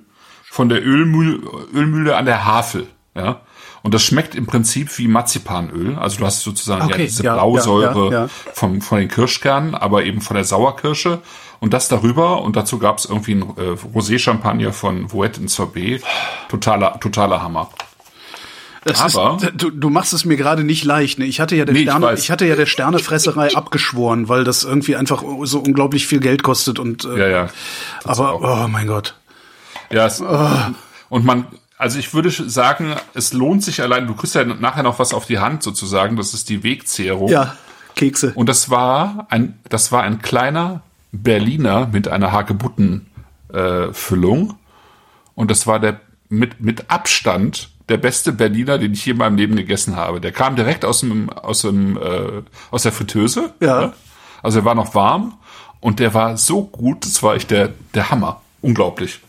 von 0.50 0.70
der 0.70 0.82
Ölmühle, 0.82 1.42
Ölmühle 1.74 2.16
an 2.16 2.24
der 2.24 2.46
Havel. 2.46 2.86
Ja. 3.14 3.42
Und 3.82 3.92
das 3.92 4.02
schmeckt 4.02 4.34
im 4.34 4.46
Prinzip 4.46 4.96
wie 4.98 5.06
Marzipanöl. 5.06 5.96
Also 5.96 6.18
du 6.18 6.26
hast 6.26 6.40
sozusagen 6.40 6.86
Okay, 6.86 6.92
ja 6.92 6.98
diese 7.04 7.24
ja, 7.24 7.34
Blausäure 7.34 8.10
ja. 8.10 8.28
Vom, 8.54 8.80
von 8.80 8.98
den 8.98 9.08
Kirschkernen, 9.08 9.74
aber 9.74 10.04
eben 10.04 10.22
von 10.22 10.34
der 10.34 10.44
Sauerkirsche. 10.44 11.20
Und 11.60 11.74
das 11.74 11.88
darüber. 11.88 12.42
Und 12.42 12.56
dazu 12.56 12.78
gab 12.78 12.98
es 12.98 13.04
irgendwie 13.04 13.34
ein 13.34 13.42
äh, 13.42 13.76
Rosé-Champagner 13.94 14.72
von 14.72 15.12
Vouette 15.12 15.40
in 15.40 15.48
Sorbet. 15.48 16.02
Totaler, 16.48 16.98
totaler 17.00 17.42
Hammer. 17.42 17.68
Das 18.84 19.00
Aber- 19.16 19.38
ist, 19.42 19.52
du, 19.56 19.70
du 19.70 19.90
machst 19.90 20.12
es 20.12 20.24
mir 20.24 20.36
gerade 20.36 20.64
nicht 20.64 20.84
leicht. 20.84 21.18
Ne? 21.18 21.24
Ich 21.26 21.40
hatte 21.40 21.56
ja 21.56 21.64
der 21.64 21.74
Nee, 21.74 21.80
ich 21.80 21.86
Sterne, 21.88 22.06
weiß. 22.06 22.22
ich, 22.22 22.30
hatte 22.30 22.46
ja 22.46 22.56
der 22.56 22.66
Sternefresserei 22.66 23.48
abgeschworen, 23.54 24.28
weil 24.28 24.44
das 24.44 24.64
irgendwie 24.64 24.96
einfach 24.96 25.22
so 25.44 25.58
unglaublich 25.60 26.06
viel 26.06 26.20
Geld 26.20 26.42
kostet 26.42 26.78
und 26.78 27.04
äh, 27.04 27.18
Ja, 27.18 27.28
ja. 27.28 27.48
aber 28.04 28.40
oh 28.64 28.68
mein 28.68 28.86
Gott. 28.86 29.14
Ja, 29.90 30.06
es, 30.06 30.20
und 30.20 31.24
man, 31.24 31.46
also 31.76 31.98
ich 31.98 32.12
würde 32.14 32.30
sagen, 32.30 32.94
es 33.14 33.32
lohnt 33.32 33.64
sich 33.64 33.80
allein, 33.82 34.06
du 34.06 34.14
kriegst 34.14 34.34
ja 34.34 34.44
nachher 34.44 34.82
noch 34.82 34.98
was 34.98 35.12
auf 35.14 35.26
die 35.26 35.38
Hand 35.38 35.62
sozusagen, 35.62 36.16
das 36.16 36.34
ist 36.34 36.48
die 36.48 36.62
Wegzehrung. 36.62 37.28
Ja, 37.30 37.56
Kekse. 37.96 38.32
Und 38.34 38.48
das 38.48 38.70
war 38.70 39.26
ein, 39.30 39.58
das 39.68 39.90
war 39.92 40.02
ein 40.02 40.20
kleiner 40.20 40.82
Berliner 41.10 41.88
mit 41.90 42.06
einer 42.08 42.32
Hagebutten 42.32 43.06
äh, 43.52 43.92
Füllung. 43.92 44.54
Und 45.34 45.50
das 45.50 45.66
war 45.66 45.80
der 45.80 46.00
mit, 46.28 46.60
mit 46.60 46.90
Abstand 46.90 47.70
der 47.88 47.96
beste 47.96 48.32
Berliner, 48.32 48.78
den 48.78 48.92
ich 48.92 49.04
je 49.06 49.12
in 49.12 49.18
meinem 49.18 49.36
Leben 49.36 49.56
gegessen 49.56 49.96
habe. 49.96 50.20
Der 50.20 50.32
kam 50.32 50.56
direkt 50.56 50.84
aus 50.84 51.00
dem, 51.00 51.30
aus 51.30 51.62
dem, 51.62 51.96
äh, 51.96 52.42
aus 52.70 52.82
der 52.82 52.92
Fritteuse. 52.92 53.54
Ja. 53.60 53.80
ne? 53.80 53.92
Also 54.42 54.60
er 54.60 54.64
war 54.64 54.74
noch 54.74 54.94
warm 54.94 55.38
und 55.80 56.00
der 56.00 56.14
war 56.14 56.36
so 56.36 56.64
gut, 56.64 57.04
das 57.04 57.22
war 57.22 57.34
echt 57.34 57.50
der, 57.50 57.72
der 57.94 58.10
Hammer. 58.10 58.42
Unglaublich. 58.60 59.20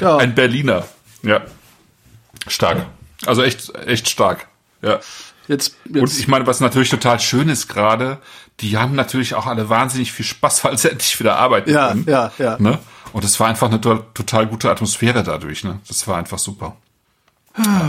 Ja. 0.00 0.16
Ein 0.16 0.34
Berliner. 0.34 0.84
Ja. 1.22 1.42
Stark. 2.48 2.86
Also 3.24 3.42
echt, 3.42 3.72
echt 3.86 4.08
stark. 4.08 4.48
Ja. 4.82 4.98
Jetzt, 5.48 5.76
Und 5.86 5.96
jetzt 5.96 6.18
ich 6.20 6.28
meine, 6.28 6.46
was 6.46 6.60
natürlich 6.60 6.90
total 6.90 7.18
schön 7.20 7.48
ist 7.48 7.68
gerade, 7.68 8.18
die 8.60 8.76
haben 8.78 8.94
natürlich 8.94 9.34
auch 9.34 9.46
alle 9.46 9.68
wahnsinnig 9.68 10.12
viel 10.12 10.24
Spaß, 10.24 10.64
weil 10.64 10.78
sie 10.78 10.90
endlich 10.90 11.18
wieder 11.20 11.36
arbeiten 11.36 11.70
Ja, 11.72 11.88
können. 11.88 12.04
ja, 12.08 12.32
ja. 12.38 12.56
Ne? 12.58 12.78
Und 13.12 13.24
es 13.24 13.38
war 13.40 13.48
einfach 13.48 13.68
eine 13.68 13.80
to 13.80 13.96
total 14.14 14.46
gute 14.46 14.70
Atmosphäre 14.70 15.22
dadurch. 15.22 15.64
Ne? 15.64 15.80
Das 15.88 16.06
war 16.08 16.16
einfach 16.16 16.38
super. 16.38 16.76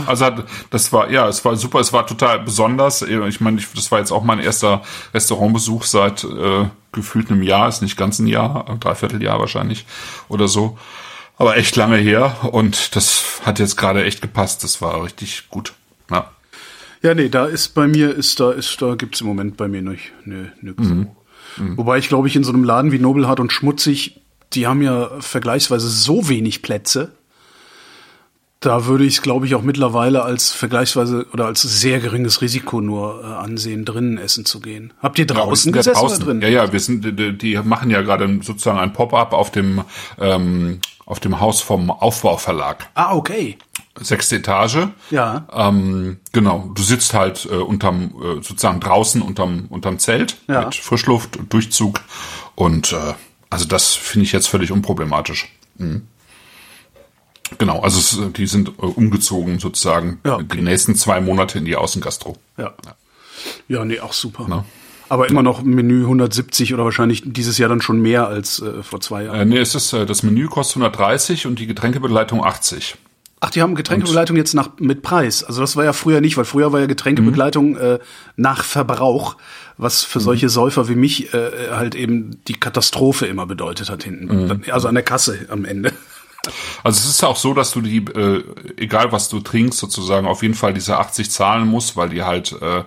Also 0.06 0.26
hat- 0.26 0.44
das 0.68 0.92
war 0.92 1.10
ja, 1.10 1.26
es 1.26 1.42
war 1.44 1.56
super, 1.56 1.80
es 1.80 1.90
war 1.94 2.06
total 2.06 2.40
besonders. 2.40 3.00
Ich 3.00 3.40
meine, 3.40 3.58
ich, 3.58 3.66
das 3.74 3.90
war 3.90 3.98
jetzt 3.98 4.12
auch 4.12 4.22
mein 4.22 4.38
erster 4.40 4.82
Restaurantbesuch 5.14 5.84
seit 5.84 6.22
äh, 6.24 6.66
gefühlt 6.92 7.30
einem 7.30 7.42
Jahr, 7.42 7.68
ist 7.68 7.80
nicht 7.80 7.96
ganz 7.96 8.18
ein 8.18 8.26
Jahr, 8.26 8.68
ein 8.68 8.78
Dreivierteljahr 8.80 9.38
wahrscheinlich 9.40 9.86
oder 10.28 10.48
so. 10.48 10.76
Aber 11.38 11.56
echt 11.56 11.74
lange 11.76 11.96
her 11.96 12.36
und 12.52 12.94
das 12.94 13.40
hat 13.46 13.58
jetzt 13.58 13.76
gerade 13.78 14.04
echt 14.04 14.20
gepasst. 14.20 14.62
Das 14.64 14.82
war 14.82 15.02
richtig 15.02 15.48
gut. 15.48 15.72
Ja. 16.10 16.30
Ja, 17.04 17.14
nee, 17.14 17.28
da 17.28 17.44
ist 17.44 17.74
bei 17.74 17.86
mir, 17.86 18.14
ist 18.14 18.40
da, 18.40 18.50
ist 18.50 18.80
da 18.80 18.94
gibt's 18.94 19.20
im 19.20 19.26
Moment 19.26 19.58
bei 19.58 19.68
mir 19.68 19.82
nicht, 19.82 20.12
nö, 20.24 20.46
nix. 20.62 20.82
Wobei 21.76 21.98
ich 21.98 22.08
glaube 22.08 22.28
ich 22.28 22.34
in 22.34 22.44
so 22.44 22.52
einem 22.52 22.64
Laden 22.64 22.92
wie 22.92 22.98
Nobelhart 22.98 23.40
und 23.40 23.52
Schmutzig, 23.52 24.22
die 24.54 24.66
haben 24.66 24.80
ja 24.80 25.10
vergleichsweise 25.20 25.86
so 25.88 26.30
wenig 26.30 26.62
Plätze. 26.62 27.12
Da 28.60 28.86
würde 28.86 29.04
ich 29.04 29.16
es, 29.16 29.22
glaube 29.22 29.44
ich, 29.44 29.54
auch 29.54 29.60
mittlerweile 29.60 30.22
als 30.22 30.52
vergleichsweise 30.52 31.26
oder 31.34 31.44
als 31.44 31.60
sehr 31.60 32.00
geringes 32.00 32.40
Risiko 32.40 32.80
nur 32.80 33.22
äh, 33.22 33.26
ansehen, 33.26 33.84
drinnen 33.84 34.16
essen 34.16 34.46
zu 34.46 34.60
gehen. 34.60 34.94
Habt 35.02 35.18
ihr 35.18 35.26
draußen 35.26 35.72
ja 35.72 35.76
gesessen 35.76 36.00
draußen. 36.00 36.22
oder 36.22 36.32
drin? 36.32 36.40
Ja, 36.40 36.48
ja, 36.48 36.72
wir 36.72 36.80
sind, 36.80 37.04
die, 37.04 37.36
die 37.36 37.58
machen 37.62 37.90
ja 37.90 38.00
gerade 38.00 38.38
sozusagen 38.40 38.78
ein 38.78 38.94
Pop-up 38.94 39.34
auf 39.34 39.50
dem 39.50 39.82
ähm, 40.18 40.80
auf 41.04 41.20
dem 41.20 41.38
Haus 41.40 41.60
vom 41.60 41.90
Aufbauverlag. 41.90 42.88
Ah, 42.94 43.14
okay. 43.14 43.58
Sechste 44.00 44.36
Etage. 44.36 44.88
Ja. 45.10 45.46
Ähm, 45.52 46.18
genau. 46.32 46.70
Du 46.74 46.82
sitzt 46.82 47.14
halt 47.14 47.46
äh, 47.50 47.54
unterm 47.54 48.14
äh, 48.20 48.34
sozusagen 48.42 48.80
draußen 48.80 49.22
unterm 49.22 49.66
unterm 49.68 49.98
Zelt 49.98 50.36
Ja. 50.48 50.64
mit 50.64 50.74
Frischluft, 50.74 51.38
Durchzug 51.48 52.00
und 52.56 52.92
äh, 52.92 53.14
also 53.50 53.66
das 53.66 53.94
finde 53.94 54.24
ich 54.26 54.32
jetzt 54.32 54.48
völlig 54.48 54.72
unproblematisch. 54.72 55.48
Mhm. 55.76 56.08
Genau, 57.58 57.80
also 57.82 57.98
es, 58.00 58.32
die 58.32 58.46
sind 58.46 58.70
äh, 58.70 58.72
umgezogen 58.82 59.58
sozusagen 59.60 60.18
Ja, 60.24 60.38
die 60.42 60.60
nächsten 60.62 60.96
zwei 60.96 61.20
Monate 61.20 61.58
in 61.58 61.64
die 61.64 61.76
Außengastro. 61.76 62.36
Ja. 62.56 62.74
Ja, 63.68 63.84
nee, 63.84 64.00
auch 64.00 64.12
super. 64.12 64.46
Na. 64.48 64.64
Aber 65.08 65.28
immer 65.28 65.42
noch 65.42 65.62
Menü 65.62 66.00
170 66.02 66.72
oder 66.74 66.84
wahrscheinlich 66.84 67.22
dieses 67.26 67.58
Jahr 67.58 67.68
dann 67.68 67.82
schon 67.82 68.00
mehr 68.00 68.26
als 68.26 68.60
äh, 68.60 68.82
vor 68.82 69.00
zwei 69.00 69.24
Jahren. 69.24 69.38
Äh, 69.38 69.44
nee, 69.44 69.58
es 69.58 69.74
ist 69.74 69.92
äh, 69.92 70.06
das 70.06 70.22
Menü 70.22 70.46
kostet 70.48 70.76
130 70.82 71.46
und 71.46 71.58
die 71.58 71.66
Getränkebegleitung 71.66 72.42
80. 72.42 72.96
Ach, 73.46 73.50
die 73.50 73.60
haben 73.60 73.74
Getränkebegleitung 73.74 74.38
jetzt 74.38 74.54
nach 74.54 74.70
mit 74.78 75.02
Preis. 75.02 75.44
Also 75.44 75.60
das 75.60 75.76
war 75.76 75.84
ja 75.84 75.92
früher 75.92 76.22
nicht, 76.22 76.38
weil 76.38 76.46
früher 76.46 76.72
war 76.72 76.80
ja 76.80 76.86
Getränkebegleitung 76.86 77.72
Mhm. 77.72 77.76
äh, 77.76 77.98
nach 78.36 78.64
Verbrauch, 78.64 79.36
was 79.76 80.02
für 80.02 80.18
solche 80.18 80.48
Säufer 80.48 80.88
wie 80.88 80.94
mich 80.94 81.34
äh, 81.34 81.50
halt 81.72 81.94
eben 81.94 82.42
die 82.48 82.54
Katastrophe 82.54 83.26
immer 83.26 83.44
bedeutet 83.44 83.90
hat 83.90 84.02
hinten. 84.02 84.46
Mhm. 84.46 84.62
Also 84.70 84.88
an 84.88 84.94
der 84.94 85.04
Kasse 85.04 85.40
am 85.50 85.66
Ende. 85.66 85.92
Also 86.82 86.98
es 87.00 87.06
ist 87.06 87.22
auch 87.22 87.36
so, 87.36 87.52
dass 87.52 87.70
du 87.72 87.82
die, 87.82 87.98
äh, 87.98 88.42
egal 88.78 89.12
was 89.12 89.28
du 89.28 89.40
trinkst, 89.40 89.78
sozusagen 89.78 90.26
auf 90.26 90.42
jeden 90.42 90.54
Fall 90.54 90.72
diese 90.72 90.96
80 90.98 91.30
zahlen 91.30 91.68
musst, 91.68 91.96
weil 91.96 92.08
die 92.08 92.22
halt 92.22 92.52
äh, 92.62 92.84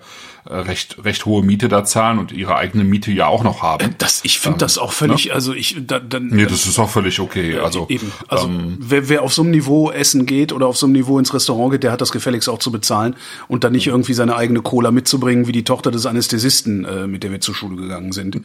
recht 0.50 1.04
recht 1.04 1.26
hohe 1.26 1.44
Miete 1.44 1.68
da 1.68 1.84
zahlen 1.84 2.20
und 2.20 2.32
ihre 2.32 2.56
eigene 2.56 2.84
Miete 2.84 3.12
ja 3.12 3.28
auch 3.28 3.44
noch 3.44 3.62
haben. 3.62 3.96
Das, 3.98 4.22
ich 4.24 4.40
finde 4.40 4.60
das 4.60 4.78
auch 4.78 4.94
völlig, 4.94 5.34
also 5.34 5.54
ich, 5.54 5.76
da, 5.86 6.00
dann, 6.00 6.28
Nee, 6.28 6.46
das 6.46 6.66
ist 6.66 6.80
auch 6.80 6.90
völlig 6.90 7.20
okay. 7.20 7.60
Also 7.60 7.86
eben. 7.90 8.12
Also 8.28 8.48
ähm, 8.48 8.78
wer, 8.80 9.10
wer 9.10 9.24
auf 9.24 9.34
so 9.34 9.42
einem 9.42 9.52
Niveau 9.52 9.92
essen 9.92 10.26
geht 10.26 10.54
oder 10.54 10.68
auf 10.68 10.78
so 10.78 10.86
einem 10.86 10.94
Niveau 10.94 11.20
ins 11.20 11.34
Restaurant 11.34 11.72
geht, 11.72 11.84
der 11.84 11.92
hat 11.92 12.02
das 12.02 12.12
gefälligst 12.12 12.50
auch 12.50 12.60
zu 12.60 12.72
bezahlen 12.72 13.16
und 13.48 13.64
dann 13.64 13.74
nicht 13.74 13.88
irgendwie 13.88 14.14
seine 14.14 14.36
eigene 14.36 14.62
Cola 14.62 14.92
mitzubringen, 14.92 15.48
wie 15.48 15.52
die 15.52 15.64
Tochter 15.64 15.92
des 15.92 16.06
Anästhesisten, 16.06 16.86
äh, 16.86 17.08
mit 17.08 17.24
der 17.24 17.32
wir 17.32 17.42
zur 17.42 17.56
Schule 17.56 17.76
gegangen 17.76 18.12
sind. 18.12 18.42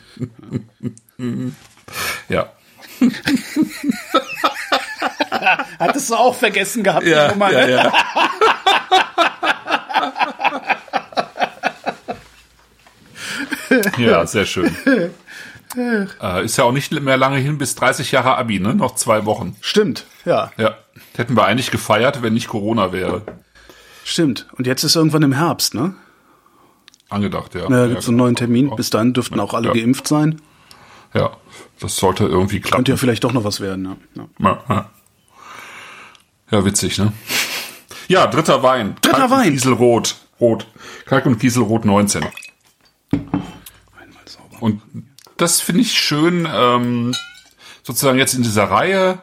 ja. 2.28 2.50
Hattest 5.78 6.10
du 6.10 6.14
auch 6.14 6.34
vergessen 6.34 6.82
gehabt, 6.82 7.06
Ja, 7.06 7.28
die 7.28 7.32
Nummer, 7.32 7.50
ne? 7.50 7.70
ja. 7.70 7.84
ja, 7.84 7.92
sehr 14.26 14.46
schön. 14.46 14.74
Äh, 15.74 16.44
ist 16.44 16.58
ja 16.58 16.64
auch 16.64 16.72
nicht 16.72 16.92
mehr 16.92 17.16
lange 17.16 17.38
hin 17.38 17.56
bis 17.56 17.74
30 17.74 18.12
Jahre 18.12 18.36
Abi, 18.36 18.60
ne? 18.60 18.74
Noch 18.74 18.94
zwei 18.94 19.24
Wochen. 19.24 19.56
Stimmt, 19.62 20.04
ja, 20.24 20.52
Ja. 20.58 20.76
Hätten 21.14 21.34
wir 21.36 21.44
eigentlich 21.44 21.70
gefeiert, 21.70 22.22
wenn 22.22 22.34
nicht 22.34 22.48
Corona 22.48 22.92
wäre. 22.92 23.22
stimmt. 24.04 24.46
Und 24.56 24.66
jetzt 24.66 24.82
ist 24.84 24.96
irgendwann 24.96 25.22
im 25.22 25.32
Herbst, 25.32 25.74
ne? 25.74 25.94
Angedacht, 27.08 27.54
ja. 27.54 27.68
Da 27.68 27.82
ja, 27.82 27.86
gibt's 27.86 28.08
einen 28.08 28.16
neuen 28.18 28.34
Termin. 28.36 28.74
Bis 28.76 28.90
dahin 28.90 29.12
dürften 29.14 29.38
auch 29.40 29.52
alle 29.54 29.68
Ja. 29.68 29.74
geimpft 29.74 30.08
sein. 30.08 30.40
Ja, 31.14 31.30
das 31.80 31.96
sollte 31.96 32.24
irgendwie 32.24 32.60
klappen. 32.60 32.76
Könnte 32.76 32.92
ja 32.92 32.96
vielleicht 32.96 33.24
doch 33.24 33.32
noch 33.32 33.44
was 33.44 33.60
werden, 33.60 33.96
ja. 34.14 34.22
ja. 34.38 34.48
Ja, 34.68 34.74
ja. 34.74 34.90
ja, 36.50 36.64
witzig, 36.64 36.98
ne? 36.98 37.12
Ja, 38.08 38.26
dritter 38.26 38.62
Wein. 38.62 38.94
Dritter 39.02 39.18
Kalk 39.18 39.30
und 39.30 39.38
Wein. 39.38 39.52
Kieselrot. 39.52 40.16
Rot. 40.40 40.66
Kalk 41.06 41.26
und 41.26 41.38
Kieselrot 41.38 41.84
19. 41.84 42.24
Und 44.62 44.80
das 45.36 45.60
finde 45.60 45.80
ich 45.82 45.92
schön, 45.98 46.48
ähm, 46.52 47.14
sozusagen 47.82 48.18
jetzt 48.18 48.34
in 48.34 48.42
dieser 48.44 48.64
Reihe, 48.64 49.20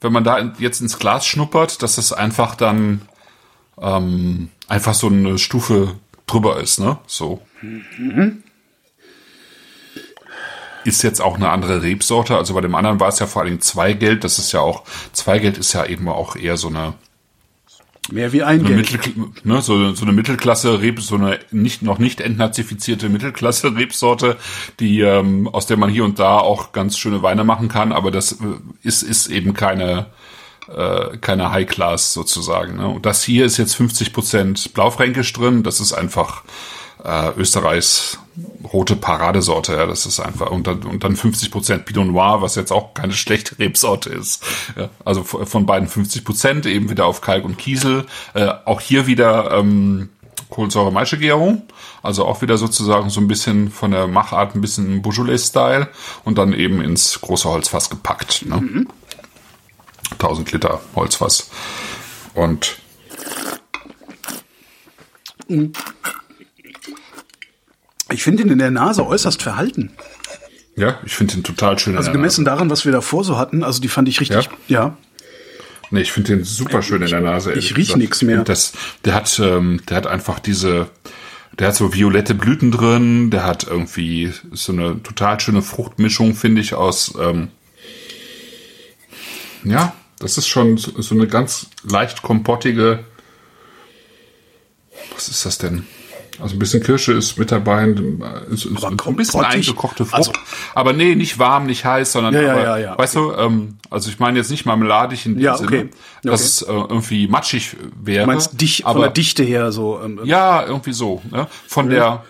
wenn 0.00 0.12
man 0.12 0.24
da 0.24 0.36
in- 0.38 0.54
jetzt 0.58 0.80
ins 0.80 0.98
Glas 0.98 1.24
schnuppert, 1.24 1.80
dass 1.82 1.96
es 1.96 2.12
einfach 2.12 2.56
dann 2.56 3.02
ähm, 3.80 4.50
einfach 4.68 4.94
so 4.94 5.06
eine 5.06 5.38
Stufe 5.38 5.94
drüber 6.26 6.60
ist, 6.60 6.80
ne? 6.80 6.98
So. 7.06 7.40
Ist 10.84 11.02
jetzt 11.02 11.20
auch 11.20 11.36
eine 11.36 11.50
andere 11.50 11.82
Rebsorte. 11.82 12.36
Also 12.36 12.54
bei 12.54 12.60
dem 12.60 12.74
anderen 12.74 12.98
war 12.98 13.08
es 13.08 13.20
ja 13.20 13.26
vor 13.28 13.42
allen 13.42 13.50
Dingen 13.52 13.60
Zweigeld. 13.60 14.24
Das 14.24 14.40
ist 14.40 14.50
ja 14.50 14.60
auch, 14.60 14.82
Zweigeld 15.12 15.56
ist 15.56 15.72
ja 15.72 15.86
eben 15.86 16.08
auch 16.08 16.34
eher 16.34 16.56
so 16.56 16.66
eine, 16.68 16.94
Mehr 18.10 18.32
wie 18.32 18.42
ein 18.42 18.64
Geld. 18.64 19.44
Ne, 19.44 19.62
so, 19.62 19.94
so 19.94 20.04
eine 20.04 20.12
Mittelklasse 20.12 20.80
Reb, 20.80 21.00
so 21.00 21.14
eine 21.14 21.38
nicht 21.52 21.82
noch 21.82 21.98
nicht 21.98 22.20
entnazifizierte 22.20 23.08
Mittelklasse 23.08 23.76
Rebsorte, 23.76 24.36
die 24.80 25.00
ähm, 25.00 25.46
aus 25.46 25.66
der 25.66 25.76
man 25.76 25.88
hier 25.88 26.04
und 26.04 26.18
da 26.18 26.38
auch 26.38 26.72
ganz 26.72 26.98
schöne 26.98 27.22
Weine 27.22 27.44
machen 27.44 27.68
kann, 27.68 27.92
aber 27.92 28.10
das 28.10 28.32
äh, 28.32 28.36
ist 28.82 29.02
ist 29.02 29.28
eben 29.28 29.54
keine 29.54 30.06
äh, 30.68 31.16
keine 31.18 31.52
High 31.52 31.68
Class 31.68 32.12
sozusagen. 32.12 32.76
Ne? 32.76 32.88
Und 32.88 33.06
das 33.06 33.22
hier 33.22 33.44
ist 33.44 33.56
jetzt 33.56 33.76
50 33.76 34.12
Prozent 34.12 34.74
Blaufränkisch 34.74 35.32
drin. 35.32 35.62
Das 35.62 35.78
ist 35.78 35.92
einfach 35.92 36.42
äh, 37.04 37.30
Österreichs 37.36 38.18
rote 38.72 38.96
Paradesorte. 38.96 39.74
Ja, 39.74 39.86
das 39.86 40.06
ist 40.06 40.20
einfach 40.20 40.50
und 40.50 40.66
dann, 40.66 40.82
und 40.84 41.04
dann 41.04 41.16
50 41.16 41.50
Prozent 41.50 41.84
Pinot 41.84 42.06
Noir, 42.06 42.42
was 42.42 42.54
jetzt 42.54 42.72
auch 42.72 42.94
keine 42.94 43.12
schlechte 43.12 43.58
Rebsorte 43.58 44.10
ist. 44.10 44.42
Ja, 44.76 44.88
also 45.04 45.22
von 45.22 45.66
beiden 45.66 45.88
50 45.88 46.24
Prozent 46.24 46.66
eben 46.66 46.88
wieder 46.90 47.06
auf 47.06 47.20
Kalk 47.20 47.44
und 47.44 47.58
Kiesel. 47.58 48.06
Äh, 48.34 48.48
auch 48.64 48.80
hier 48.80 49.06
wieder 49.06 49.50
ähm, 49.52 50.08
Kohlensäure-Maischegärung. 50.50 51.62
Also 52.02 52.24
auch 52.26 52.42
wieder 52.42 52.58
sozusagen 52.58 53.10
so 53.10 53.20
ein 53.20 53.28
bisschen 53.28 53.70
von 53.70 53.90
der 53.90 54.06
Machart 54.06 54.54
ein 54.54 54.60
bisschen 54.60 55.02
Beaujolais-Style 55.02 55.88
und 56.24 56.38
dann 56.38 56.52
eben 56.52 56.80
ins 56.80 57.20
große 57.20 57.48
Holzfass 57.48 57.90
gepackt. 57.90 58.44
Ne? 58.46 58.56
Mhm. 58.56 58.88
1000 60.12 60.52
Liter 60.52 60.80
Holzfass. 60.94 61.50
Und 62.34 62.76
ich 68.12 68.22
finde 68.22 68.42
ihn 68.44 68.50
in 68.50 68.58
der 68.58 68.70
Nase 68.70 69.06
äußerst 69.06 69.42
verhalten. 69.42 69.90
Ja, 70.76 70.98
ich 71.04 71.14
finde 71.14 71.34
ihn 71.34 71.42
total 71.42 71.78
schön. 71.78 71.96
Also 71.96 72.12
gemessen 72.12 72.44
daran, 72.44 72.70
was 72.70 72.84
wir 72.84 72.92
davor 72.92 73.24
so 73.24 73.36
hatten, 73.38 73.62
also 73.62 73.80
die 73.80 73.88
fand 73.88 74.08
ich 74.08 74.20
richtig, 74.20 74.48
ja. 74.68 74.80
ja. 74.84 74.96
Nee, 75.90 76.00
ich 76.00 76.12
finde 76.12 76.36
den 76.36 76.44
super 76.44 76.82
schön 76.82 77.02
in 77.02 77.10
der 77.10 77.20
Nase. 77.20 77.52
Ich 77.52 77.76
riech 77.76 77.94
nichts 77.96 78.22
mehr. 78.22 78.44
Das, 78.44 78.72
der 79.04 79.14
hat, 79.14 79.38
ähm, 79.38 79.82
der 79.90 79.98
hat 79.98 80.06
einfach 80.06 80.38
diese, 80.38 80.88
der 81.58 81.68
hat 81.68 81.76
so 81.76 81.92
violette 81.92 82.34
Blüten 82.34 82.70
drin, 82.70 83.30
der 83.30 83.44
hat 83.44 83.64
irgendwie 83.64 84.32
so 84.52 84.72
eine 84.72 85.02
total 85.02 85.38
schöne 85.38 85.60
Fruchtmischung, 85.60 86.34
finde 86.34 86.62
ich, 86.62 86.72
aus, 86.72 87.12
ähm, 87.20 87.48
ja, 89.64 89.92
das 90.18 90.38
ist 90.38 90.48
schon 90.48 90.78
so 90.78 91.14
eine 91.14 91.26
ganz 91.26 91.66
leicht 91.82 92.22
kompottige, 92.22 93.04
was 95.14 95.28
ist 95.28 95.44
das 95.44 95.58
denn? 95.58 95.86
Also 96.40 96.56
ein 96.56 96.58
bisschen 96.58 96.82
Kirsche 96.82 97.12
ist 97.12 97.38
mit 97.38 97.52
dabei, 97.52 97.88
ist, 98.50 98.64
ist 98.64 98.84
ein 98.84 99.16
bisschen 99.16 99.44
eingekochte 99.44 100.04
Frucht. 100.04 100.14
Also, 100.14 100.32
aber 100.74 100.92
nee, 100.92 101.14
nicht 101.14 101.38
warm, 101.38 101.66
nicht 101.66 101.84
heiß, 101.84 102.12
sondern 102.12 102.34
ja, 102.34 102.52
aber, 102.52 102.62
ja, 102.62 102.76
ja, 102.78 102.98
weißt 102.98 103.16
du, 103.16 103.32
ähm, 103.32 103.78
also 103.90 104.08
ich 104.08 104.18
meine 104.18 104.38
jetzt 104.38 104.50
nicht 104.50 104.64
marmeladig 104.64 105.26
in 105.26 105.34
dem 105.34 105.42
ja, 105.42 105.54
okay. 105.54 105.66
Sinne, 105.66 105.90
dass 106.22 106.62
okay. 106.62 106.74
es 106.74 106.84
äh, 106.84 106.92
irgendwie 106.92 107.28
matschig 107.28 107.76
wäre. 108.02 108.24
Du 108.24 108.32
meinst 108.32 108.60
dich, 108.60 108.86
aber, 108.86 108.94
von 108.94 109.02
der 109.02 109.10
Dichte 109.10 109.42
her 109.42 109.72
so. 109.72 110.00
Ähm, 110.02 110.20
ja, 110.24 110.64
irgendwie 110.64 110.92
so. 110.92 111.20
Ne? 111.30 111.46
Von 111.66 111.90
ja. 111.90 111.96
der 111.96 112.24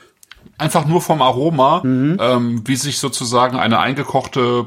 einfach 0.59 0.85
nur 0.85 1.01
vom 1.01 1.23
Aroma, 1.23 1.83
mhm. 1.85 2.19
ähm, 2.21 2.63
wie 2.67 2.77
sich 2.77 2.99
sozusagen 2.99 3.57
eine 3.57 3.79
eingekochte 3.79 4.67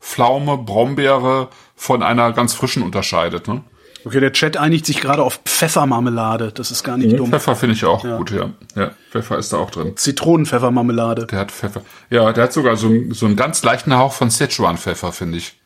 Pflaume, 0.00 0.58
Brombeere 0.58 1.48
von 1.74 2.02
einer 2.02 2.32
ganz 2.32 2.54
frischen 2.54 2.82
unterscheidet. 2.82 3.48
Ne? 3.48 3.62
Okay, 4.06 4.20
der 4.20 4.32
Chat 4.32 4.56
einigt 4.56 4.86
sich 4.86 5.00
gerade 5.00 5.24
auf 5.24 5.40
Pfeffermarmelade. 5.44 6.52
Das 6.52 6.70
ist 6.70 6.84
gar 6.84 6.96
nicht 6.96 7.10
mhm, 7.10 7.16
dumm. 7.16 7.30
Pfeffer 7.30 7.56
finde 7.56 7.74
ich 7.74 7.84
auch 7.84 8.04
ja. 8.04 8.16
gut, 8.16 8.30
ja. 8.30 8.50
Ja, 8.76 8.92
Pfeffer 9.10 9.36
ist 9.36 9.52
da 9.52 9.56
auch 9.56 9.72
drin. 9.72 9.96
Zitronenpfeffermarmelade. 9.96 11.26
Der 11.26 11.40
hat 11.40 11.50
Pfeffer. 11.50 11.82
Ja, 12.08 12.32
der 12.32 12.44
hat 12.44 12.52
sogar 12.52 12.76
so, 12.76 12.88
so 13.10 13.26
einen 13.26 13.34
ganz 13.34 13.64
leichten 13.64 13.96
Hauch 13.96 14.12
von 14.12 14.30
Szechuan-Pfeffer, 14.30 15.10
finde 15.10 15.38
ich. 15.38 15.58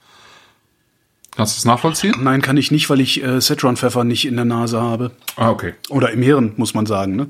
Kannst 1.36 1.54
du 1.54 1.58
es 1.58 1.64
nachvollziehen? 1.66 2.14
Nein, 2.18 2.40
kann 2.40 2.56
ich 2.56 2.70
nicht, 2.70 2.88
weil 2.88 3.02
ich 3.02 3.22
äh, 3.22 3.42
Szechuan-Pfeffer 3.42 4.04
nicht 4.04 4.26
in 4.26 4.36
der 4.36 4.46
Nase 4.46 4.80
habe. 4.80 5.10
Ah, 5.36 5.50
okay. 5.50 5.74
Oder 5.90 6.10
im 6.10 6.22
Hirn, 6.22 6.54
muss 6.56 6.72
man 6.72 6.86
sagen, 6.86 7.16
ne? 7.16 7.26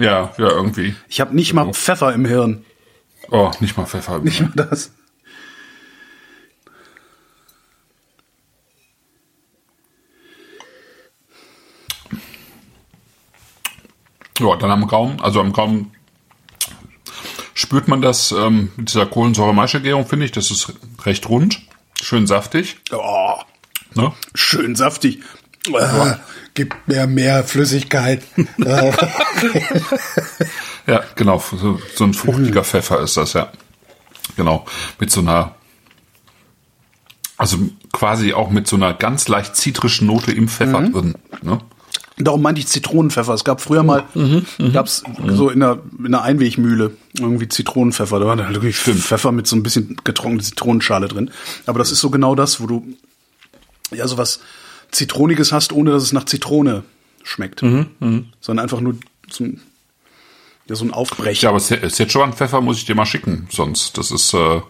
Ja, 0.00 0.32
ja, 0.38 0.48
irgendwie. 0.50 0.96
Ich 1.08 1.20
habe 1.20 1.36
nicht 1.36 1.54
mal 1.54 1.72
Pfeffer 1.72 2.12
im 2.12 2.24
Hirn. 2.24 2.64
Oh, 3.30 3.52
nicht 3.60 3.76
mal 3.76 3.86
Pfeffer 3.86 4.16
im 4.16 4.24
Nicht 4.24 4.38
Hirn. 4.38 4.52
mal 4.56 4.64
das. 4.64 4.90
Ja, 14.38 14.56
dann 14.56 14.70
am 14.70 14.86
Gaumen, 14.86 15.20
also 15.20 15.40
am 15.40 15.52
Gaumen 15.52 15.92
spürt 17.54 17.88
man 17.88 18.00
das 18.00 18.30
ähm, 18.32 18.70
mit 18.76 18.90
dieser 18.90 19.06
Kohlensäure-Maischegärung, 19.06 20.06
finde 20.06 20.26
ich. 20.26 20.32
Das 20.32 20.50
ist 20.50 20.72
recht 21.04 21.28
rund, 21.28 21.60
schön 22.00 22.26
saftig. 22.26 22.76
Oh, 22.92 23.34
ne? 23.94 24.12
Schön 24.34 24.76
saftig. 24.76 25.20
Äh, 25.66 26.14
gibt 26.54 26.88
mir 26.88 27.06
mehr 27.06 27.44
Flüssigkeit. 27.44 28.22
ja, 30.86 31.02
genau. 31.16 31.38
So, 31.38 31.80
so 31.94 32.04
ein 32.04 32.14
fruchtiger 32.14 32.64
Pfeffer 32.64 33.00
ist 33.00 33.16
das, 33.16 33.32
ja. 33.32 33.52
Genau. 34.36 34.64
Mit 35.00 35.10
so 35.10 35.20
einer, 35.20 35.56
also 37.36 37.58
quasi 37.92 38.34
auch 38.34 38.50
mit 38.50 38.68
so 38.68 38.76
einer 38.76 38.94
ganz 38.94 39.26
leicht 39.28 39.56
zitrischen 39.56 40.06
Note 40.06 40.30
im 40.32 40.48
Pfeffer 40.48 40.80
mhm. 40.80 40.92
drin. 40.92 41.14
Ne? 41.42 41.60
Darum 42.18 42.42
meinte 42.42 42.60
ich 42.60 42.66
Zitronenpfeffer. 42.66 43.32
Es 43.32 43.44
gab 43.44 43.60
früher 43.60 43.82
mal, 43.82 44.04
mhm, 44.14 44.44
mhm 44.58 44.72
gab's 44.72 45.02
mhm. 45.06 45.36
so 45.36 45.50
in 45.50 45.62
einer, 45.62 45.78
in 45.98 46.06
einer 46.06 46.22
Einwegmühle 46.22 46.92
irgendwie 47.18 47.48
Zitronenpfeffer. 47.48 48.18
Da 48.18 48.26
war 48.26 48.36
da 48.36 48.48
wirklich 48.50 48.76
Pfeffer 48.76 49.32
mit 49.32 49.46
so 49.46 49.56
ein 49.56 49.62
bisschen 49.62 49.96
getrocknete 50.04 50.44
Zitronenschale 50.44 51.08
drin. 51.08 51.30
Aber 51.66 51.78
das 51.78 51.92
ist 51.92 52.00
so 52.00 52.10
genau 52.10 52.34
das, 52.34 52.60
wo 52.60 52.66
du 52.66 52.86
ja 53.92 54.06
so 54.06 54.18
was 54.18 54.40
Zitroniges 54.90 55.52
hast, 55.52 55.72
ohne 55.72 55.90
dass 55.90 56.02
es 56.02 56.12
nach 56.12 56.24
Zitrone 56.24 56.82
schmeckt. 57.22 57.62
Mhm, 57.62 57.86
mh. 58.00 58.22
Sondern 58.40 58.64
einfach 58.64 58.80
nur 58.80 58.96
so 59.30 59.44
ein, 59.44 59.60
ja, 60.68 60.74
so 60.74 60.84
ein 60.84 60.92
Aufbrechen. 60.92 61.42
Ja, 61.42 61.50
aber 61.50 61.60
Szechuan-Pfeffer 61.60 62.60
muss 62.60 62.78
ich 62.78 62.84
dir 62.84 62.94
mal 62.94 63.06
schicken, 63.06 63.48
sonst. 63.50 63.96
Das 63.96 64.10
ist, 64.10 64.34
äh, 64.34 64.60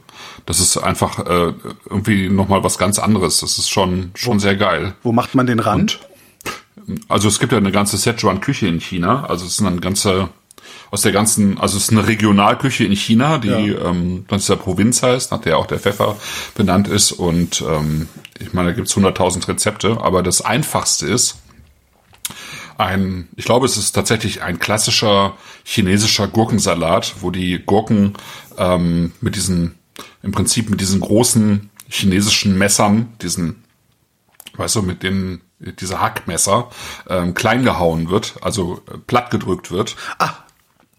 das 0.46 0.60
ist 0.60 0.76
einfach 0.76 1.18
äh, 1.20 1.54
irgendwie 1.88 2.28
nochmal 2.28 2.62
was 2.62 2.78
ganz 2.78 2.98
anderes. 2.98 3.40
Das 3.40 3.58
ist 3.58 3.68
schon, 3.68 4.10
schon 4.14 4.36
wo, 4.36 4.40
sehr 4.40 4.56
geil. 4.56 4.94
Wo 5.02 5.12
macht 5.12 5.34
man 5.34 5.46
den 5.46 5.60
Rand? 5.60 6.00
Und 6.00 6.08
also 7.08 7.28
es 7.28 7.38
gibt 7.38 7.52
ja 7.52 7.58
eine 7.58 7.72
ganze 7.72 7.98
Szechuan-Küche 7.98 8.66
in 8.66 8.80
China. 8.80 9.24
Also 9.24 9.46
es 9.46 9.58
ist 9.58 9.66
eine 9.66 9.80
ganze, 9.80 10.28
aus 10.90 11.02
der 11.02 11.12
ganzen, 11.12 11.58
also 11.58 11.76
es 11.76 11.84
ist 11.84 11.92
eine 11.92 12.06
Regionalküche 12.06 12.84
in 12.84 12.92
China, 12.92 13.38
die 13.38 13.48
ja. 13.48 13.90
ähm, 13.90 14.24
ganz 14.28 14.46
der 14.46 14.56
Provinz 14.56 15.02
heißt, 15.02 15.30
nach 15.30 15.40
der 15.40 15.58
auch 15.58 15.66
der 15.66 15.78
Pfeffer 15.78 16.16
benannt 16.54 16.88
ist. 16.88 17.12
Und 17.12 17.62
ähm, 17.62 18.08
ich 18.38 18.52
meine, 18.52 18.70
da 18.70 18.74
gibt's 18.74 18.96
100.000 18.96 19.48
Rezepte, 19.48 19.98
aber 20.00 20.22
das 20.22 20.40
Einfachste 20.40 21.06
ist, 21.06 21.36
ein, 22.78 23.28
ich 23.34 23.44
glaube, 23.44 23.66
es 23.66 23.76
ist 23.76 23.92
tatsächlich 23.92 24.42
ein 24.42 24.60
klassischer 24.60 25.36
chinesischer 25.64 26.28
Gurkensalat, 26.28 27.16
wo 27.20 27.30
die 27.32 27.58
Gurken 27.58 28.14
ähm, 28.56 29.12
mit 29.20 29.34
diesen, 29.34 29.74
im 30.22 30.30
Prinzip 30.30 30.70
mit 30.70 30.80
diesen 30.80 31.00
großen 31.00 31.70
chinesischen 31.88 32.56
Messern, 32.56 33.12
diesen, 33.20 33.64
weißt 34.56 34.76
du, 34.76 34.82
mit 34.82 35.02
den 35.02 35.40
diese 35.60 36.00
Hackmesser 36.00 36.70
ähm, 37.08 37.34
klein 37.34 37.64
gehauen 37.64 38.10
wird, 38.10 38.36
also 38.42 38.80
äh, 38.92 38.98
platt 38.98 39.30
gedrückt 39.30 39.70
wird. 39.70 39.96
Ah. 40.18 40.30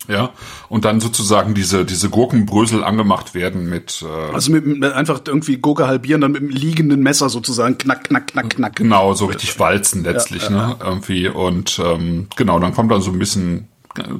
Ja, 0.07 0.32
und 0.70 0.86
dann 0.86 0.99
sozusagen 1.01 1.53
diese, 1.53 1.86
diese 1.86 2.10
Gurkenbrösel 2.10 2.84
angemacht 2.84 3.36
werden 3.36 3.70
mit. 3.70 4.03
Äh, 4.03 4.34
also 4.34 4.51
mit, 4.51 4.66
mit 4.66 4.91
einfach 4.91 5.22
irgendwie 5.24 5.57
Gurke 5.57 5.86
halbieren, 5.86 6.22
dann 6.22 6.32
mit 6.32 6.41
dem 6.41 6.49
liegenden 6.49 7.01
Messer 7.01 7.30
sozusagen 7.30 7.78
knack, 7.78 8.05
knack, 8.05 8.28
knack, 8.28 8.49
knack. 8.49 8.76
Genau, 8.76 9.14
so 9.14 9.28
richtig 9.28 9.60
walzen 9.60 10.03
letztlich, 10.03 10.49
ja, 10.49 10.49
ja, 10.49 10.68
ne? 10.68 10.76
Irgendwie. 10.84 11.28
Und 11.28 11.80
ähm, 11.84 12.28
genau, 12.36 12.60
dann 12.60 12.74
kommt 12.74 12.91
dann 12.91 13.01
so 13.01 13.12
ein 13.12 13.20
bisschen 13.20 13.68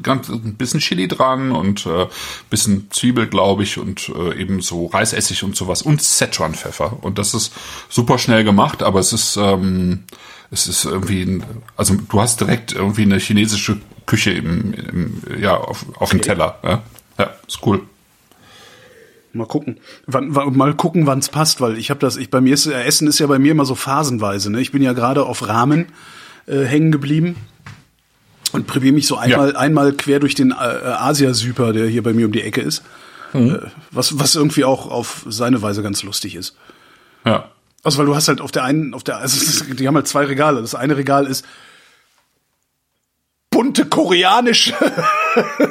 ganz 0.02 0.30
ein 0.30 0.56
bisschen 0.56 0.80
Chili 0.80 1.08
dran 1.08 1.52
und 1.52 1.86
äh, 1.86 2.08
bisschen 2.50 2.90
Zwiebel, 2.92 3.28
glaube 3.28 3.64
ich, 3.64 3.78
und 3.78 4.10
äh, 4.10 4.40
eben 4.40 4.62
so 4.62 4.88
Reisessig 4.88 5.44
und 5.44 5.56
sowas 5.56 5.82
und 5.82 6.02
Szechuan-Pfeffer. 6.02 6.98
Und 7.02 7.18
das 7.18 7.34
ist 7.34 7.54
super 7.90 8.18
schnell 8.18 8.44
gemacht, 8.44 8.84
aber 8.84 9.00
es 9.00 9.14
ist 9.14 9.38
ähm, 9.38 10.04
es 10.52 10.68
ist 10.68 10.86
irgendwie, 10.86 11.24
ein, 11.24 11.44
also 11.78 11.96
du 11.96 12.22
hast 12.22 12.42
direkt 12.42 12.74
irgendwie 12.74 13.04
eine 13.04 13.20
chinesische 13.20 13.78
Küche 14.06 14.32
im, 14.32 14.74
im 14.74 15.22
ja 15.40 15.56
auf, 15.56 15.86
auf 15.96 16.10
okay. 16.10 16.18
dem 16.18 16.22
Teller. 16.22 16.60
Ja? 16.64 16.84
ja, 17.20 17.30
ist 17.48 17.60
cool. 17.66 17.82
Mal 19.32 19.46
gucken. 19.46 19.78
Wann, 20.08 20.32
mal 20.32 20.74
gucken, 20.74 21.06
wann 21.06 21.20
es 21.20 21.30
passt, 21.30 21.62
weil 21.62 21.78
ich 21.78 21.92
habe 21.92 22.00
das, 22.00 22.18
ich 22.18 22.32
bei 22.32 22.42
mir 22.42 22.56
ist 22.56 22.66
Essen 22.66 23.08
ist 23.08 23.20
ja 23.20 23.28
bei 23.28 23.38
mir 23.38 23.52
immer 23.52 23.66
so 23.66 23.76
phasenweise. 23.76 24.52
Ne? 24.52 24.60
Ich 24.60 24.72
bin 24.72 24.82
ja 24.82 24.94
gerade 24.94 25.24
auf 25.26 25.48
Rahmen 25.48 25.88
äh, 26.48 26.64
hängen 26.64 26.92
geblieben 26.92 27.36
und 28.52 28.68
probiere 28.68 28.94
mich 28.94 29.08
so 29.08 29.18
einmal, 29.18 29.52
ja. 29.52 29.60
einmal 29.60 29.94
quer 29.94 30.20
durch 30.20 30.36
den 30.36 30.52
äh, 30.52 30.54
Asiasyper, 30.54 31.74
der 31.74 31.88
hier 31.88 32.04
bei 32.04 32.14
mir 32.14 32.26
um 32.26 32.32
die 32.32 32.42
Ecke 32.42 32.62
ist. 32.62 32.84
Mhm. 33.34 33.56
Äh, 33.56 33.60
was, 33.92 34.20
was 34.20 34.36
irgendwie 34.36 34.64
auch 34.64 34.90
auf 34.90 35.26
seine 35.28 35.62
Weise 35.62 35.84
ganz 35.84 36.04
lustig 36.04 36.36
ist. 36.36 36.56
Ja. 37.26 37.50
Also 37.84 37.98
weil 37.98 38.06
du 38.06 38.16
hast 38.16 38.28
halt 38.28 38.42
auf 38.42 38.52
der 38.52 38.64
einen, 38.64 38.94
auf 38.94 39.04
der, 39.04 39.18
also 39.18 39.64
die 39.66 39.88
haben 39.88 39.96
halt 39.96 40.08
zwei 40.08 40.26
Regale. 40.26 40.62
Das 40.62 40.76
eine 40.76 40.98
Regal 40.98 41.28
ist 41.28 41.46
bunte 43.50 43.86
koreanische 43.86 44.74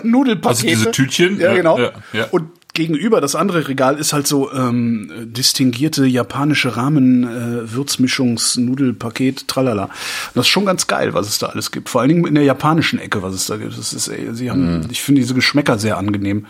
Nudelpakete. 0.03 0.49
Also 0.49 0.66
diese 0.66 0.91
Tütchen. 0.91 1.41
Ja, 1.41 1.55
genau. 1.55 1.79
Ja, 1.79 1.93
ja. 2.12 2.26
Und 2.31 2.51
gegenüber 2.75 3.21
das 3.21 3.35
andere 3.35 3.69
Regal 3.69 3.99
ist 3.99 4.12
halt 4.12 4.27
so 4.27 4.53
ähm, 4.53 5.11
distinguierte 5.33 6.07
japanische 6.07 6.77
Rahmen 6.77 7.25
äh, 7.25 7.73
Würzmischungs 7.73 8.57
Nudelpaket 8.57 9.49
tralala. 9.49 9.91
Das 10.35 10.47
ist 10.47 10.49
schon 10.49 10.66
ganz 10.66 10.87
geil, 10.87 11.14
was 11.14 11.29
es 11.29 11.39
da 11.39 11.47
alles 11.47 11.71
gibt. 11.71 11.89
Vor 11.89 12.01
allen 12.01 12.09
Dingen 12.09 12.27
in 12.27 12.35
der 12.35 12.45
japanischen 12.45 12.99
Ecke, 12.99 13.23
was 13.23 13.35
es 13.35 13.47
da 13.47 13.57
gibt. 13.57 13.77
Das 13.77 13.93
ist, 13.93 14.09
ey, 14.09 14.35
sie 14.35 14.51
haben, 14.51 14.81
mm. 14.81 14.89
ich 14.91 15.03
finde 15.03 15.21
diese 15.21 15.35
Geschmäcker 15.35 15.79
sehr 15.79 15.99
angenehm. 15.99 16.47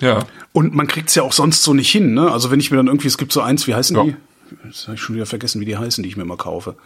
Ja. 0.00 0.20
Und 0.52 0.74
man 0.74 0.86
kriegt's 0.86 1.14
ja 1.14 1.22
auch 1.22 1.32
sonst 1.32 1.62
so 1.62 1.74
nicht 1.74 1.90
hin, 1.90 2.14
ne? 2.14 2.30
Also 2.30 2.50
wenn 2.50 2.60
ich 2.60 2.70
mir 2.70 2.76
dann 2.76 2.88
irgendwie, 2.88 3.08
es 3.08 3.18
gibt 3.18 3.32
so 3.32 3.40
eins, 3.40 3.66
wie 3.66 3.74
heißen 3.74 3.96
ja. 3.96 4.04
die? 4.04 4.16
Das 4.64 4.86
habe 4.86 4.96
ich 4.96 5.00
schon 5.00 5.14
wieder 5.14 5.26
vergessen, 5.26 5.60
wie 5.60 5.64
die 5.64 5.76
heißen, 5.76 6.02
die 6.02 6.08
ich 6.08 6.16
mir 6.16 6.22
immer 6.22 6.36
kaufe. 6.36 6.76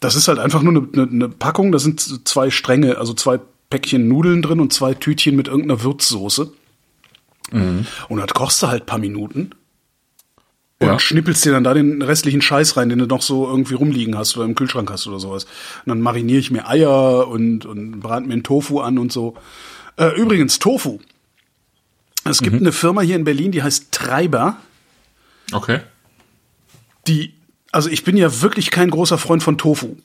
Das 0.00 0.14
ist 0.14 0.28
halt 0.28 0.38
einfach 0.38 0.62
nur 0.62 0.74
eine, 0.74 0.88
eine, 0.92 1.10
eine 1.10 1.28
Packung, 1.28 1.72
da 1.72 1.78
sind 1.78 2.26
zwei 2.26 2.50
Stränge, 2.50 2.98
also 2.98 3.14
zwei 3.14 3.40
Päckchen 3.70 4.08
Nudeln 4.08 4.42
drin 4.42 4.60
und 4.60 4.72
zwei 4.72 4.94
Tütchen 4.94 5.36
mit 5.36 5.48
irgendeiner 5.48 5.82
Würzsoße. 5.82 6.52
Mhm. 7.52 7.86
Und 8.08 8.18
das 8.18 8.28
kochst 8.34 8.62
du 8.62 8.68
halt 8.68 8.86
paar 8.86 8.98
Minuten. 8.98 9.50
Und 10.80 10.86
Ja. 10.86 10.98
schnippelst 11.00 11.44
dir 11.44 11.50
dann 11.52 11.64
da 11.64 11.74
den 11.74 12.02
restlichen 12.02 12.40
Scheiß 12.40 12.76
rein, 12.76 12.88
den 12.88 13.00
du 13.00 13.06
noch 13.06 13.22
so 13.22 13.48
irgendwie 13.48 13.74
rumliegen 13.74 14.16
hast 14.16 14.36
oder 14.36 14.46
im 14.46 14.54
Kühlschrank 14.54 14.90
hast 14.90 15.06
oder 15.08 15.18
sowas. 15.18 15.44
Und 15.44 15.88
dann 15.88 16.00
mariniere 16.00 16.38
ich 16.38 16.50
mir 16.52 16.68
Eier 16.68 17.26
und, 17.26 17.66
und 17.66 17.98
brate 18.00 18.26
mir 18.26 18.34
einen 18.34 18.44
Tofu 18.44 18.80
an 18.80 18.98
und 18.98 19.10
so. 19.12 19.36
Äh, 19.96 20.14
übrigens, 20.20 20.58
Tofu. 20.60 21.00
Es 22.24 22.40
Mhm. 22.40 22.44
gibt 22.44 22.56
eine 22.60 22.72
Firma 22.72 23.00
hier 23.00 23.16
in 23.16 23.24
Berlin, 23.24 23.50
die 23.52 23.62
heißt 23.62 23.90
Treiber. 23.92 24.56
Okay. 25.52 25.80
die, 27.06 27.32
also 27.72 27.88
ich 27.88 28.04
bin 28.04 28.16
ja 28.18 28.42
wirklich 28.42 28.70
kein 28.70 28.90
großer 28.90 29.16
Freund 29.18 29.42
von 29.42 29.56
Tofu 29.56 29.96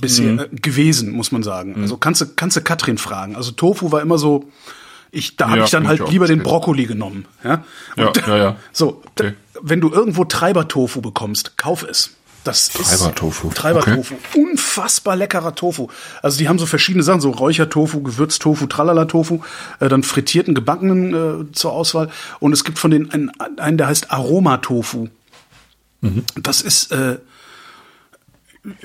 bisher 0.00 0.32
Mhm. 0.32 0.38
äh, 0.40 0.48
gewesen, 0.60 1.10
muss 1.12 1.32
man 1.32 1.42
sagen. 1.42 1.74
Also 1.80 1.96
kannst 1.96 2.20
du, 2.20 2.26
kannst 2.36 2.56
du 2.56 2.60
Katrin 2.60 2.98
fragen. 2.98 3.34
Also 3.34 3.52
Tofu 3.52 3.90
war 3.92 4.02
immer 4.02 4.18
so, 4.18 4.44
ich, 5.12 5.36
da 5.36 5.48
habe 5.48 5.58
Ja, 5.58 5.64
ich 5.64 5.70
dann 5.70 5.88
halt 5.88 6.08
lieber 6.08 6.26
den. 6.26 6.42
Brokkoli 6.42 6.86
genommen. 6.86 7.26
Ja, 7.44 7.64
Ja, 7.96 8.06
Und- 8.08 8.16
ja, 8.26 8.36
ja. 8.36 8.56
So, 8.72 9.02
Okay. 9.18 9.34
wenn 9.60 9.80
du 9.80 9.90
irgendwo 9.92 10.24
Treiber-Tofu 10.24 11.00
bekommst, 11.00 11.56
kauf 11.56 11.82
es. 11.82 12.10
Das 12.42 12.70
Treiber-Tofu. 12.70 13.48
ist 13.48 13.56
Treiber-Tofu. 13.58 14.14
Unfassbar 14.34 15.14
leckerer 15.14 15.54
Tofu. 15.54 15.88
Also 16.22 16.38
die 16.38 16.48
haben 16.48 16.58
so 16.58 16.64
verschiedene 16.64 17.02
Sachen, 17.02 17.20
so 17.20 17.30
Räuchertofu, 17.30 18.02
Gewürztofu, 18.02 18.66
Tralala-Tofu, 18.66 19.40
äh, 19.80 19.88
dann 19.90 20.02
frittierten, 20.02 20.54
gebackenen 20.54 21.48
äh, 21.48 21.52
zur 21.52 21.72
Auswahl. 21.72 22.08
Und 22.38 22.54
es 22.54 22.64
gibt 22.64 22.78
von 22.78 22.90
denen 22.92 23.10
einen, 23.10 23.30
einen 23.58 23.76
der 23.76 23.88
heißt 23.88 24.10
Aromatofu. 24.10 25.08
Mhm. 26.00 26.24
Das 26.36 26.62
ist, 26.62 26.92
äh, 26.92 27.18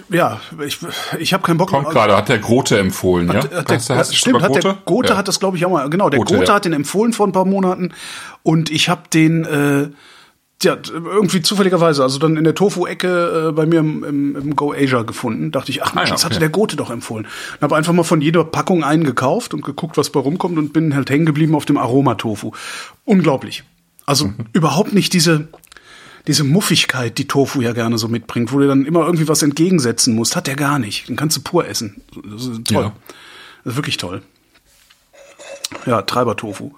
ja, 0.09 0.39
ich, 0.65 0.79
ich 1.19 1.33
habe 1.33 1.43
keinen 1.43 1.57
Bock 1.57 1.69
Kommt 1.69 1.89
gerade, 1.89 2.15
hat 2.15 2.29
der 2.29 2.39
Grote 2.39 2.77
empfohlen, 2.79 3.27
ja? 3.27 3.35
hat 3.35 3.69
der, 3.69 3.77
heißt 3.79 4.11
es 4.11 4.15
stimmt, 4.15 4.41
hat 4.41 4.55
der 4.55 4.77
Gothe 4.85 5.09
Ja. 5.09 5.17
hat 5.17 5.27
das, 5.27 5.39
glaube 5.39 5.57
ich, 5.57 5.65
auch 5.65 5.71
mal. 5.71 5.89
Genau, 5.89 6.09
der 6.09 6.19
Gothe, 6.19 6.35
Gothe 6.35 6.47
ja. 6.47 6.53
hat 6.55 6.65
den 6.65 6.73
empfohlen 6.73 7.11
vor 7.13 7.27
ein 7.27 7.31
paar 7.33 7.45
Monaten 7.45 7.93
und 8.43 8.71
ich 8.71 8.87
habe 8.89 9.01
den 9.13 9.43
äh, 9.45 9.89
ja, 10.63 10.77
irgendwie 10.93 11.41
zufälligerweise, 11.41 12.01
also 12.01 12.17
dann 12.17 12.37
in 12.37 12.45
der 12.45 12.55
Tofu-Ecke 12.55 13.49
äh, 13.49 13.51
bei 13.51 13.65
mir 13.65 13.79
im, 13.81 14.03
im, 14.05 14.35
im 14.37 14.55
Go 14.55 14.71
Asia 14.73 15.01
gefunden. 15.03 15.51
Dachte 15.51 15.69
ich, 15.69 15.83
ach 15.83 15.93
Mensch, 15.93 16.05
Ah, 16.07 16.09
ja, 16.11 16.15
das 16.15 16.23
hatte 16.25 16.39
der 16.39 16.49
Gothe 16.49 16.77
doch 16.77 16.89
empfohlen. 16.89 17.25
Und 17.55 17.61
habe 17.61 17.75
einfach 17.75 17.91
mal 17.91 18.03
von 18.03 18.21
jeder 18.21 18.45
Packung 18.45 18.83
einen 18.83 19.03
gekauft 19.03 19.53
und 19.53 19.63
geguckt, 19.65 19.97
was 19.97 20.09
bei 20.09 20.19
rumkommt 20.21 20.57
und 20.57 20.71
bin 20.71 20.95
halt 20.95 21.09
hängen 21.09 21.25
geblieben 21.25 21.55
auf 21.55 21.65
dem 21.65 21.77
Aromatofu. 21.77 22.53
Unglaublich. 23.03 23.63
Also 24.05 24.27
Mhm. 24.27 24.35
überhaupt 24.53 24.93
nicht 24.93 25.11
diese 25.13 25.49
diese 26.27 26.43
Muffigkeit, 26.43 27.17
die 27.17 27.27
Tofu 27.27 27.61
ja 27.61 27.73
gerne 27.73 27.97
so 27.97 28.07
mitbringt, 28.07 28.51
wo 28.51 28.59
du 28.59 28.67
dann 28.67 28.85
immer 28.85 29.05
irgendwie 29.05 29.27
was 29.27 29.41
entgegensetzen 29.43 30.15
musst, 30.15 30.35
hat 30.35 30.47
der 30.47 30.55
gar 30.55 30.79
nicht. 30.79 31.07
Den 31.09 31.15
kannst 31.15 31.37
du 31.37 31.41
pur 31.41 31.67
essen. 31.67 32.01
Das 32.23 32.45
ist 32.45 32.65
toll. 32.65 32.83
Ja. 32.83 32.93
Das 33.63 33.73
ist 33.73 33.77
wirklich 33.77 33.97
toll. 33.97 34.21
Ja, 35.85 36.01
Treiber-Tofu. 36.01 36.71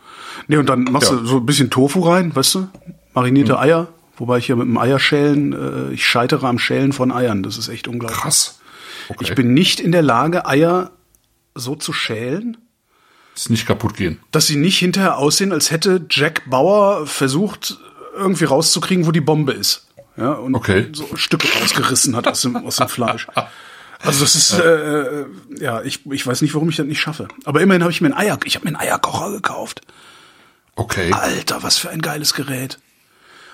Nee, 0.47 0.57
und 0.57 0.67
dann 0.69 0.83
machst 0.85 1.09
Ja. 1.11 1.17
du 1.17 1.25
so 1.25 1.37
ein 1.37 1.45
bisschen 1.45 1.69
Tofu 1.69 2.01
rein, 2.01 2.35
weißt 2.35 2.55
du? 2.55 2.67
Marinierte 3.13 3.59
Eier. 3.59 3.87
Wobei 4.17 4.39
ich 4.39 4.47
hier 4.47 4.55
mit 4.55 4.65
dem 4.65 4.77
Eierschälen, 4.77 5.53
äh, 5.53 5.93
ich 5.93 6.05
scheitere 6.05 6.47
am 6.47 6.57
Schälen 6.59 6.91
von 6.93 7.11
Eiern. 7.11 7.43
Das 7.43 7.57
ist 7.57 7.67
echt 7.69 7.87
unglaublich. 7.87 8.19
Krass. 8.19 8.59
Okay. 9.09 9.23
Ich 9.23 9.35
bin 9.35 9.53
nicht 9.53 9.79
in 9.79 9.91
der 9.91 10.01
Lage, 10.01 10.45
Eier 10.47 10.91
so 11.55 11.75
zu 11.75 11.93
schälen, 11.93 12.57
Ist 13.35 13.49
nicht 13.49 13.65
kaputt 13.67 13.95
gehen. 13.95 14.19
dass 14.31 14.47
sie 14.47 14.55
nicht 14.57 14.79
hinterher 14.79 15.17
aussehen, 15.17 15.51
als 15.51 15.69
hätte 15.71 16.05
Jack 16.09 16.49
Bauer 16.49 17.05
versucht, 17.07 17.77
irgendwie 18.17 18.45
rauszukriegen, 18.45 19.05
wo 19.05 19.11
die 19.11 19.21
Bombe 19.21 19.53
ist. 19.53 19.87
Ja, 20.17 20.31
und 20.33 20.55
Okay. 20.55 20.87
so 20.93 21.15
Stücke 21.15 21.47
rausgerissen 21.61 22.15
hat 22.15 22.27
aus 22.27 22.41
dem, 22.41 22.55
aus 22.57 22.77
dem 22.77 22.87
Fleisch. 22.89 23.27
Also 24.03 24.21
das 24.23 24.35
ist, 24.35 24.53
äh, 24.53 25.21
äh, 25.21 25.25
ja, 25.59 25.81
ich, 25.83 26.05
ich 26.11 26.25
weiß 26.25 26.41
nicht, 26.41 26.53
warum 26.53 26.69
ich 26.69 26.75
das 26.75 26.85
nicht 26.85 26.99
schaffe. 26.99 27.27
Aber 27.45 27.61
immerhin 27.61 27.81
habe 27.83 27.91
ich 27.91 28.01
mir 28.01 28.07
einen 28.07 28.17
Eier, 28.17 28.37
ich 28.45 28.55
habe 28.55 28.65
mir 28.65 28.77
einen 28.77 28.87
Eierkocher 28.87 29.31
gekauft. 29.31 29.81
Okay. 30.75 31.11
Alter, 31.11 31.63
was 31.63 31.77
für 31.77 31.89
ein 31.89 32.01
geiles 32.01 32.33
Gerät. 32.33 32.79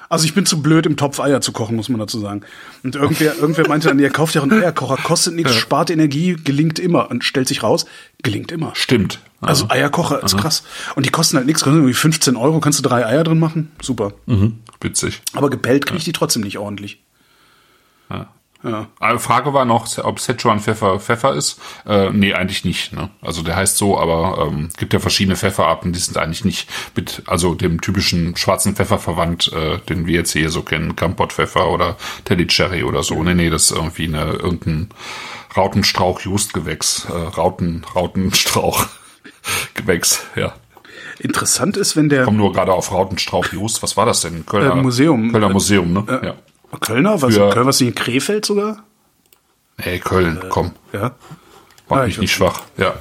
Also 0.10 0.26
ich 0.26 0.34
bin 0.34 0.46
zu 0.46 0.62
blöd, 0.62 0.86
im 0.86 0.98
Topf 0.98 1.20
Eier 1.20 1.42
zu 1.42 1.52
kochen, 1.52 1.76
muss 1.76 1.90
man 1.90 2.00
dazu 2.00 2.20
sagen. 2.20 2.42
Und 2.84 2.96
irgendwer, 2.96 3.36
irgendwer 3.38 3.68
meinte 3.68 3.88
dann, 3.88 4.00
ihr 4.00 4.10
kauft 4.10 4.36
ja 4.36 4.44
einen 4.44 4.52
Eierkocher, 4.52 4.98
kostet 4.98 5.36
nichts, 5.36 5.56
spart 5.56 5.90
Energie, 5.90 6.36
gelingt 6.36 6.80
immer. 6.80 7.10
Und 7.10 7.24
stellt 7.24 7.48
sich 7.48 7.64
raus, 7.64 7.86
gelingt 8.22 8.52
immer. 8.52 8.72
Stimmt. 8.76 9.20
Also 9.42 9.70
Eierkocher 9.70 10.24
ist 10.24 10.38
krass. 10.38 10.64
Und 10.96 11.06
die 11.06 11.10
kosten 11.10 11.38
halt 11.38 11.48
nichts, 11.48 11.64
irgendwie 11.64 11.94
15 11.94 12.36
Euro, 12.36 12.60
kannst 12.60 12.80
du 12.80 12.84
drei 12.84 13.06
Eier 13.06 13.24
drin 13.24 13.40
machen. 13.40 13.72
Super. 13.82 14.14
Mhm. 14.26 14.60
Witzig. 14.82 15.22
Aber 15.34 15.50
gepellt 15.50 15.86
krieg 15.86 15.98
ich 15.98 16.06
die 16.06 16.14
trotzdem 16.14 16.44
nicht 16.44 16.58
ordentlich. 16.58 17.02
Ja. 18.10 18.30
Ja. 18.64 18.88
Eine 19.00 19.20
Frage 19.20 19.54
war 19.54 19.66
noch, 19.66 19.98
ob 19.98 20.20
Szechuan 20.20 20.60
Pfeffer 20.62 21.00
Pfeffer 21.00 21.34
ist. 21.34 21.60
Äh, 21.86 22.12
nee, 22.12 22.34
eigentlich 22.34 22.64
nicht. 22.64 22.94
Ne? 22.94 23.10
Also 23.22 23.42
der 23.42 23.58
heißt 23.58 23.78
so, 23.78 24.00
aber 24.00 24.48
ähm, 24.48 24.70
gibt 24.78 24.94
ja 24.94 25.00
verschiedene 25.00 25.36
Pfefferarten, 25.36 25.92
die 25.92 26.00
sind 26.00 26.18
eigentlich 26.18 26.46
nicht 26.46 26.70
mit 26.96 27.24
also 27.28 27.56
dem 27.56 27.82
typischen 27.82 28.38
schwarzen 28.38 28.76
Pfeffer 28.76 29.00
verwandt, 29.00 29.52
äh, 29.52 29.80
den 29.90 30.08
wir 30.08 30.16
jetzt 30.16 30.32
hier 30.32 30.50
so 30.50 30.62
kennen, 30.62 30.96
Kampot-Pfeffer 30.96 31.70
oder 31.70 31.98
Teddy 32.24 32.48
Cherry 32.48 32.84
oder 32.84 33.04
so. 33.04 33.22
Nee, 33.22 33.34
nee, 33.34 33.50
das 33.50 33.64
ist 33.64 33.72
irgendwie 33.72 34.06
eine, 34.08 34.32
irgendein 34.32 34.90
Rautenstrauch-Justgewächs. 35.56 37.06
Äh, 37.10 37.12
Rauten, 37.14 37.86
Rautenstrauch. 37.96 38.88
Gewächs, 39.74 40.26
ja. 40.36 40.54
Interessant 41.20 41.78
ist, 41.78 41.96
wenn 41.96 42.10
der 42.10 42.24
Komm 42.26 42.38
nur 42.38 42.54
gerade 42.54 42.74
auf 42.74 42.92
Rautenstrauch 42.92 43.48
Just. 43.52 43.84
Was 43.84 43.98
war 43.98 44.06
das 44.06 44.22
denn? 44.22 44.46
Kölner 44.46 44.74
Äh, 44.74 44.82
Museum. 44.82 45.32
Kölner 45.32 45.50
Äh, 45.50 45.54
Museum, 45.54 45.94
ne? 45.94 46.22
ja. 46.24 46.34
Kölner, 46.80 47.22
was, 47.22 47.34
Für- 47.34 47.50
Kölner, 47.50 47.66
was 47.66 47.80
nicht 47.80 47.90
in 47.90 47.96
Krefeld 47.96 48.46
sogar? 48.46 48.84
Hey, 49.78 50.00
Köln, 50.00 50.40
komm. 50.50 50.72
Ja. 50.92 51.16
Mach 51.90 51.98
Ja, 51.98 52.04
mich 52.06 52.16
ich- 52.16 52.20
nicht 52.22 52.32
schwach. 52.34 52.64
Ja. 52.78 52.96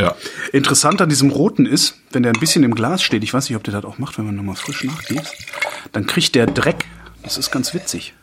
Ja. 0.00 0.14
Interessant 0.52 1.00
an 1.02 1.08
diesem 1.08 1.30
Roten 1.30 1.66
ist, 1.66 1.96
wenn 2.12 2.22
der 2.22 2.32
ein 2.32 2.38
bisschen 2.40 2.62
im 2.62 2.74
Glas 2.74 3.02
steht, 3.02 3.24
ich 3.24 3.34
weiß 3.34 3.48
nicht, 3.48 3.56
ob 3.56 3.64
der 3.64 3.74
das 3.74 3.84
auch 3.84 3.98
macht, 3.98 4.16
wenn 4.18 4.26
man 4.26 4.36
nochmal 4.36 4.54
frisch 4.54 4.84
nachgießt, 4.84 5.34
dann 5.92 6.06
kriegt 6.06 6.34
der 6.36 6.46
Dreck. 6.46 6.84
Das 7.24 7.36
ist 7.36 7.50
ganz 7.50 7.74
witzig. 7.74 8.14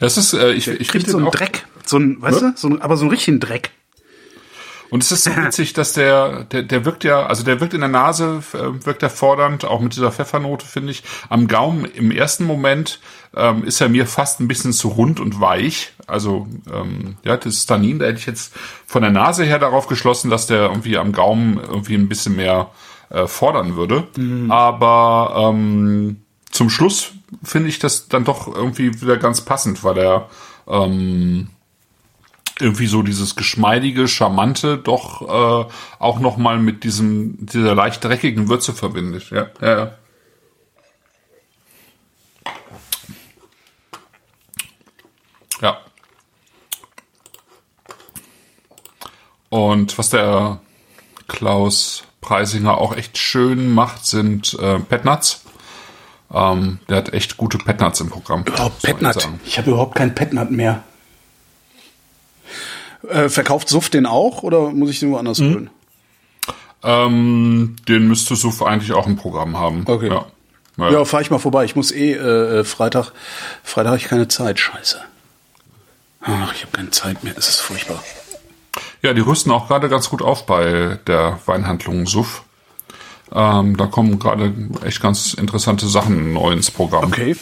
Das 0.00 0.16
ist, 0.18 0.34
äh, 0.34 0.52
ich, 0.52 0.68
ich 0.68 0.88
Kriegt 0.88 1.08
so 1.08 1.16
einen 1.16 1.28
auch, 1.28 1.32
Dreck. 1.32 1.66
So 1.86 1.96
ein, 1.98 2.20
weißt 2.20 2.42
du, 2.42 2.52
so 2.56 2.68
ein, 2.68 2.82
aber 2.82 2.96
so 2.96 3.04
einen 3.04 3.10
richtigen 3.10 3.40
Dreck. 3.40 3.70
Und 4.90 5.02
es 5.02 5.12
ist 5.12 5.24
so 5.24 5.30
witzig, 5.36 5.72
dass 5.72 5.92
der, 5.92 6.44
der, 6.44 6.62
der 6.62 6.84
wirkt 6.84 7.04
ja, 7.04 7.26
also 7.26 7.44
der 7.44 7.60
wirkt 7.60 7.74
in 7.74 7.80
der 7.80 7.88
Nase, 7.88 8.42
äh, 8.52 8.84
wirkt 8.84 9.02
er 9.02 9.10
fordernd, 9.10 9.64
auch 9.64 9.80
mit 9.80 9.94
dieser 9.94 10.12
Pfeffernote, 10.12 10.66
finde 10.66 10.92
ich. 10.92 11.02
Am 11.28 11.48
Gaumen 11.48 11.84
im 11.84 12.10
ersten 12.10 12.44
Moment 12.44 13.00
ähm, 13.34 13.64
ist 13.64 13.80
er 13.80 13.88
mir 13.88 14.06
fast 14.06 14.40
ein 14.40 14.48
bisschen 14.48 14.72
zu 14.72 14.88
rund 14.88 15.20
und 15.20 15.40
weich. 15.40 15.92
Also, 16.06 16.48
ähm, 16.72 17.16
ja, 17.24 17.36
das 17.36 17.66
Tannin, 17.66 17.98
da 17.98 18.06
hätte 18.06 18.18
ich 18.18 18.26
jetzt 18.26 18.54
von 18.86 19.02
der 19.02 19.12
Nase 19.12 19.44
her 19.44 19.58
darauf 19.58 19.86
geschlossen, 19.86 20.30
dass 20.30 20.46
der 20.46 20.62
irgendwie 20.62 20.98
am 20.98 21.12
Gaumen 21.12 21.58
irgendwie 21.58 21.94
ein 21.94 22.08
bisschen 22.08 22.36
mehr 22.36 22.70
äh, 23.10 23.26
fordern 23.26 23.76
würde. 23.76 24.08
Aber 24.50 25.50
ähm, 25.52 26.22
zum 26.50 26.70
Schluss 26.70 27.12
finde 27.42 27.68
ich 27.68 27.78
das 27.78 28.08
dann 28.08 28.24
doch 28.24 28.52
irgendwie 28.52 29.00
wieder 29.00 29.16
ganz 29.16 29.40
passend, 29.42 29.84
weil 29.84 29.98
er 29.98 30.28
ähm, 30.68 31.48
irgendwie 32.60 32.86
so 32.86 33.02
dieses 33.02 33.36
geschmeidige, 33.36 34.08
charmante 34.08 34.78
doch 34.78 35.22
äh, 35.22 35.70
auch 35.98 36.20
noch 36.20 36.36
mal 36.36 36.58
mit 36.58 36.84
diesem 36.84 37.36
dieser 37.46 37.74
leicht 37.74 38.04
dreckigen 38.04 38.48
Würze 38.48 38.72
verbindet. 38.72 39.30
Ja, 39.30 39.48
ja. 39.60 39.78
ja. 39.78 39.92
Ja. 45.60 45.78
Und 49.50 49.98
was 49.98 50.10
der 50.10 50.60
Klaus 51.28 52.04
Preisinger 52.20 52.78
auch 52.78 52.96
echt 52.96 53.18
schön 53.18 53.70
macht, 53.70 54.06
sind 54.06 54.54
äh, 54.60 54.78
Petnuts. 54.78 55.44
Ähm, 56.32 56.78
der 56.88 56.98
hat 56.98 57.12
echt 57.12 57.36
gute 57.36 57.58
Petnuts 57.58 58.00
im 58.00 58.10
Programm. 58.10 58.44
Oh, 58.58 58.70
sagen. 58.80 59.40
Ich 59.44 59.58
habe 59.58 59.70
überhaupt 59.70 59.96
kein 59.96 60.14
Petnat 60.14 60.50
mehr. 60.50 60.84
Äh, 63.08 63.28
verkauft 63.28 63.68
Suff 63.68 63.88
den 63.90 64.06
auch 64.06 64.42
oder 64.42 64.70
muss 64.70 64.90
ich 64.90 65.00
den 65.00 65.10
woanders 65.12 65.40
holen? 65.40 65.70
Ähm, 66.82 67.76
den 67.88 68.08
müsste 68.08 68.36
Suf 68.36 68.62
eigentlich 68.62 68.92
auch 68.92 69.06
im 69.06 69.16
Programm 69.16 69.58
haben. 69.58 69.84
Okay. 69.86 70.08
Ja, 70.08 70.26
ja. 70.76 70.90
Ja, 70.90 71.04
fahr 71.04 71.20
ich 71.20 71.30
mal 71.30 71.38
vorbei. 71.38 71.64
Ich 71.64 71.76
muss 71.76 71.92
eh 71.92 72.12
äh, 72.12 72.64
Freitag. 72.64 73.12
Freitag 73.62 73.88
habe 73.88 73.98
ich 73.98 74.08
keine 74.08 74.28
Zeit. 74.28 74.58
Scheiße. 74.58 75.00
Ach, 76.22 76.54
ich 76.54 76.62
habe 76.62 76.72
keine 76.72 76.90
Zeit 76.90 77.24
mehr. 77.24 77.34
Es 77.36 77.48
ist 77.48 77.60
furchtbar. 77.60 78.02
Ja, 79.02 79.12
die 79.14 79.20
rüsten 79.20 79.50
auch 79.52 79.68
gerade 79.68 79.88
ganz 79.88 80.10
gut 80.10 80.22
auf 80.22 80.46
bei 80.46 80.98
der 81.06 81.38
Weinhandlung 81.46 82.06
Suff. 82.06 82.44
Ähm, 83.32 83.76
da 83.76 83.86
kommen 83.86 84.18
gerade 84.18 84.52
echt 84.84 85.00
ganz 85.00 85.34
interessante 85.34 85.86
Sachen 85.86 86.32
neu 86.32 86.52
ins 86.52 86.70
Programm. 86.70 87.04
Okay. 87.04 87.36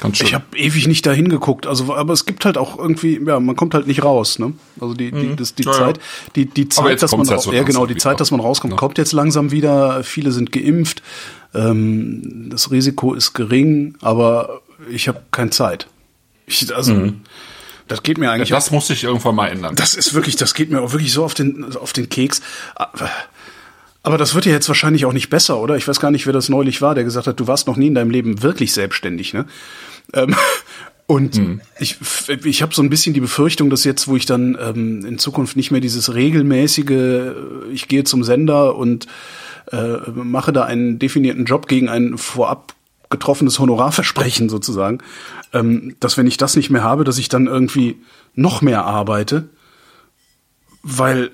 Ganz 0.00 0.16
schön. 0.18 0.26
Ich 0.26 0.34
habe 0.34 0.44
ewig 0.56 0.86
nicht 0.86 1.04
dahin 1.06 1.28
geguckt. 1.28 1.66
Also, 1.66 1.94
aber 1.94 2.12
es 2.12 2.24
gibt 2.26 2.44
halt 2.44 2.56
auch 2.56 2.78
irgendwie, 2.78 3.20
ja, 3.26 3.40
man 3.40 3.56
kommt 3.56 3.74
halt 3.74 3.86
nicht 3.86 4.04
raus. 4.04 4.38
Ne? 4.38 4.52
Also 4.80 4.94
die, 4.94 5.10
die, 5.10 5.34
das, 5.36 5.54
die 5.54 5.64
Mhm. 5.64 5.68
Ja, 5.72 5.72
ja. 5.78 5.78
Zeit, 5.86 6.00
die, 6.36 6.46
die 6.46 6.68
Zeit, 6.68 7.02
dass 7.02 7.16
man, 7.16 7.26
ja 7.26 7.38
so 7.38 7.52
ja 7.52 7.62
genau, 7.64 7.86
die 7.86 7.96
Zeit, 7.96 8.20
dass 8.20 8.30
man 8.30 8.40
rauskommt, 8.40 8.72
Ja. 8.74 8.78
kommt 8.78 8.98
jetzt 8.98 9.12
langsam 9.12 9.50
wieder. 9.50 10.04
Viele 10.04 10.30
sind 10.32 10.52
geimpft. 10.52 11.02
Ähm, 11.54 12.48
das 12.50 12.70
Risiko 12.70 13.14
ist 13.14 13.32
gering, 13.34 13.96
aber 14.00 14.60
ich 14.90 15.08
habe 15.08 15.20
keine 15.32 15.50
Zeit. 15.50 15.86
Ich, 16.46 16.74
also 16.74 16.94
Mhm. 16.94 17.20
Das 17.88 18.02
geht 18.02 18.18
mir 18.18 18.30
eigentlich. 18.30 18.50
Das 18.50 18.70
muss 18.70 18.88
sich 18.88 19.02
irgendwann 19.04 19.34
mal 19.34 19.46
ändern. 19.48 19.74
Das 19.74 19.94
ist 19.94 20.12
wirklich, 20.12 20.36
das 20.36 20.52
geht 20.52 20.70
mir 20.70 20.82
auch 20.82 20.92
wirklich 20.92 21.10
so 21.10 21.24
auf 21.24 21.32
den, 21.32 21.74
auf 21.74 21.94
den 21.94 22.10
Keks. 22.10 22.42
Aber 24.02 24.16
das 24.16 24.34
wird 24.34 24.46
ja 24.46 24.52
jetzt 24.52 24.68
wahrscheinlich 24.68 25.04
auch 25.04 25.12
nicht 25.12 25.28
besser, 25.28 25.58
oder? 25.60 25.76
Ich 25.76 25.88
weiß 25.88 26.00
gar 26.00 26.10
nicht, 26.10 26.26
wer 26.26 26.32
das 26.32 26.48
neulich 26.48 26.80
war, 26.80 26.94
der 26.94 27.04
gesagt 27.04 27.26
hat, 27.26 27.40
du 27.40 27.46
warst 27.46 27.66
noch 27.66 27.76
nie 27.76 27.88
in 27.88 27.94
deinem 27.94 28.10
Leben 28.10 28.42
wirklich 28.42 28.72
selbstständig, 28.72 29.34
ne? 29.34 29.46
Ähm, 30.14 30.34
und 31.06 31.36
hm. 31.36 31.60
ich, 31.78 31.96
ich 32.44 32.62
habe 32.62 32.74
so 32.74 32.82
ein 32.82 32.90
bisschen 32.90 33.14
die 33.14 33.20
Befürchtung, 33.20 33.70
dass 33.70 33.84
jetzt, 33.84 34.08
wo 34.08 34.16
ich 34.16 34.26
dann 34.26 34.56
ähm, 34.60 35.04
in 35.04 35.18
Zukunft 35.18 35.56
nicht 35.56 35.70
mehr 35.70 35.80
dieses 35.80 36.14
regelmäßige, 36.14 36.90
äh, 36.90 37.32
ich 37.72 37.88
gehe 37.88 38.04
zum 38.04 38.24
Sender 38.24 38.76
und 38.76 39.06
äh, 39.72 39.96
mache 40.14 40.52
da 40.52 40.64
einen 40.64 40.98
definierten 40.98 41.44
Job 41.44 41.66
gegen 41.66 41.88
ein 41.88 42.18
vorab 42.18 42.74
getroffenes 43.10 43.58
Honorarversprechen 43.58 44.48
sozusagen, 44.48 44.98
ähm, 45.52 45.96
dass 46.00 46.16
wenn 46.16 46.26
ich 46.26 46.36
das 46.36 46.56
nicht 46.56 46.70
mehr 46.70 46.84
habe, 46.84 47.04
dass 47.04 47.18
ich 47.18 47.28
dann 47.28 47.46
irgendwie 47.46 47.96
noch 48.34 48.62
mehr 48.62 48.84
arbeite, 48.84 49.48
weil 50.82 51.30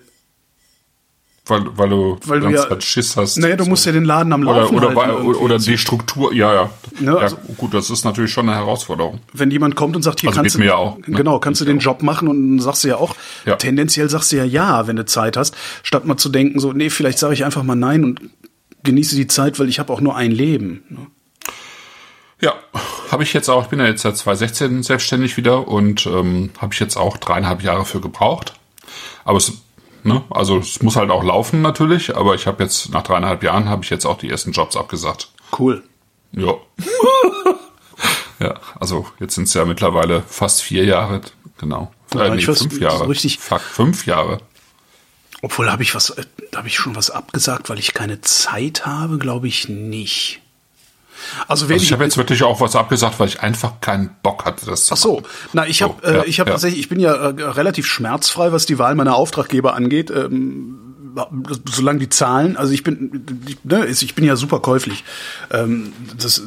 weil, 1.46 1.62
weil 1.76 1.88
du 1.90 2.18
weil 2.24 2.40
du 2.40 2.48
ja, 2.48 2.68
Zeit 2.68 2.82
Schiss 2.82 3.16
hast. 3.18 3.36
Naja, 3.36 3.56
du 3.56 3.64
so. 3.64 3.70
musst 3.70 3.84
ja 3.84 3.92
den 3.92 4.06
Laden 4.06 4.32
am 4.32 4.42
Laufen 4.42 4.76
oder, 4.76 4.92
oder, 4.92 5.06
halten. 5.06 5.26
Oder 5.26 5.58
die 5.58 5.76
Struktur, 5.76 6.32
ja, 6.32 6.54
ja. 6.54 6.70
Ne, 7.00 7.18
also, 7.18 7.36
ja. 7.36 7.54
Gut, 7.58 7.74
das 7.74 7.90
ist 7.90 8.04
natürlich 8.04 8.30
schon 8.30 8.48
eine 8.48 8.56
Herausforderung. 8.56 9.20
Wenn 9.34 9.50
jemand 9.50 9.76
kommt 9.76 9.94
und 9.94 10.02
sagt, 10.02 10.20
hier 10.20 10.30
also 10.30 10.40
kannst 10.40 10.56
du, 10.56 10.62
ja 10.62 10.76
auch, 10.76 10.96
ne? 10.96 11.16
genau, 11.16 11.38
kannst 11.40 11.60
du 11.60 11.66
den 11.66 11.80
Job 11.80 12.02
machen 12.02 12.28
und 12.28 12.56
dann 12.56 12.60
sagst 12.60 12.84
du 12.84 12.88
ja 12.88 12.96
auch, 12.96 13.14
ja. 13.44 13.56
tendenziell 13.56 14.08
sagst 14.08 14.32
du 14.32 14.36
ja 14.36 14.44
ja, 14.44 14.86
wenn 14.86 14.96
du 14.96 15.04
Zeit 15.04 15.36
hast, 15.36 15.54
statt 15.82 16.06
mal 16.06 16.16
zu 16.16 16.30
denken, 16.30 16.60
so, 16.60 16.72
nee, 16.72 16.88
vielleicht 16.88 17.18
sage 17.18 17.34
ich 17.34 17.44
einfach 17.44 17.62
mal 17.62 17.76
nein 17.76 18.04
und 18.04 18.22
genieße 18.82 19.14
die 19.14 19.26
Zeit, 19.26 19.58
weil 19.58 19.68
ich 19.68 19.78
habe 19.78 19.92
auch 19.92 20.00
nur 20.00 20.16
ein 20.16 20.30
Leben. 20.30 20.84
Ne? 20.88 21.06
Ja, 22.40 22.54
habe 23.10 23.22
ich 23.22 23.34
jetzt 23.34 23.50
auch, 23.50 23.64
ich 23.64 23.68
bin 23.68 23.80
ja 23.80 23.86
jetzt 23.86 24.02
seit 24.02 24.16
2016 24.16 24.82
selbstständig 24.82 25.36
wieder 25.36 25.68
und 25.68 26.06
ähm, 26.06 26.50
habe 26.58 26.72
ich 26.72 26.80
jetzt 26.80 26.96
auch 26.96 27.18
dreieinhalb 27.18 27.62
Jahre 27.62 27.84
für 27.84 28.00
gebraucht. 28.00 28.54
Aber 29.24 29.38
es 29.38 29.52
Ne? 30.04 30.22
Also 30.28 30.58
es 30.58 30.82
muss 30.82 30.96
halt 30.96 31.10
auch 31.10 31.24
laufen 31.24 31.62
natürlich, 31.62 32.14
aber 32.14 32.34
ich 32.34 32.46
habe 32.46 32.62
jetzt 32.62 32.90
nach 32.90 33.02
dreieinhalb 33.02 33.42
Jahren 33.42 33.68
habe 33.70 33.84
ich 33.84 33.90
jetzt 33.90 34.04
auch 34.04 34.18
die 34.18 34.28
ersten 34.28 34.52
Jobs 34.52 34.76
abgesagt. 34.76 35.30
Cool. 35.58 35.82
Ja. 36.32 36.54
ja, 38.38 38.54
also 38.78 39.06
jetzt 39.18 39.34
sind 39.34 39.44
es 39.44 39.54
ja 39.54 39.64
mittlerweile 39.64 40.22
fast 40.22 40.62
vier 40.62 40.84
Jahre, 40.84 41.22
genau. 41.58 41.90
Ja, 42.14 42.26
äh, 42.26 42.36
nee, 42.36 42.42
fünf 42.42 42.78
Jahre. 42.78 42.98
So 42.98 43.04
richtig 43.04 43.38
Fuck, 43.38 43.62
fünf 43.62 44.04
Jahre. 44.04 44.38
Obwohl 45.40 45.70
habe 45.70 45.82
ich 45.82 45.94
was, 45.94 46.10
äh, 46.10 46.24
habe 46.54 46.68
ich 46.68 46.76
schon 46.76 46.96
was 46.96 47.10
abgesagt, 47.10 47.70
weil 47.70 47.78
ich 47.78 47.94
keine 47.94 48.20
Zeit 48.20 48.84
habe, 48.84 49.18
glaube 49.18 49.48
ich 49.48 49.68
nicht. 49.68 50.42
Also, 51.48 51.66
also 51.66 51.74
ich 51.74 51.92
habe 51.92 52.04
jetzt 52.04 52.16
wirklich 52.16 52.42
auch 52.42 52.60
was 52.60 52.76
abgesagt, 52.76 53.18
weil 53.20 53.28
ich 53.28 53.40
einfach 53.40 53.80
keinen 53.80 54.10
Bock 54.22 54.44
hatte, 54.44 54.66
das 54.66 54.86
zu 54.86 54.94
Ach 54.94 54.98
so, 54.98 55.22
na 55.52 55.66
ich 55.66 55.82
habe, 55.82 55.94
so, 56.02 56.08
äh, 56.08 56.26
ich 56.26 56.40
habe 56.40 56.50
ja. 56.50 56.54
tatsächlich, 56.54 56.80
ich 56.80 56.88
bin 56.88 57.00
ja 57.00 57.14
äh, 57.14 57.42
relativ 57.42 57.86
schmerzfrei, 57.86 58.52
was 58.52 58.66
die 58.66 58.78
Wahl 58.78 58.94
meiner 58.94 59.14
Auftraggeber 59.14 59.74
angeht. 59.74 60.10
Ähm, 60.10 60.80
solange 61.70 62.00
die 62.00 62.08
Zahlen, 62.08 62.56
also 62.56 62.72
ich 62.72 62.82
bin, 62.82 63.24
ne, 63.62 63.86
ich 63.86 64.14
bin 64.16 64.24
ja 64.24 64.34
super 64.34 64.58
käuflich. 64.58 65.04
Ähm, 65.52 65.92
das, 66.18 66.42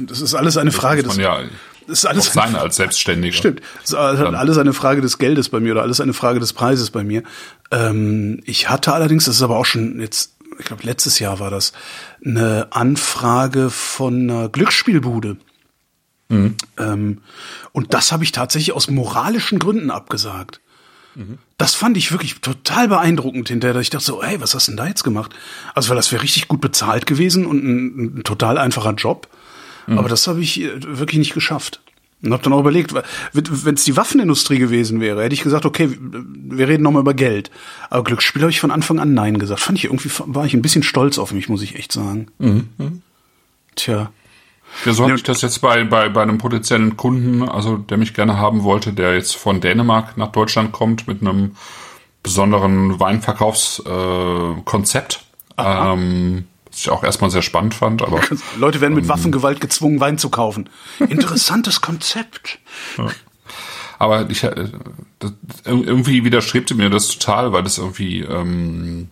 das 0.00 0.20
ist 0.20 0.34
alles 0.34 0.56
eine 0.56 0.70
Frage 0.70 1.02
des. 1.02 1.16
Ja 1.16 1.40
das 1.86 1.98
ist 2.00 2.06
alles 2.06 2.32
sein 2.32 2.56
als 2.56 2.76
Selbstständiger. 2.76 3.36
Stimmt. 3.36 3.60
Das 3.82 3.90
ist 3.90 3.94
alles 3.94 4.58
eine 4.58 4.72
Frage 4.72 5.00
des 5.00 5.18
Geldes 5.18 5.48
bei 5.48 5.60
mir 5.60 5.72
oder 5.72 5.82
alles 5.82 6.00
eine 6.00 6.12
Frage 6.12 6.40
des 6.40 6.52
Preises 6.52 6.90
bei 6.90 7.04
mir. 7.04 7.22
Ähm, 7.70 8.40
ich 8.44 8.68
hatte 8.68 8.92
allerdings, 8.92 9.26
das 9.26 9.36
ist 9.36 9.42
aber 9.42 9.56
auch 9.56 9.64
schon 9.64 10.00
jetzt 10.00 10.35
ich 10.58 10.64
glaube 10.66 10.82
letztes 10.84 11.18
Jahr 11.18 11.38
war 11.38 11.50
das, 11.50 11.72
eine 12.24 12.68
Anfrage 12.70 13.70
von 13.70 14.30
einer 14.30 14.48
Glücksspielbude. 14.48 15.36
Mhm. 16.28 16.56
Ähm, 16.78 17.22
und 17.72 17.94
das 17.94 18.12
habe 18.12 18.24
ich 18.24 18.32
tatsächlich 18.32 18.72
aus 18.74 18.88
moralischen 18.88 19.58
Gründen 19.58 19.90
abgesagt. 19.90 20.60
Mhm. 21.14 21.38
Das 21.56 21.74
fand 21.74 21.96
ich 21.96 22.12
wirklich 22.12 22.40
total 22.40 22.88
beeindruckend 22.88 23.48
hinterher, 23.48 23.74
dass 23.74 23.82
ich 23.82 23.90
dachte 23.90 24.04
so, 24.04 24.22
hey, 24.22 24.40
was 24.40 24.54
hast 24.54 24.68
du 24.68 24.72
denn 24.72 24.76
da 24.76 24.86
jetzt 24.86 25.04
gemacht? 25.04 25.32
Also, 25.74 25.88
weil 25.88 25.96
das 25.96 26.12
wäre 26.12 26.22
richtig 26.22 26.48
gut 26.48 26.60
bezahlt 26.60 27.06
gewesen 27.06 27.46
und 27.46 27.64
ein, 27.64 28.18
ein 28.18 28.24
total 28.24 28.58
einfacher 28.58 28.92
Job. 28.92 29.28
Mhm. 29.86 29.98
Aber 29.98 30.08
das 30.08 30.26
habe 30.26 30.40
ich 30.40 30.60
äh, 30.60 30.98
wirklich 30.98 31.18
nicht 31.18 31.34
geschafft. 31.34 31.80
Und 32.22 32.32
hab 32.32 32.42
dann 32.42 32.54
auch 32.54 32.60
überlegt, 32.60 32.94
wenn 33.32 33.74
es 33.74 33.84
die 33.84 33.96
Waffenindustrie 33.96 34.58
gewesen 34.58 35.00
wäre, 35.00 35.22
hätte 35.22 35.34
ich 35.34 35.42
gesagt, 35.42 35.66
okay, 35.66 35.90
wir 36.00 36.66
reden 36.66 36.82
nochmal 36.82 37.02
über 37.02 37.14
Geld. 37.14 37.50
Aber 37.90 38.04
Glücksspiel 38.04 38.42
habe 38.42 38.50
ich 38.50 38.60
von 38.60 38.70
Anfang 38.70 38.98
an 38.98 39.12
Nein 39.12 39.38
gesagt. 39.38 39.60
Fand 39.60 39.78
ich 39.78 39.84
irgendwie, 39.84 40.10
war 40.24 40.46
ich 40.46 40.54
ein 40.54 40.62
bisschen 40.62 40.82
stolz 40.82 41.18
auf 41.18 41.32
mich, 41.32 41.48
muss 41.48 41.62
ich 41.62 41.76
echt 41.76 41.92
sagen. 41.92 42.28
Mhm. 42.38 43.02
Tja. 43.74 44.10
Ja, 44.84 44.92
so 44.92 45.04
habe 45.04 45.14
ich 45.14 45.22
das 45.22 45.42
jetzt 45.42 45.60
bei, 45.60 45.84
bei, 45.84 46.08
bei 46.08 46.22
einem 46.22 46.38
potenziellen 46.38 46.96
Kunden, 46.96 47.48
also 47.48 47.76
der 47.76 47.98
mich 47.98 48.14
gerne 48.14 48.38
haben 48.38 48.64
wollte, 48.64 48.92
der 48.92 49.14
jetzt 49.14 49.36
von 49.36 49.60
Dänemark 49.60 50.16
nach 50.16 50.32
Deutschland 50.32 50.72
kommt 50.72 51.06
mit 51.06 51.20
einem 51.20 51.54
besonderen 52.22 52.98
Weinverkaufskonzept. 52.98 55.24
Äh, 55.56 55.62
ähm, 55.62 56.46
ich 56.78 56.90
auch 56.90 57.02
erstmal 57.02 57.30
sehr 57.30 57.42
spannend 57.42 57.74
fand, 57.74 58.02
aber. 58.02 58.20
Leute 58.56 58.80
werden 58.80 58.94
mit 58.94 59.04
ähm, 59.04 59.08
Waffengewalt 59.08 59.60
gezwungen, 59.60 60.00
Wein 60.00 60.18
zu 60.18 60.30
kaufen. 60.30 60.68
Interessantes 60.98 61.80
Konzept. 61.80 62.58
Ja. 62.98 63.08
Aber 63.98 64.28
ich, 64.28 64.44
äh, 64.44 64.68
das, 65.18 65.32
irgendwie 65.64 66.24
widerstrebte 66.24 66.74
mir 66.74 66.90
das 66.90 67.08
total, 67.08 67.52
weil 67.52 67.62
das 67.62 67.78
irgendwie, 67.78 68.20
ähm, 68.20 69.08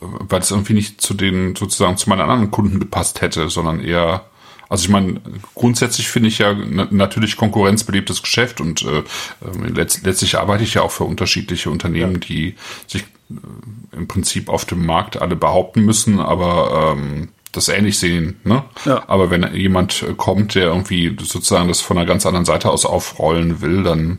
weil 0.00 0.40
das 0.40 0.50
irgendwie 0.50 0.74
nicht 0.74 1.00
zu 1.00 1.14
den, 1.14 1.54
sozusagen 1.54 1.96
zu 1.96 2.08
meinen 2.08 2.22
anderen 2.22 2.50
Kunden 2.50 2.80
gepasst 2.80 3.20
hätte, 3.20 3.48
sondern 3.48 3.80
eher, 3.80 4.24
also 4.68 4.84
ich 4.84 4.90
meine, 4.90 5.20
grundsätzlich 5.54 6.08
finde 6.08 6.28
ich 6.28 6.38
ja 6.38 6.54
natürlich 6.54 7.36
konkurrenzbelebtes 7.36 8.22
Geschäft 8.22 8.60
und 8.60 8.82
äh, 8.82 9.02
ähm, 9.44 9.74
letzt, 9.74 10.04
letztlich 10.04 10.38
arbeite 10.38 10.64
ich 10.64 10.74
ja 10.74 10.82
auch 10.82 10.90
für 10.90 11.04
unterschiedliche 11.04 11.70
Unternehmen, 11.70 12.14
ja. 12.14 12.20
die 12.20 12.54
sich 12.86 13.02
äh, 13.02 13.96
im 13.96 14.08
Prinzip 14.08 14.48
auf 14.48 14.64
dem 14.64 14.84
Markt 14.84 15.20
alle 15.20 15.36
behaupten 15.36 15.84
müssen, 15.84 16.20
aber 16.20 16.94
ähm, 16.96 17.28
das 17.52 17.68
ähnlich 17.68 17.98
sehen. 17.98 18.40
Ne? 18.44 18.64
Ja. 18.84 19.04
Aber 19.06 19.30
wenn 19.30 19.54
jemand 19.54 20.04
kommt, 20.16 20.54
der 20.54 20.64
irgendwie 20.64 21.16
sozusagen 21.20 21.68
das 21.68 21.80
von 21.80 21.96
einer 21.96 22.06
ganz 22.06 22.26
anderen 22.26 22.44
Seite 22.44 22.70
aus 22.70 22.84
aufrollen 22.84 23.60
will, 23.60 23.82
dann 23.82 24.18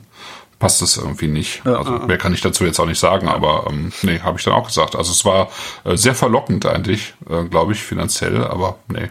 passt 0.59 0.81
das 0.81 0.97
irgendwie 0.97 1.27
nicht. 1.27 1.61
Ja, 1.65 1.75
also 1.75 1.99
mehr 1.99 2.17
kann 2.17 2.33
ich 2.33 2.41
dazu 2.41 2.65
jetzt 2.65 2.79
auch 2.79 2.87
nicht 2.87 2.99
sagen, 2.99 3.27
aber 3.27 3.67
ähm, 3.69 3.91
nee, 4.01 4.19
habe 4.19 4.39
ich 4.39 4.45
dann 4.45 4.53
auch 4.53 4.67
gesagt. 4.67 4.95
Also 4.95 5.11
es 5.11 5.23
war 5.23 5.49
äh, 5.83 5.95
sehr 5.95 6.15
verlockend 6.15 6.65
eigentlich, 6.65 7.13
äh, 7.29 7.43
glaube 7.43 7.73
ich, 7.73 7.79
finanziell, 7.79 8.43
aber 8.43 8.79
nee. 8.87 9.09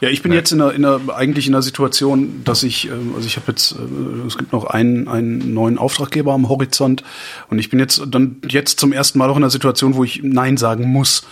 Ja, 0.00 0.10
ich 0.10 0.22
bin 0.22 0.30
nee. 0.30 0.36
jetzt 0.36 0.52
in 0.52 0.60
einer, 0.60 0.74
in 0.74 0.84
einer, 0.84 1.00
eigentlich 1.14 1.46
in 1.46 1.54
einer 1.54 1.62
Situation, 1.62 2.42
dass 2.44 2.62
ich, 2.62 2.88
ähm, 2.88 3.14
also 3.14 3.26
ich 3.26 3.36
habe 3.36 3.52
jetzt, 3.52 3.72
äh, 3.72 4.26
es 4.26 4.36
gibt 4.36 4.52
noch 4.52 4.66
einen, 4.66 5.08
einen 5.08 5.54
neuen 5.54 5.78
Auftraggeber 5.78 6.34
am 6.34 6.50
Horizont 6.50 7.02
und 7.48 7.58
ich 7.58 7.70
bin 7.70 7.78
jetzt 7.78 8.02
dann 8.08 8.36
jetzt 8.46 8.78
zum 8.78 8.92
ersten 8.92 9.18
Mal 9.18 9.30
auch 9.30 9.36
in 9.36 9.42
einer 9.42 9.50
Situation, 9.50 9.94
wo 9.94 10.04
ich 10.04 10.20
Nein 10.22 10.58
sagen 10.58 10.84
muss, 10.84 11.26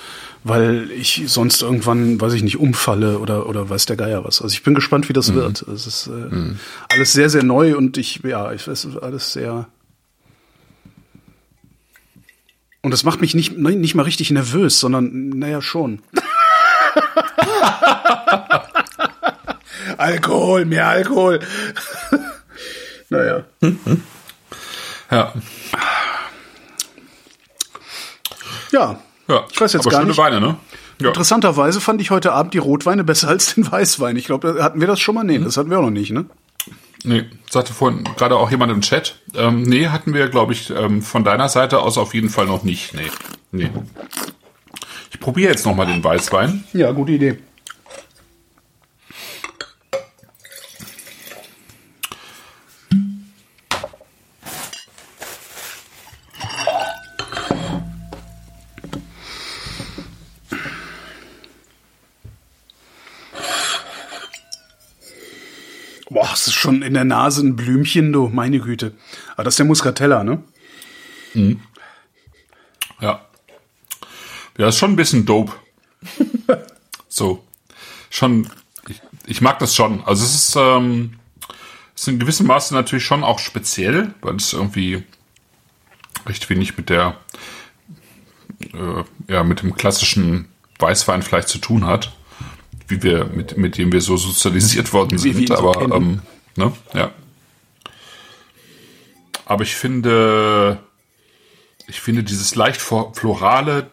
weil 0.44 0.90
ich 0.90 1.24
sonst 1.26 1.60
irgendwann, 1.60 2.18
weiß 2.18 2.32
ich 2.32 2.42
nicht, 2.42 2.58
umfalle 2.58 3.18
oder 3.18 3.46
oder 3.48 3.68
weiß 3.68 3.84
der 3.86 3.96
Geier 3.96 4.24
was. 4.24 4.40
Also 4.40 4.54
ich 4.54 4.62
bin 4.62 4.74
gespannt, 4.74 5.10
wie 5.10 5.14
das 5.14 5.30
mhm. 5.30 5.34
wird. 5.34 5.62
Es 5.62 5.86
ist 5.86 6.06
äh, 6.06 6.34
mhm. 6.34 6.58
alles 6.88 7.12
sehr 7.12 7.28
sehr 7.28 7.42
neu 7.42 7.76
und 7.76 7.98
ich 7.98 8.20
ja, 8.24 8.50
ich 8.52 8.66
weiß, 8.66 8.96
alles 9.02 9.34
sehr 9.34 9.68
und 12.80 12.92
das 12.92 13.04
macht 13.04 13.20
mich 13.20 13.34
nicht 13.34 13.58
nicht 13.58 13.94
mal 13.94 14.04
richtig 14.04 14.30
nervös, 14.30 14.80
sondern 14.80 15.28
naja 15.30 15.60
schon. 15.60 16.00
Alkohol, 19.98 20.64
mehr 20.64 20.88
Alkohol. 20.88 21.40
naja. 23.08 23.44
Ja. 25.10 25.32
Ja. 28.72 28.98
Ja. 29.28 29.44
Ich 29.50 29.60
weiß 29.60 29.72
jetzt 29.72 29.82
aber 29.82 29.90
gar 29.90 30.00
schöne 30.00 30.10
nicht. 30.10 30.18
Weine, 30.18 30.40
ne? 30.40 30.56
Ja. 31.00 31.08
Interessanterweise 31.08 31.80
fand 31.80 32.00
ich 32.00 32.10
heute 32.10 32.32
Abend 32.32 32.54
die 32.54 32.58
Rotweine 32.58 33.04
besser 33.04 33.28
als 33.28 33.54
den 33.54 33.70
Weißwein. 33.70 34.16
Ich 34.16 34.26
glaube, 34.26 34.62
hatten 34.62 34.80
wir 34.80 34.86
das 34.86 35.00
schon 35.00 35.14
mal? 35.14 35.24
Nee, 35.24 35.38
mhm. 35.38 35.44
das 35.44 35.56
hatten 35.56 35.70
wir 35.70 35.78
auch 35.78 35.82
noch 35.82 35.90
nicht, 35.90 36.10
ne? 36.10 36.26
Nee, 37.06 37.24
sagte 37.50 37.74
vorhin 37.74 38.04
gerade 38.16 38.36
auch 38.36 38.50
jemand 38.50 38.72
im 38.72 38.80
Chat. 38.80 39.20
Ähm, 39.34 39.62
nee, 39.62 39.88
hatten 39.88 40.14
wir, 40.14 40.28
glaube 40.28 40.54
ich, 40.54 40.70
ähm, 40.70 41.02
von 41.02 41.22
deiner 41.22 41.50
Seite 41.50 41.80
aus 41.80 41.98
auf 41.98 42.14
jeden 42.14 42.30
Fall 42.30 42.46
noch 42.46 42.62
nicht. 42.62 42.94
Nee. 42.94 43.10
Nee. 43.52 43.70
Ich 45.12 45.20
probiere 45.20 45.50
jetzt 45.50 45.66
noch 45.66 45.76
mal 45.76 45.86
den 45.86 46.02
Weißwein. 46.02 46.64
Ja, 46.72 46.92
gute 46.92 47.12
Idee. 47.12 47.38
Es 66.34 66.48
ist 66.48 66.54
schon 66.54 66.82
in 66.82 66.94
der 66.94 67.04
Nase 67.04 67.42
ein 67.42 67.56
Blümchen, 67.56 68.12
du, 68.12 68.28
meine 68.28 68.58
Güte. 68.58 68.94
Aber 69.34 69.44
das 69.44 69.54
ist 69.54 69.58
der 69.58 69.66
Muscatella, 69.66 70.24
ne? 70.24 70.42
Mhm. 71.32 71.60
Ja. 73.00 73.24
Ja, 74.58 74.68
ist 74.68 74.78
schon 74.78 74.92
ein 74.92 74.96
bisschen 74.96 75.26
dope. 75.26 75.52
so. 77.08 77.44
Schon, 78.10 78.48
ich, 78.88 79.00
ich, 79.26 79.40
mag 79.40 79.58
das 79.60 79.74
schon. 79.74 80.04
Also 80.04 80.24
es 80.24 80.34
ist, 80.34 80.56
ähm, 80.56 81.18
ist 81.94 82.08
in 82.08 82.18
gewissem 82.18 82.46
Maße 82.46 82.74
natürlich 82.74 83.04
schon 83.04 83.24
auch 83.24 83.38
speziell, 83.38 84.14
weil 84.20 84.36
es 84.36 84.52
irgendwie 84.52 85.04
recht 86.26 86.50
wenig 86.50 86.76
mit 86.76 86.90
der, 86.90 87.16
äh, 88.60 89.04
ja, 89.32 89.44
mit 89.44 89.62
dem 89.62 89.74
klassischen 89.76 90.48
Weißwein 90.78 91.22
vielleicht 91.22 91.48
zu 91.48 91.58
tun 91.58 91.86
hat, 91.86 92.12
wie 92.88 93.02
wir, 93.02 93.26
mit, 93.26 93.56
mit 93.56 93.78
dem 93.78 93.92
wir 93.92 94.00
so 94.00 94.16
sozialisiert 94.16 94.92
worden 94.92 95.18
sind, 95.18 95.50
aber, 95.50 95.80
ähm, 95.94 96.20
ne, 96.56 96.72
ja. 96.92 97.10
Aber 99.46 99.62
ich 99.62 99.74
finde, 99.74 100.78
ich 101.86 102.00
finde 102.00 102.22
dieses 102.22 102.54
leicht 102.54 102.80
florale, 102.80 103.90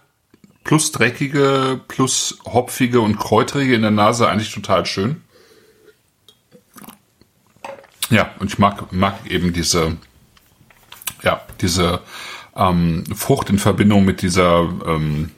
plus 0.63 0.91
dreckige, 0.91 1.81
plus 1.87 2.39
hopfige 2.45 3.01
und 3.01 3.17
kräuterige 3.17 3.75
in 3.75 3.81
der 3.81 3.91
Nase 3.91 4.29
eigentlich 4.29 4.53
total 4.53 4.85
schön. 4.85 5.21
Ja, 8.09 8.33
und 8.39 8.51
ich 8.51 8.59
mag, 8.59 8.91
mag 8.91 9.15
eben 9.29 9.53
diese, 9.53 9.97
ja, 11.23 11.41
diese 11.61 12.01
ähm, 12.55 13.05
Frucht 13.15 13.49
in 13.49 13.57
Verbindung 13.57 14.05
mit 14.05 14.21
dieser 14.21 14.69
ähm, 14.85 15.31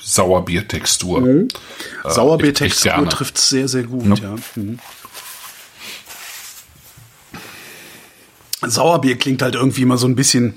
Sauerbiertextur. 0.00 1.20
Mhm. 1.20 1.48
Äh, 2.04 2.10
Sauerbiertextur 2.10 3.08
trifft 3.08 3.38
sehr, 3.38 3.68
sehr 3.68 3.84
gut, 3.84 4.18
Ja. 4.18 4.30
ja. 4.30 4.36
Mhm. 4.56 4.78
Sauerbier 8.64 9.18
klingt 9.18 9.42
halt 9.42 9.54
irgendwie 9.54 9.82
immer 9.82 9.98
so 9.98 10.06
ein 10.06 10.14
bisschen 10.14 10.54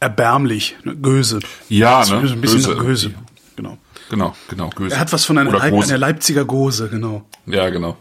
erbärmlich, 0.00 0.76
ne? 0.84 0.94
Göse. 0.96 1.40
Ja, 1.68 2.04
ne? 2.04 2.18
Ein 2.18 2.40
bisschen 2.40 2.62
Göse. 2.62 2.76
Göse. 2.76 3.14
Genau. 3.56 3.78
Genau, 4.10 4.36
genau. 4.48 4.70
Göse. 4.70 4.94
Er 4.94 5.00
hat 5.00 5.12
was 5.12 5.24
von 5.24 5.38
einer, 5.38 5.50
Leip 5.50 5.70
Gose. 5.72 5.88
einer 5.88 5.98
Leipziger 5.98 6.44
Gose, 6.44 6.88
genau. 6.88 7.24
Ja, 7.46 7.70
genau. 7.70 7.96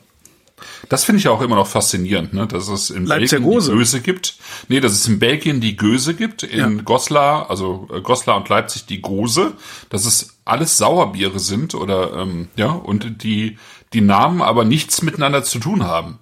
Das 0.90 1.04
finde 1.06 1.20
ich 1.20 1.28
auch 1.28 1.42
immer 1.42 1.56
noch 1.56 1.68
faszinierend, 1.68 2.34
ne? 2.34 2.48
dass 2.48 2.68
es 2.68 2.90
in 2.90 3.06
Leipziger 3.06 3.40
Belgien 3.42 3.54
Gose. 3.54 3.72
die 3.72 3.78
Göse 3.78 4.02
gibt. 4.02 4.36
Nee, 4.68 4.80
dass 4.80 4.92
es 4.94 5.08
in 5.08 5.20
Belgien 5.20 5.62
die 5.62 5.76
Göse 5.76 6.14
gibt, 6.14 6.44
in 6.44 6.60
Ja. 6.78 6.84
Goslar, 6.84 7.50
also 7.50 7.88
äh, 7.94 8.02
Goslar 8.02 8.38
und 8.38 8.50
Leipzig 8.50 8.86
die 8.86 9.02
Gose, 9.02 9.54
dass 9.90 10.06
es 10.06 10.38
alles 10.46 10.78
Sauerbiere 10.78 11.40
sind 11.40 11.74
oder 11.76 12.14
ähm, 12.18 12.48
ja, 12.56 12.72
und 12.72 13.24
die, 13.24 13.58
die 13.94 14.02
Namen 14.02 14.42
aber 14.42 14.66
nichts 14.66 15.02
miteinander 15.02 15.44
zu 15.44 15.60
tun 15.60 15.84
haben. 15.84 16.20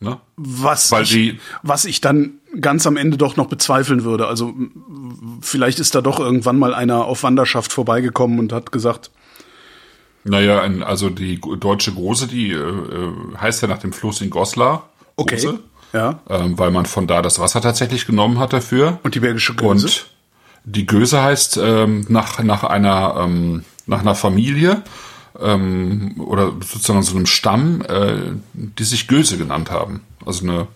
Ne? 0.00 0.18
Was, 0.36 0.90
Weil 0.90 1.04
ich, 1.04 1.10
die- 1.10 1.38
was 1.62 1.84
ich 1.84 2.00
dann 2.00 2.34
ganz 2.60 2.86
am 2.86 2.96
Ende 2.96 3.16
doch 3.16 3.36
noch 3.36 3.46
bezweifeln 3.46 4.02
würde. 4.04 4.26
Also 4.26 4.52
vielleicht 5.40 5.78
ist 5.78 5.94
da 5.94 6.00
doch 6.00 6.18
irgendwann 6.20 6.58
mal 6.58 6.74
einer 6.74 7.04
auf 7.04 7.22
Wanderschaft 7.22 7.72
vorbeigekommen 7.72 8.38
und 8.38 8.52
hat 8.52 8.72
gesagt, 8.72 9.10
Naja, 10.24 10.62
ein, 10.62 10.82
also 10.82 11.10
die 11.10 11.40
deutsche 11.40 11.92
Gose, 11.92 12.28
die 12.28 12.50
äh, 12.50 12.56
äh, 12.56 13.12
heißt 13.40 13.62
ja 13.62 13.68
nach 13.68 13.78
dem 13.78 13.92
Fluss 13.92 14.20
in 14.20 14.30
Goslar. 14.30 14.88
okay, 15.16 15.34
Gose, 15.36 15.58
ja, 15.92 16.20
ähm, 16.28 16.58
weil 16.58 16.70
man 16.70 16.86
von 16.86 17.06
da 17.06 17.22
das 17.22 17.38
Wasser 17.38 17.60
tatsächlich 17.60 18.06
genommen 18.06 18.38
hat 18.38 18.52
dafür. 18.52 18.98
und 19.02 19.14
die 19.14 19.20
belgische 19.20 19.54
Gose. 19.54 19.86
Und 19.86 20.06
die 20.64 20.86
Göse 20.86 21.22
heißt 21.22 21.58
ähm, 21.62 22.06
nach, 22.08 22.42
nach 22.42 22.64
einer 22.64 23.16
ähm, 23.18 23.64
nach 23.86 24.00
einer 24.00 24.14
Familie 24.14 24.82
ähm, 25.40 26.20
oder 26.20 26.52
sozusagen 26.60 27.02
so 27.02 27.16
einem 27.16 27.26
Stamm, 27.26 27.82
äh, 27.82 28.32
die 28.52 28.84
sich 28.84 29.08
Göse 29.08 29.38
genannt 29.38 29.70
haben. 29.70 30.02
Also 30.24 30.44
eine 30.44 30.68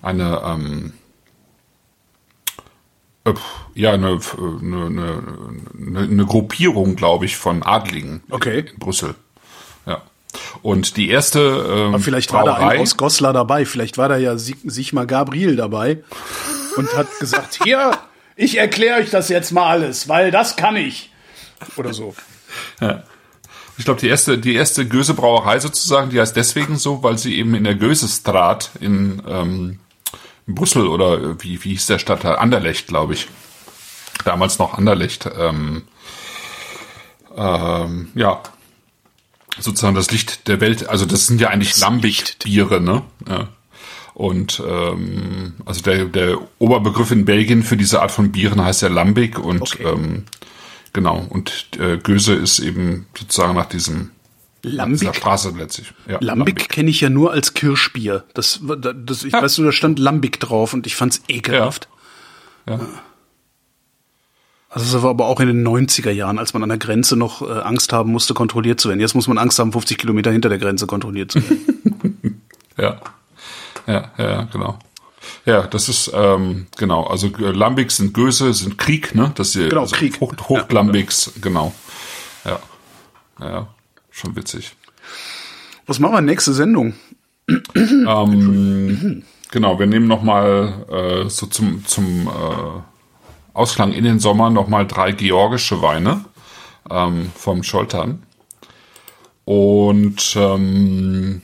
eine 0.00 0.42
ähm, 0.44 0.92
äh, 0.92 1.03
ja 3.74 3.92
eine, 3.92 4.14
f- 4.16 4.36
eine, 4.38 4.86
eine, 4.86 5.22
eine, 5.78 5.98
eine 6.00 6.26
Gruppierung, 6.26 6.96
glaube 6.96 7.24
ich, 7.24 7.36
von 7.36 7.62
Adligen 7.62 8.22
Okay. 8.30 8.66
in 8.72 8.78
Brüssel. 8.78 9.14
Ja. 9.86 10.02
Und 10.62 10.96
die 10.96 11.08
erste 11.10 11.40
ähm, 11.40 11.94
Aber 11.94 12.00
vielleicht 12.02 12.32
war 12.32 12.44
da 12.44 12.54
Brauerei, 12.54 12.74
ein 12.76 12.80
aus 12.80 12.96
Goslar 12.96 13.32
dabei, 13.32 13.64
vielleicht 13.66 13.98
war 13.98 14.08
da 14.08 14.16
ja 14.16 14.36
Sig 14.36 14.56
Sigmar 14.64 15.06
Gabriel 15.06 15.56
dabei 15.56 16.02
und 16.76 16.94
hat 16.96 17.06
gesagt, 17.20 17.60
hier, 17.64 17.92
ich 18.36 18.58
erkläre 18.58 19.00
euch 19.00 19.10
das 19.10 19.28
jetzt 19.28 19.52
mal 19.52 19.68
alles, 19.68 20.08
weil 20.08 20.30
das 20.30 20.56
kann 20.56 20.76
ich. 20.76 21.10
Oder 21.76 21.94
so. 21.94 22.14
Ich 23.78 23.84
glaube, 23.84 24.00
die 24.00 24.08
erste, 24.08 24.38
die 24.38 24.54
erste 24.54 24.86
Göse-Brauerei 24.86 25.58
sozusagen, 25.58 26.10
die 26.10 26.20
heißt 26.20 26.36
deswegen 26.36 26.76
so, 26.76 27.02
weil 27.02 27.18
sie 27.18 27.36
eben 27.38 27.54
in 27.54 27.64
der 27.64 27.74
Gösestraat 27.74 28.70
in, 28.80 29.22
ähm, 29.26 29.78
in 29.80 29.80
Brüssel 30.46 30.86
oder 30.86 31.14
äh, 31.20 31.42
wie, 31.42 31.62
wie 31.64 31.70
hieß 31.70 31.86
der 31.86 31.98
Stadtteil? 31.98 32.36
Anderlecht, 32.36 32.86
glaube 32.86 33.14
ich. 33.14 33.28
Damals 34.24 34.58
noch 34.58 34.74
Anderlecht. 34.78 35.28
Ähm, 35.38 35.82
ähm, 37.36 38.10
ja, 38.14 38.42
sozusagen 39.58 39.94
das 39.94 40.10
Licht 40.10 40.48
der 40.48 40.60
Welt. 40.60 40.88
Also 40.88 41.06
das 41.06 41.26
sind 41.26 41.40
ja 41.40 41.48
eigentlich 41.48 41.78
Lambic-Biere, 41.78 42.80
ne? 42.80 43.02
Ja. 43.28 43.48
Und 44.14 44.62
ähm, 44.66 45.54
also 45.66 45.82
der, 45.82 46.04
der 46.04 46.38
Oberbegriff 46.60 47.10
in 47.10 47.24
Belgien 47.24 47.64
für 47.64 47.76
diese 47.76 48.00
Art 48.00 48.12
von 48.12 48.30
Bieren 48.30 48.64
heißt 48.64 48.82
ja 48.82 48.88
Lambic 48.88 49.38
und 49.40 49.62
Okay. 49.62 49.82
ähm, 49.84 50.24
genau 50.92 51.26
und 51.28 51.68
äh, 51.80 51.98
Göse 51.98 52.34
ist 52.34 52.60
eben 52.60 53.06
sozusagen 53.18 53.54
nach 53.54 53.66
diesem 53.66 54.10
Lambic, 54.64 55.14
Straße 55.14 55.52
letztlich. 55.56 55.92
Ja, 56.08 56.18
Lambic 56.20 56.68
kenne 56.68 56.90
ich 56.90 57.00
ja 57.00 57.10
nur 57.10 57.32
als 57.32 57.54
Kirschbier. 57.54 58.24
Das, 58.34 58.60
das 58.62 59.24
ich 59.24 59.32
weiß 59.32 59.58
nur, 59.58 59.68
da 59.68 59.72
stand 59.72 59.98
Lambic 59.98 60.40
drauf 60.40 60.72
und 60.74 60.86
ich 60.86 60.96
fand's 60.96 61.22
ekelhaft. 61.28 61.88
Ja. 62.68 62.80
Also 64.70 64.92
das 64.92 65.02
war 65.02 65.10
aber 65.10 65.26
auch 65.26 65.38
in 65.38 65.46
den 65.46 65.66
90er 65.66 66.10
Jahren, 66.10 66.38
als 66.38 66.52
man 66.52 66.62
an 66.64 66.68
der 66.68 66.78
Grenze 66.78 67.16
noch 67.16 67.42
äh, 67.42 67.60
Angst 67.60 67.92
haben 67.92 68.10
musste, 68.10 68.34
kontrolliert 68.34 68.80
zu 68.80 68.88
werden. 68.88 68.98
Jetzt 68.98 69.14
muss 69.14 69.28
man 69.28 69.38
Angst 69.38 69.58
haben, 69.60 69.70
50 69.72 69.98
Kilometer 69.98 70.32
hinter 70.32 70.48
der 70.48 70.58
Grenze 70.58 70.86
kontrolliert 70.86 71.32
zu 71.32 71.42
werden. 71.42 72.40
Ja. 72.76 73.00
Ja, 73.86 74.10
ja, 74.18 74.30
ja, 74.30 74.42
genau. 74.50 74.80
Ja, 75.46 75.62
das 75.66 75.88
ist 75.88 76.10
ähm, 76.12 76.66
genau. 76.76 77.04
Also 77.04 77.28
äh, 77.28 77.52
Lambics 77.52 77.98
sind 77.98 78.14
Göse, 78.14 78.52
sind 78.52 78.78
Krieg, 78.78 79.14
ne? 79.14 79.30
Das 79.36 79.52
hier, 79.52 79.68
Genau, 79.68 79.82
also 79.82 79.94
Krieg. 79.94 80.20
Hoch, 80.20 80.34
Hochlambics, 80.48 81.34
genau. 81.40 81.72
Ja, 82.44 82.58
ja, 83.40 83.68
schon 84.14 84.36
witzig. 84.36 84.76
Was 85.86 85.98
machen 85.98 86.14
wir 86.14 86.20
nächste 86.22 86.54
Sendung? 86.54 86.94
Ähm, 87.84 89.22
genau, 89.50 89.78
wir 89.78 89.86
nehmen 89.86 90.06
noch 90.06 90.22
mal 90.22 90.86
äh, 91.26 91.28
so 91.28 91.46
zum 91.46 91.84
zum 91.84 92.28
äh, 92.28 92.80
Ausklang 93.52 93.92
in 93.92 94.04
den 94.04 94.18
Sommer 94.18 94.50
noch 94.50 94.68
mal 94.68 94.86
drei 94.86 95.12
georgische 95.12 95.82
Weine 95.82 96.24
ähm, 96.90 97.30
vom 97.36 97.62
Scholtern. 97.62 98.22
Und 99.44 100.34
ähm, 100.36 101.42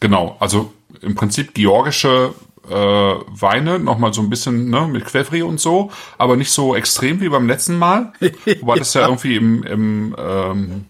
genau, 0.00 0.36
also 0.40 0.72
im 1.00 1.14
Prinzip 1.14 1.54
georgische 1.54 2.34
äh, 2.68 2.74
Weine, 2.74 3.78
noch 3.78 3.98
mal 3.98 4.12
so 4.12 4.20
ein 4.20 4.30
bisschen 4.30 4.68
ne, 4.68 4.86
mit 4.86 5.06
Quevri 5.06 5.42
und 5.42 5.58
so, 5.58 5.90
aber 6.18 6.36
nicht 6.36 6.50
so 6.50 6.74
extrem 6.74 7.20
wie 7.20 7.28
beim 7.30 7.46
letzten 7.46 7.78
Mal. 7.78 8.12
Wobei 8.60 8.76
das 8.76 8.94
ja 8.94 9.02
irgendwie 9.02 9.36
im, 9.36 9.62
im 9.62 10.16
ähm, 10.18 10.84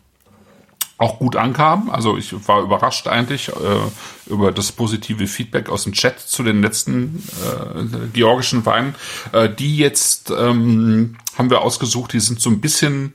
auch 1.04 1.18
gut 1.18 1.36
ankam. 1.36 1.90
Also 1.90 2.16
ich 2.16 2.34
war 2.48 2.62
überrascht 2.62 3.06
eigentlich 3.06 3.48
äh, 3.48 3.52
über 4.26 4.52
das 4.52 4.72
positive 4.72 5.26
Feedback 5.26 5.68
aus 5.68 5.84
dem 5.84 5.92
Chat 5.92 6.18
zu 6.18 6.42
den 6.42 6.62
letzten 6.62 7.22
äh, 7.44 8.08
georgischen 8.12 8.64
Weinen. 8.64 8.94
Äh, 9.32 9.50
die 9.50 9.76
jetzt 9.76 10.30
ähm, 10.30 11.16
haben 11.36 11.50
wir 11.50 11.60
ausgesucht, 11.60 12.14
die 12.14 12.20
sind 12.20 12.40
so 12.40 12.48
ein 12.48 12.60
bisschen, 12.60 13.12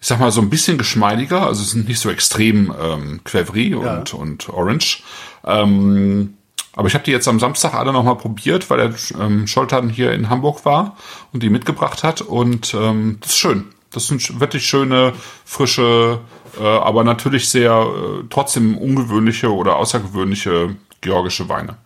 ich 0.00 0.08
sag 0.08 0.18
mal, 0.18 0.32
so 0.32 0.40
ein 0.40 0.50
bisschen 0.50 0.76
geschmeidiger, 0.76 1.46
also 1.46 1.62
sind 1.62 1.88
nicht 1.88 2.00
so 2.00 2.10
extrem 2.10 2.74
ähm, 2.82 3.20
Quevri 3.22 3.74
und, 3.74 4.12
und 4.12 4.48
Orange. 4.48 5.04
Ähm, 5.44 6.34
aber 6.72 6.88
ich 6.88 6.94
habe 6.94 7.04
die 7.04 7.12
jetzt 7.12 7.28
am 7.28 7.38
Samstag 7.38 7.74
alle 7.74 7.92
nochmal 7.92 8.16
probiert, 8.16 8.68
weil 8.70 8.88
der 8.88 9.20
ähm, 9.20 9.46
Scholtern 9.46 9.88
hier 9.88 10.12
in 10.12 10.30
Hamburg 10.30 10.64
war 10.64 10.96
und 11.32 11.44
die 11.44 11.50
mitgebracht 11.50 12.02
hat. 12.02 12.20
Und 12.22 12.74
ähm, 12.74 13.18
das 13.20 13.30
ist 13.30 13.38
schön. 13.38 13.73
Das 13.94 14.06
sind 14.08 14.40
wirklich 14.40 14.66
schöne, 14.66 15.12
frische, 15.44 16.18
äh, 16.58 16.62
aber 16.62 17.04
natürlich 17.04 17.48
sehr 17.48 17.72
äh, 17.72 18.24
trotzdem 18.28 18.76
ungewöhnliche 18.76 19.52
oder 19.52 19.76
außergewöhnliche 19.76 20.76
georgische 21.00 21.48
Weine. 21.48 21.76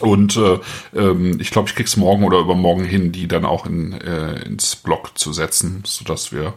Und 0.00 0.36
äh, 0.36 0.58
ähm, 0.94 1.38
ich 1.40 1.50
glaube, 1.50 1.68
ich 1.68 1.74
krieg's 1.74 1.96
morgen 1.96 2.24
oder 2.24 2.38
übermorgen 2.38 2.84
hin, 2.84 3.12
die 3.12 3.26
dann 3.28 3.44
auch 3.44 3.66
in, 3.66 3.92
äh, 3.92 4.42
ins 4.42 4.76
Blog 4.76 5.18
zu 5.18 5.32
setzen, 5.32 5.82
sodass 5.86 6.32
wir 6.32 6.54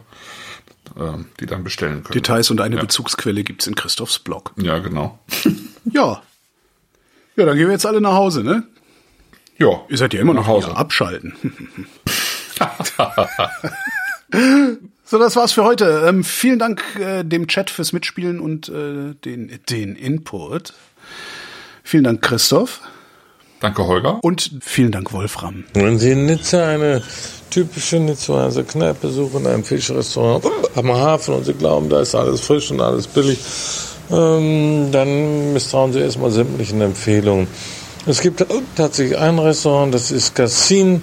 äh, 0.96 1.18
die 1.40 1.46
dann 1.46 1.64
bestellen 1.64 2.04
können. 2.04 2.12
Details 2.12 2.50
und 2.50 2.60
eine 2.60 2.76
Ja. 2.76 2.82
Bezugsquelle 2.82 3.42
gibt's 3.44 3.66
in 3.66 3.74
Christophs 3.74 4.18
Blog. 4.18 4.52
Ja, 4.56 4.78
genau. 4.78 5.18
Ja. 5.92 6.22
Ja, 7.34 7.44
dann 7.44 7.56
gehen 7.56 7.66
wir 7.66 7.72
jetzt 7.72 7.86
alle 7.86 8.00
nach 8.00 8.12
Hause, 8.14 8.44
ne? 8.44 8.62
Ja, 9.58 9.80
Ihr 9.88 9.96
seid 9.98 10.14
ja 10.14 10.20
immer 10.20 10.32
noch 10.32 10.42
nach 10.42 10.48
Hause. 10.48 10.76
Abschalten. 10.76 11.34
so, 15.04 15.18
das 15.18 15.36
war's 15.36 15.52
für 15.52 15.64
heute. 15.64 16.04
Ähm, 16.06 16.24
vielen 16.24 16.58
Dank 16.58 16.82
äh, 16.98 17.24
dem 17.24 17.46
Chat 17.46 17.70
fürs 17.70 17.92
Mitspielen 17.92 18.40
und 18.40 18.68
äh, 18.68 19.14
den, 19.24 19.60
den 19.68 19.96
Input. 19.96 20.74
Vielen 21.82 22.04
Dank, 22.04 22.22
Christoph. 22.22 22.80
Danke, 23.60 23.86
Holger. 23.86 24.18
Und 24.22 24.58
vielen 24.60 24.90
Dank, 24.92 25.12
Wolfram. 25.12 25.64
Wenn 25.74 25.98
Sie 25.98 26.12
in 26.12 26.26
Nizza 26.26 26.66
eine 26.66 27.02
typische 27.50 28.00
Nizzaer 28.00 28.50
Kneipe 28.64 29.08
suchen, 29.08 29.46
ein 29.46 29.62
Fischrestaurant 29.62 30.44
am 30.74 30.92
Hafen 30.92 31.34
und 31.34 31.44
Sie 31.44 31.54
glauben, 31.54 31.88
da 31.88 32.00
ist 32.00 32.14
alles 32.14 32.40
frisch 32.40 32.70
und 32.70 32.80
alles 32.80 33.06
billig 33.06 33.38
ähm, 34.12 34.90
dann 34.92 35.52
misstrauen 35.52 35.92
Sie 35.92 36.00
erstmal 36.00 36.30
sämtlichen 36.30 36.80
Empfehlungen. 36.80 37.46
Es 38.04 38.20
gibt 38.20 38.44
tatsächlich 38.76 39.16
ein 39.16 39.38
Restaurant, 39.38 39.94
das 39.94 40.10
ist 40.10 40.34
Cassin. 40.34 41.02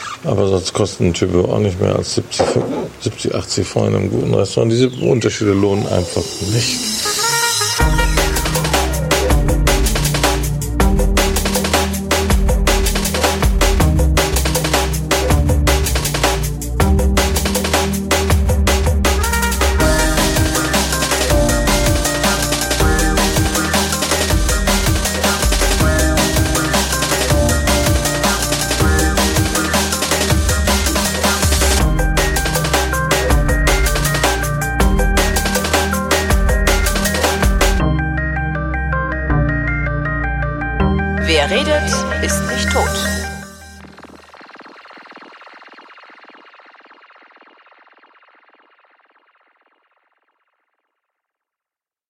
Aber 0.23 0.47
sonst 0.47 0.73
kosten 0.73 1.07
ein 1.07 1.13
Typo 1.13 1.51
auch 1.51 1.59
nicht 1.59 1.81
mehr 1.81 1.95
als 1.95 2.15
70, 2.15 2.45
70 3.01 3.35
80 3.35 3.67
Francs 3.67 3.89
in 3.89 3.95
einem 3.95 4.09
guten 4.11 4.33
Restaurant. 4.33 4.71
Diese 4.71 4.89
Unterschiede 4.89 5.53
lohnen 5.53 5.87
einfach 5.87 6.23
nicht. 6.53 6.79